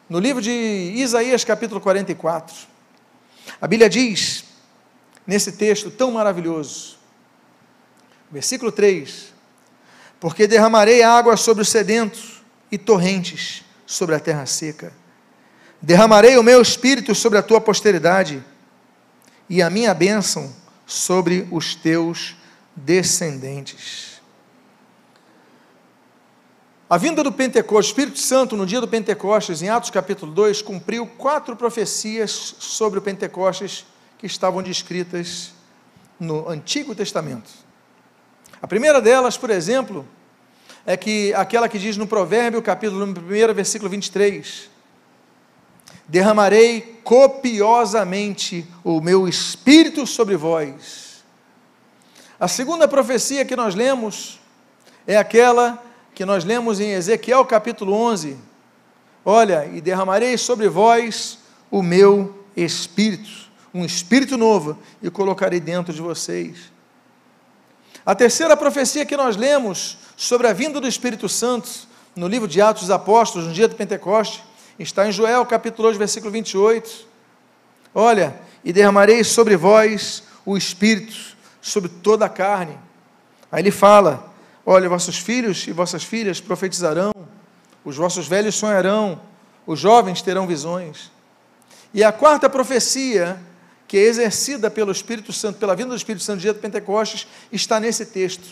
no 0.09 0.19
livro 0.19 0.43
de 0.43 0.51
Isaías, 0.51 1.45
capítulo 1.45 1.81
44. 1.81 2.55
A 3.61 3.67
Bíblia 3.67 3.89
diz, 3.89 4.45
nesse 5.27 5.53
texto 5.53 5.91
tão 5.91 6.11
maravilhoso, 6.11 6.99
versículo 8.31 8.73
3: 8.73 9.33
Porque 10.19 10.47
derramarei 10.47 11.03
água 11.03 11.37
sobre 11.37 11.63
os 11.63 11.69
sedentos 11.69 12.43
e 12.71 12.79
torrentes 12.79 13.65
sobre 13.87 14.15
a 14.15 14.21
terra 14.21 14.47
seca. 14.47 14.93
Derramarei 15.83 16.37
o 16.37 16.43
meu 16.43 16.61
espírito 16.61 17.15
sobre 17.15 17.39
a 17.39 17.43
tua 17.43 17.61
posteridade 17.61 18.45
e 19.49 19.63
a 19.63 19.71
minha 19.71 19.95
bênção 19.95 20.55
sobre 20.87 21.47
os 21.51 21.75
teus 21.75 22.37
descendentes. 22.75 24.10
A 26.91 26.99
vinda 26.99 27.23
do 27.23 27.31
Pentecostes, 27.31 27.91
Espírito 27.91 28.19
Santo, 28.19 28.57
no 28.57 28.67
dia 28.67 28.81
do 28.81 28.89
Pentecostes, 28.89 29.63
em 29.63 29.69
Atos 29.69 29.91
capítulo 29.91 30.33
2, 30.33 30.61
cumpriu 30.61 31.07
quatro 31.07 31.55
profecias 31.55 32.33
sobre 32.59 32.99
o 32.99 33.03
Pentecostes 33.03 33.87
que 34.19 34.27
estavam 34.27 34.61
descritas 34.61 35.53
no 36.19 36.49
Antigo 36.49 36.93
Testamento. 36.93 37.49
A 38.61 38.67
primeira 38.67 39.01
delas, 39.01 39.37
por 39.39 39.51
exemplo, 39.51 40.05
é 40.85 40.97
que 40.97 41.33
aquela 41.35 41.69
que 41.69 41.79
diz 41.79 41.97
no 41.97 42.09
Provérbio, 42.09 42.61
capítulo 42.61 43.07
1, 43.07 43.55
versículo 43.55 43.89
23: 43.89 44.69
Derramarei 46.09 47.01
copiosamente 47.05 48.67
o 48.83 49.01
meu 49.01 49.29
espírito 49.29 50.05
sobre 50.09 50.37
vós. 50.37 51.23
A 52.41 52.49
segunda 52.49 52.89
profecia 52.89 53.45
que 53.45 53.55
nós 53.55 53.77
lemos 53.77 54.41
é 55.07 55.17
aquela 55.17 55.89
que 56.21 56.25
nós 56.27 56.45
lemos 56.45 56.81
em 56.81 56.91
Ezequiel 56.91 57.43
capítulo 57.47 57.95
11: 57.95 58.37
Olha, 59.25 59.65
e 59.73 59.81
derramarei 59.81 60.37
sobre 60.37 60.69
vós 60.69 61.39
o 61.71 61.83
meu 61.83 62.45
espírito, 62.55 63.31
um 63.73 63.87
espírito 63.87 64.37
novo, 64.37 64.79
e 65.03 65.09
colocarei 65.09 65.59
dentro 65.59 65.95
de 65.95 66.03
vocês. 66.03 66.71
A 68.05 68.15
terceira 68.15 68.55
profecia 68.55 69.07
que 69.07 69.17
nós 69.17 69.35
lemos 69.35 69.97
sobre 70.15 70.47
a 70.47 70.53
vinda 70.53 70.79
do 70.79 70.87
Espírito 70.87 71.27
Santo, 71.27 71.71
no 72.15 72.29
livro 72.29 72.47
de 72.47 72.61
Atos 72.61 72.83
dos 72.83 72.91
Apóstolos, 72.91 73.49
no 73.49 73.55
dia 73.55 73.67
do 73.67 73.75
Pentecoste, 73.75 74.45
está 74.79 75.09
em 75.09 75.13
Joel 75.13 75.47
capítulo 75.47 75.89
2, 75.89 75.97
versículo 75.97 76.31
28. 76.31 77.07
Olha, 77.95 78.39
e 78.63 78.75
derramarei 78.75 79.25
sobre 79.25 79.57
vós 79.57 80.23
o 80.45 80.55
Espírito, 80.55 81.17
sobre 81.63 81.89
toda 81.89 82.27
a 82.27 82.29
carne. 82.29 82.77
Aí 83.51 83.63
ele 83.63 83.71
fala, 83.71 84.30
Olha, 84.73 84.89
vossos 84.89 85.19
filhos 85.19 85.67
e 85.67 85.73
vossas 85.73 86.05
filhas 86.05 86.41
profetizarão, 86.41 87.13
os 87.85 87.97
vossos 87.97 88.29
velhos 88.29 88.55
sonharão, 88.55 89.21
os 89.67 89.81
jovens 89.81 90.23
terão 90.23 90.47
visões. 90.47 91.11
E 91.93 92.05
a 92.05 92.13
quarta 92.13 92.49
profecia, 92.49 93.37
que 93.89 93.99
é 93.99 94.03
exercida 94.03 94.71
pelo 94.71 94.93
Espírito 94.93 95.33
Santo, 95.33 95.59
pela 95.59 95.75
vinda 95.75 95.89
do 95.89 95.97
Espírito 95.97 96.23
Santo 96.23 96.39
dia 96.39 96.53
do 96.53 96.61
Pentecostes, 96.61 97.27
está 97.51 97.81
nesse 97.81 98.07
texto, 98.07 98.47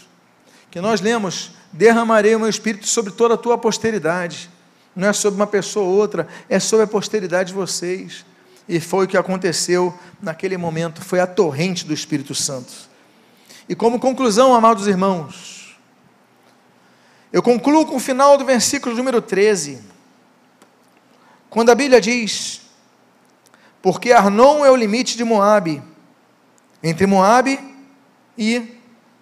que 0.73 0.81
nós 0.81 1.01
lemos: 1.01 1.53
Derramarei 1.73 2.35
o 2.35 2.41
meu 2.41 2.49
Espírito 2.49 2.89
sobre 2.89 3.12
toda 3.12 3.35
a 3.35 3.39
tua 3.39 3.57
posteridade. 3.57 4.51
Não 4.97 5.07
é 5.07 5.12
sobre 5.12 5.39
uma 5.39 5.47
pessoa 5.47 5.87
ou 5.87 5.95
outra, 5.95 6.27
é 6.49 6.59
sobre 6.59 6.83
a 6.83 6.89
posteridade 6.89 7.51
de 7.51 7.55
vocês. 7.55 8.27
E 8.69 8.81
foi 8.81 9.05
o 9.05 9.09
que 9.09 9.16
aconteceu 9.16 9.97
naquele 10.21 10.57
momento, 10.57 11.01
foi 11.01 11.21
a 11.21 11.29
torrente 11.29 11.87
do 11.87 11.95
Espírito 11.95 12.35
Santo. 12.35 12.73
E 13.69 13.77
como 13.77 14.01
conclusão, 14.01 14.53
amados 14.53 14.89
irmãos, 14.89 15.57
eu 17.33 17.43
concluo 17.43 17.85
com 17.85 17.97
o 17.97 18.01
final 18.01 18.39
do 18.39 18.45
versículo 18.45 18.97
número 18.97 19.20
13, 19.20 19.83
quando 21.51 21.70
a 21.70 21.74
Bíblia 21.74 22.01
diz: 22.01 22.62
Porque 23.83 24.12
Arnon 24.12 24.64
é 24.64 24.70
o 24.70 24.76
limite 24.76 25.16
de 25.16 25.24
Moabe, 25.24 25.83
entre 26.83 27.07
Moabe 27.07 27.61
e 28.37 28.79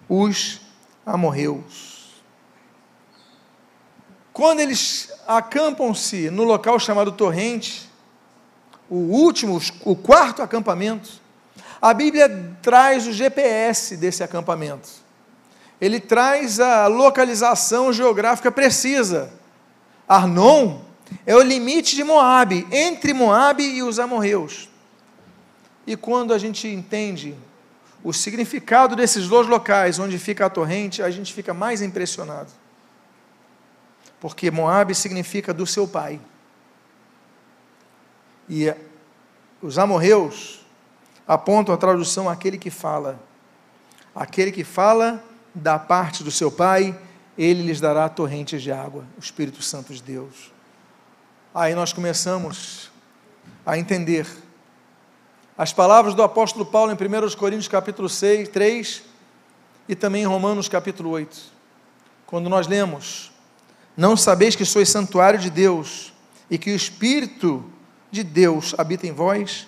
os 0.07 0.61
amorreus. 1.05 1.97
Quando 4.31 4.59
eles 4.59 5.11
acampam-se 5.27 6.29
no 6.29 6.43
local 6.43 6.79
chamado 6.79 7.11
Torrente, 7.11 7.89
o 8.89 8.95
último, 8.95 9.59
o 9.83 9.95
quarto 9.95 10.41
acampamento, 10.41 11.09
a 11.81 11.93
Bíblia 11.93 12.55
traz 12.61 13.05
o 13.05 13.11
GPS 13.11 13.97
desse 13.97 14.23
acampamento 14.23 15.06
ele 15.79 15.99
traz 15.99 16.59
a 16.59 16.87
localização 16.87 17.93
geográfica 17.93 18.51
precisa. 18.51 19.31
Arnon 20.07 20.81
é 21.25 21.35
o 21.35 21.41
limite 21.41 21.95
de 21.95 22.03
Moabe, 22.03 22.67
entre 22.71 23.13
Moabe 23.13 23.63
e 23.63 23.83
os 23.83 23.99
amorreus. 23.99 24.69
E 25.85 25.95
quando 25.95 26.33
a 26.33 26.37
gente 26.37 26.67
entende 26.67 27.35
o 28.03 28.11
significado 28.11 28.95
desses 28.95 29.27
dois 29.27 29.47
locais 29.47 29.99
onde 29.99 30.17
fica 30.17 30.45
a 30.45 30.49
torrente, 30.49 31.01
a 31.01 31.09
gente 31.09 31.33
fica 31.33 31.53
mais 31.53 31.81
impressionado. 31.81 32.51
Porque 34.19 34.49
Moabe 34.49 34.95
significa 34.95 35.53
do 35.53 35.65
seu 35.65 35.87
pai. 35.87 36.19
E 38.49 38.73
os 39.61 39.77
amorreus 39.77 40.65
apontam 41.27 41.75
a 41.75 41.77
tradução 41.77 42.29
aquele 42.29 42.57
que 42.57 42.69
fala. 42.69 43.19
Aquele 44.15 44.51
que 44.51 44.63
fala 44.63 45.23
da 45.57 45.79
parte 45.79 46.23
do 46.23 46.29
seu 46.29 46.51
Pai, 46.51 46.97
ele 47.37 47.63
lhes 47.63 47.81
dará 47.81 48.07
torrentes 48.07 48.61
de 48.61 48.71
água, 48.71 49.03
o 49.17 49.19
Espírito 49.19 49.61
Santo 49.61 49.93
de 49.93 50.01
Deus. 50.01 50.51
Aí 51.53 51.73
nós 51.73 51.91
começamos 51.91 52.91
a 53.65 53.77
entender 53.77 54.27
as 55.57 55.73
palavras 55.73 56.13
do 56.13 56.21
apóstolo 56.21 56.65
Paulo 56.65 56.91
em 56.91 56.95
1 56.95 57.35
Coríntios 57.35 57.67
capítulo 57.67 58.07
6, 58.07 58.49
3 58.49 59.03
e 59.89 59.95
também 59.95 60.21
em 60.21 60.27
Romanos 60.27 60.69
capítulo 60.69 61.09
8. 61.09 61.37
Quando 62.27 62.49
nós 62.49 62.67
lemos: 62.67 63.31
Não 63.95 64.15
sabeis 64.15 64.55
que 64.55 64.65
sois 64.65 64.89
santuário 64.89 65.39
de 65.39 65.49
Deus 65.49 66.13
e 66.51 66.57
que 66.57 66.71
o 66.71 66.75
Espírito 66.75 67.65
de 68.11 68.23
Deus 68.23 68.75
habita 68.77 69.07
em 69.07 69.11
vós? 69.11 69.65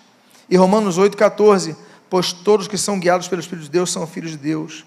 E 0.47 0.55
Romanos 0.55 0.99
8, 0.99 1.17
14: 1.17 1.75
Pois 2.09 2.31
todos 2.31 2.67
que 2.67 2.77
são 2.77 2.99
guiados 2.99 3.27
pelo 3.27 3.41
Espírito 3.41 3.65
de 3.65 3.71
Deus 3.71 3.91
são 3.91 4.05
filhos 4.05 4.31
de 4.31 4.37
Deus. 4.37 4.85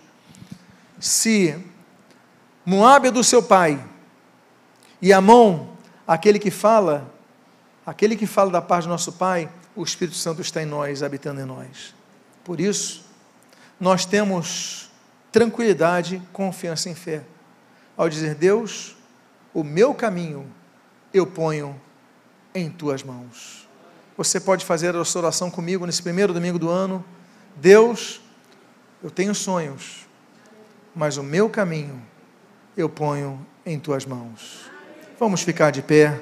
Se 1.03 1.59
Moabe 2.65 3.09
é 3.09 3.11
do 3.11 3.25
seu 3.25 3.43
pai 3.43 3.85
e 5.01 5.13
Amon, 5.13 5.75
aquele 6.07 6.39
que 6.39 6.49
fala, 6.49 7.13
aquele 7.85 8.15
que 8.15 8.25
fala 8.25 8.53
da 8.53 8.63
parte 8.63 8.85
do 8.85 8.91
nosso 8.91 9.15
pai, 9.15 9.51
o 9.75 9.83
Espírito 9.83 10.17
Santo 10.17 10.41
está 10.41 10.63
em 10.63 10.67
nós, 10.67 11.03
habitando 11.03 11.41
em 11.41 11.45
nós. 11.45 11.93
Por 12.45 12.61
isso, 12.61 13.05
nós 13.81 14.07
temos 14.07 14.93
tranquilidade, 15.33 16.23
confiança 16.33 16.89
em 16.89 16.95
fé. 16.95 17.25
Ao 17.97 18.09
dizer, 18.09 18.37
Deus, 18.37 18.95
o 19.53 19.65
meu 19.65 19.93
caminho 19.93 20.47
eu 21.13 21.27
ponho 21.27 21.81
em 22.55 22.71
tuas 22.71 23.03
mãos. 23.03 23.69
Você 24.17 24.39
pode 24.39 24.65
fazer 24.65 24.95
a 24.95 25.03
oração 25.17 25.51
comigo 25.51 25.85
nesse 25.85 26.01
primeiro 26.01 26.33
domingo 26.33 26.61
do 26.61 26.71
ano. 26.71 27.05
Deus, 27.57 28.21
eu 29.03 29.11
tenho 29.11 29.35
sonhos, 29.35 30.02
mas 30.95 31.17
o 31.17 31.23
meu 31.23 31.49
caminho 31.49 32.01
eu 32.77 32.89
ponho 32.89 33.45
em 33.65 33.79
tuas 33.79 34.07
mãos. 34.07 34.71
Vamos 35.19 35.43
ficar 35.43 35.71
de 35.71 35.83
pé, 35.83 36.21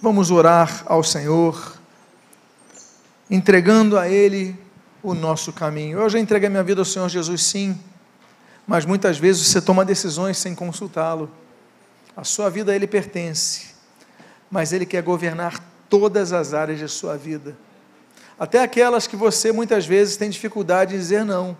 vamos 0.00 0.30
orar 0.30 0.82
ao 0.86 1.02
Senhor 1.02 1.78
entregando 3.30 3.98
a 3.98 4.08
Ele 4.08 4.56
o 5.02 5.14
nosso 5.14 5.52
caminho. 5.52 5.98
Eu 5.98 6.08
já 6.08 6.18
entreguei 6.18 6.48
minha 6.48 6.62
vida 6.62 6.80
ao 6.80 6.84
Senhor 6.84 7.08
Jesus, 7.08 7.42
sim, 7.42 7.78
mas 8.66 8.84
muitas 8.84 9.18
vezes 9.18 9.46
você 9.46 9.60
toma 9.60 9.84
decisões 9.84 10.38
sem 10.38 10.54
consultá-lo. 10.54 11.30
A 12.16 12.24
sua 12.24 12.48
vida 12.48 12.72
a 12.72 12.74
Ele 12.74 12.86
pertence, 12.86 13.74
mas 14.50 14.72
Ele 14.72 14.86
quer 14.86 15.02
governar 15.02 15.62
todas 15.88 16.32
as 16.32 16.54
áreas 16.54 16.78
de 16.78 16.88
sua 16.88 17.16
vida, 17.16 17.56
até 18.38 18.62
aquelas 18.62 19.06
que 19.06 19.16
você 19.16 19.52
muitas 19.52 19.86
vezes 19.86 20.16
tem 20.16 20.30
dificuldade 20.30 20.94
em 20.94 20.98
dizer 20.98 21.24
não. 21.24 21.56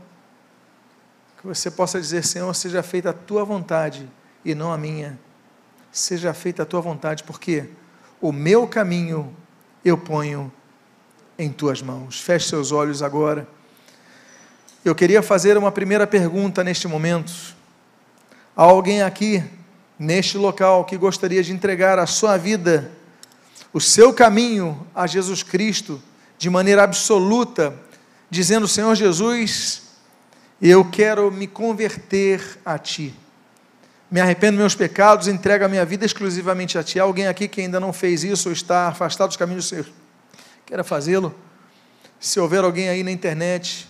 Que 1.45 1.49
você 1.49 1.71
possa 1.71 2.01
dizer, 2.01 2.25
Senhor, 2.25 2.55
seja 2.55 2.83
feita 2.83 3.11
a 3.11 3.13
tua 3.13 3.45
vontade 3.45 4.09
e 4.43 4.55
não 4.55 4.73
a 4.73 4.79
minha. 4.79 5.19
Seja 5.93 6.33
feita 6.33 6.63
a 6.63 6.67
tua 6.67 6.81
vontade, 6.81 7.23
porque 7.23 7.69
o 8.19 8.33
meu 8.33 8.67
caminho 8.67 9.31
eu 9.85 9.99
ponho 9.99 10.51
em 11.39 11.53
tuas 11.53 11.83
mãos. 11.83 12.19
Feche 12.19 12.49
seus 12.49 12.73
olhos 12.73 13.03
agora. 13.03 13.47
Eu 14.83 14.95
queria 14.95 15.23
fazer 15.23 15.59
uma 15.59 15.71
primeira 15.71 16.07
pergunta 16.07 16.65
neste 16.65 16.89
momento. 16.89 17.31
Há 18.57 18.63
alguém 18.63 19.03
aqui, 19.03 19.45
neste 19.99 20.39
local, 20.39 20.87
que 20.87 20.97
gostaria 20.97 21.43
de 21.43 21.53
entregar 21.53 21.99
a 21.99 22.07
sua 22.07 22.39
vida, 22.39 22.91
o 23.71 23.83
seu 23.83 24.15
caminho 24.15 24.87
a 24.95 25.07
Jesus 25.07 25.43
Cristo, 25.43 26.01
de 26.39 26.49
maneira 26.49 26.85
absoluta, 26.85 27.79
dizendo: 28.31 28.67
Senhor 28.67 28.95
Jesus, 28.95 29.84
eu 30.61 30.85
quero 30.85 31.31
me 31.31 31.47
converter 31.47 32.59
a 32.65 32.79
Ti. 32.79 33.15
Me 34.11 34.21
arrependo 34.21 34.53
dos 34.53 34.61
meus 34.61 34.75
pecados, 34.75 35.29
entrego 35.29 35.65
a 35.65 35.69
minha 35.69 35.85
vida 35.85 36.05
exclusivamente 36.05 36.79
a 36.79 36.83
Ti. 36.83 37.01
Há 37.01 37.03
alguém 37.03 37.27
aqui 37.27 37.49
que 37.49 37.61
ainda 37.61 37.81
não 37.81 37.93
fez 37.93 38.25
isso 38.25 38.49
ou 38.49 38.53
está 38.53 38.89
afastado 38.89 39.29
dos 39.29 39.37
caminhos 39.37 39.65
do 39.65 39.69
Senhor? 39.69 39.87
queira 40.67 40.83
fazê-lo. 40.83 41.35
Se 42.19 42.41
houver 42.41 42.65
alguém 42.65 42.89
aí 42.89 43.03
na 43.03 43.11
internet, 43.11 43.87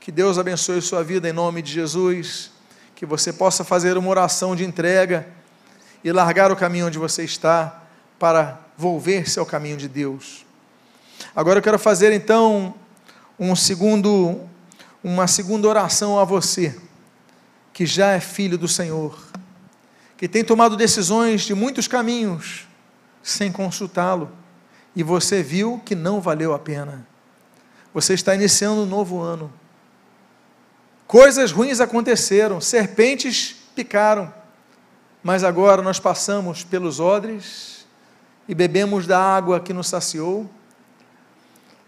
que 0.00 0.10
Deus 0.10 0.38
abençoe 0.38 0.82
sua 0.82 1.04
vida 1.04 1.28
em 1.28 1.32
nome 1.32 1.62
de 1.62 1.72
Jesus, 1.72 2.50
que 2.96 3.06
você 3.06 3.32
possa 3.32 3.62
fazer 3.62 3.96
uma 3.96 4.10
oração 4.10 4.56
de 4.56 4.64
entrega 4.64 5.26
e 6.02 6.10
largar 6.10 6.50
o 6.50 6.56
caminho 6.56 6.86
onde 6.88 6.98
você 6.98 7.22
está 7.22 7.82
para 8.18 8.58
volver-se 8.76 9.38
ao 9.38 9.46
caminho 9.46 9.76
de 9.76 9.88
Deus. 9.88 10.44
Agora 11.34 11.58
eu 11.58 11.62
quero 11.62 11.78
fazer 11.78 12.12
então 12.12 12.74
um 13.38 13.54
segundo 13.54 14.40
uma 15.08 15.28
segunda 15.28 15.68
oração 15.68 16.18
a 16.18 16.24
você 16.24 16.76
que 17.72 17.86
já 17.86 18.10
é 18.10 18.18
filho 18.18 18.58
do 18.58 18.66
Senhor, 18.66 19.16
que 20.16 20.26
tem 20.26 20.42
tomado 20.42 20.76
decisões 20.76 21.42
de 21.42 21.54
muitos 21.54 21.86
caminhos 21.86 22.66
sem 23.22 23.52
consultá-lo 23.52 24.32
e 24.96 25.04
você 25.04 25.44
viu 25.44 25.80
que 25.84 25.94
não 25.94 26.20
valeu 26.20 26.52
a 26.52 26.58
pena. 26.58 27.06
Você 27.94 28.14
está 28.14 28.34
iniciando 28.34 28.82
um 28.82 28.86
novo 28.86 29.20
ano. 29.20 29.52
Coisas 31.06 31.52
ruins 31.52 31.80
aconteceram, 31.80 32.60
serpentes 32.60 33.54
picaram, 33.76 34.34
mas 35.22 35.44
agora 35.44 35.82
nós 35.82 36.00
passamos 36.00 36.64
pelos 36.64 36.98
odres 36.98 37.86
e 38.48 38.54
bebemos 38.56 39.06
da 39.06 39.20
água 39.20 39.60
que 39.60 39.72
nos 39.72 39.86
saciou. 39.86 40.50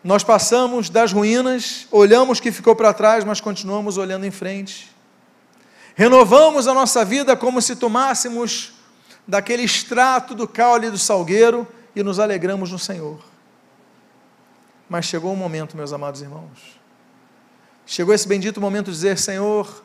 Nós 0.03 0.23
passamos 0.23 0.89
das 0.89 1.13
ruínas, 1.13 1.87
olhamos 1.91 2.39
o 2.39 2.43
que 2.43 2.53
ficou 2.53 2.77
para 2.77 2.93
trás, 2.93 3.25
mas 3.25 3.41
continuamos 3.41 3.97
olhando 3.97 4.25
em 4.25 4.31
frente. 4.31 4.95
Renovamos 5.95 6.69
a 6.69 6.75
nossa 6.75 7.05
vida 7.05 7.37
como 7.37 7.61
se 7.61 7.75
tomássemos 7.75 8.75
daquele 9.27 9.65
extrato 9.65 10.35
do 10.35 10.47
caule 10.47 10.91
do 10.91 10.99
salgueiro 10.99 11.67
e 11.97 12.03
nos 12.03 12.21
alegramos 12.21 12.71
no 12.71 12.79
Senhor. 12.79 13.19
Mas 14.89 15.07
chegou 15.07 15.33
o 15.33 15.35
um 15.35 15.37
momento, 15.37 15.77
meus 15.77 15.93
amados 15.93 16.23
irmãos. 16.23 16.79
Chegou 17.85 18.15
esse 18.15 18.29
bendito 18.29 18.61
momento 18.61 18.87
de 18.87 18.93
dizer: 18.93 19.19
Senhor, 19.19 19.83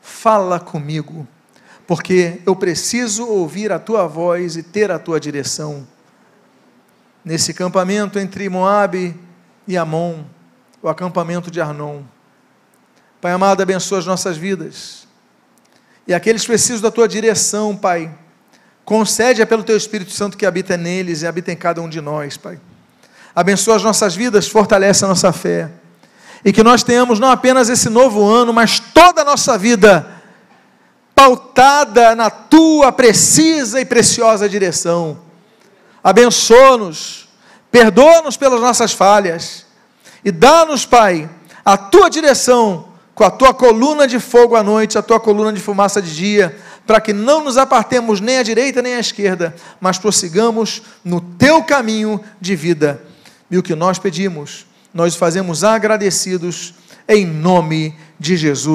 fala 0.00 0.58
comigo, 0.58 1.26
porque 1.86 2.42
eu 2.44 2.56
preciso 2.56 3.26
ouvir 3.28 3.70
a 3.70 3.78
tua 3.78 4.08
voz 4.08 4.56
e 4.56 4.62
ter 4.62 4.90
a 4.90 4.98
tua 4.98 5.20
direção. 5.20 5.86
Nesse 7.24 7.52
acampamento 7.52 8.18
entre 8.18 8.48
Moabe 8.48 9.25
e 9.66 9.76
Amon, 9.76 10.24
o 10.82 10.88
acampamento 10.88 11.50
de 11.50 11.60
Arnon. 11.60 12.02
Pai 13.20 13.32
amado, 13.32 13.62
abençoa 13.62 13.98
as 13.98 14.06
nossas 14.06 14.36
vidas. 14.36 15.06
E 16.06 16.14
aqueles 16.14 16.42
que 16.42 16.48
precisam 16.48 16.82
da 16.82 16.90
tua 16.90 17.08
direção, 17.08 17.76
Pai 17.76 18.12
Concede 18.86 19.44
pelo 19.44 19.64
teu 19.64 19.76
Espírito 19.76 20.12
Santo 20.12 20.36
que 20.36 20.46
habita 20.46 20.76
neles 20.76 21.22
e 21.22 21.26
habita 21.26 21.50
em 21.50 21.56
cada 21.56 21.82
um 21.82 21.88
de 21.88 22.00
nós, 22.00 22.36
Pai. 22.36 22.56
Abençoa 23.34 23.74
as 23.74 23.82
nossas 23.82 24.14
vidas, 24.14 24.46
fortalece 24.46 25.04
a 25.04 25.08
nossa 25.08 25.32
fé. 25.32 25.68
E 26.44 26.52
que 26.52 26.62
nós 26.62 26.84
tenhamos 26.84 27.18
não 27.18 27.28
apenas 27.28 27.68
esse 27.68 27.88
novo 27.88 28.24
ano, 28.24 28.52
mas 28.52 28.78
toda 28.78 29.22
a 29.22 29.24
nossa 29.24 29.58
vida 29.58 30.08
pautada 31.16 32.14
na 32.14 32.30
tua 32.30 32.92
precisa 32.92 33.80
e 33.80 33.84
preciosa 33.84 34.48
direção. 34.48 35.18
Abençoa-nos, 36.02 37.25
perdoa-nos 37.76 38.38
pelas 38.38 38.58
nossas 38.58 38.92
falhas 38.92 39.66
e 40.24 40.32
dá-nos, 40.32 40.86
Pai, 40.86 41.28
a 41.62 41.76
tua 41.76 42.08
direção 42.08 42.88
com 43.14 43.22
a 43.22 43.30
tua 43.30 43.52
coluna 43.52 44.08
de 44.08 44.18
fogo 44.18 44.56
à 44.56 44.62
noite, 44.62 44.96
a 44.96 45.02
tua 45.02 45.20
coluna 45.20 45.52
de 45.52 45.60
fumaça 45.60 46.00
de 46.00 46.16
dia 46.16 46.56
para 46.86 47.02
que 47.02 47.12
não 47.12 47.44
nos 47.44 47.58
apartemos 47.58 48.18
nem 48.18 48.38
à 48.38 48.42
direita 48.42 48.80
nem 48.80 48.94
à 48.94 48.98
esquerda, 48.98 49.54
mas 49.78 49.98
prossigamos 49.98 50.80
no 51.04 51.20
teu 51.20 51.62
caminho 51.62 52.18
de 52.40 52.56
vida. 52.56 53.02
E 53.50 53.58
o 53.58 53.62
que 53.62 53.74
nós 53.74 53.98
pedimos, 53.98 54.64
nós 54.94 55.14
fazemos 55.14 55.62
agradecidos 55.62 56.72
em 57.06 57.26
nome 57.26 57.94
de 58.18 58.38
Jesus. 58.38 58.74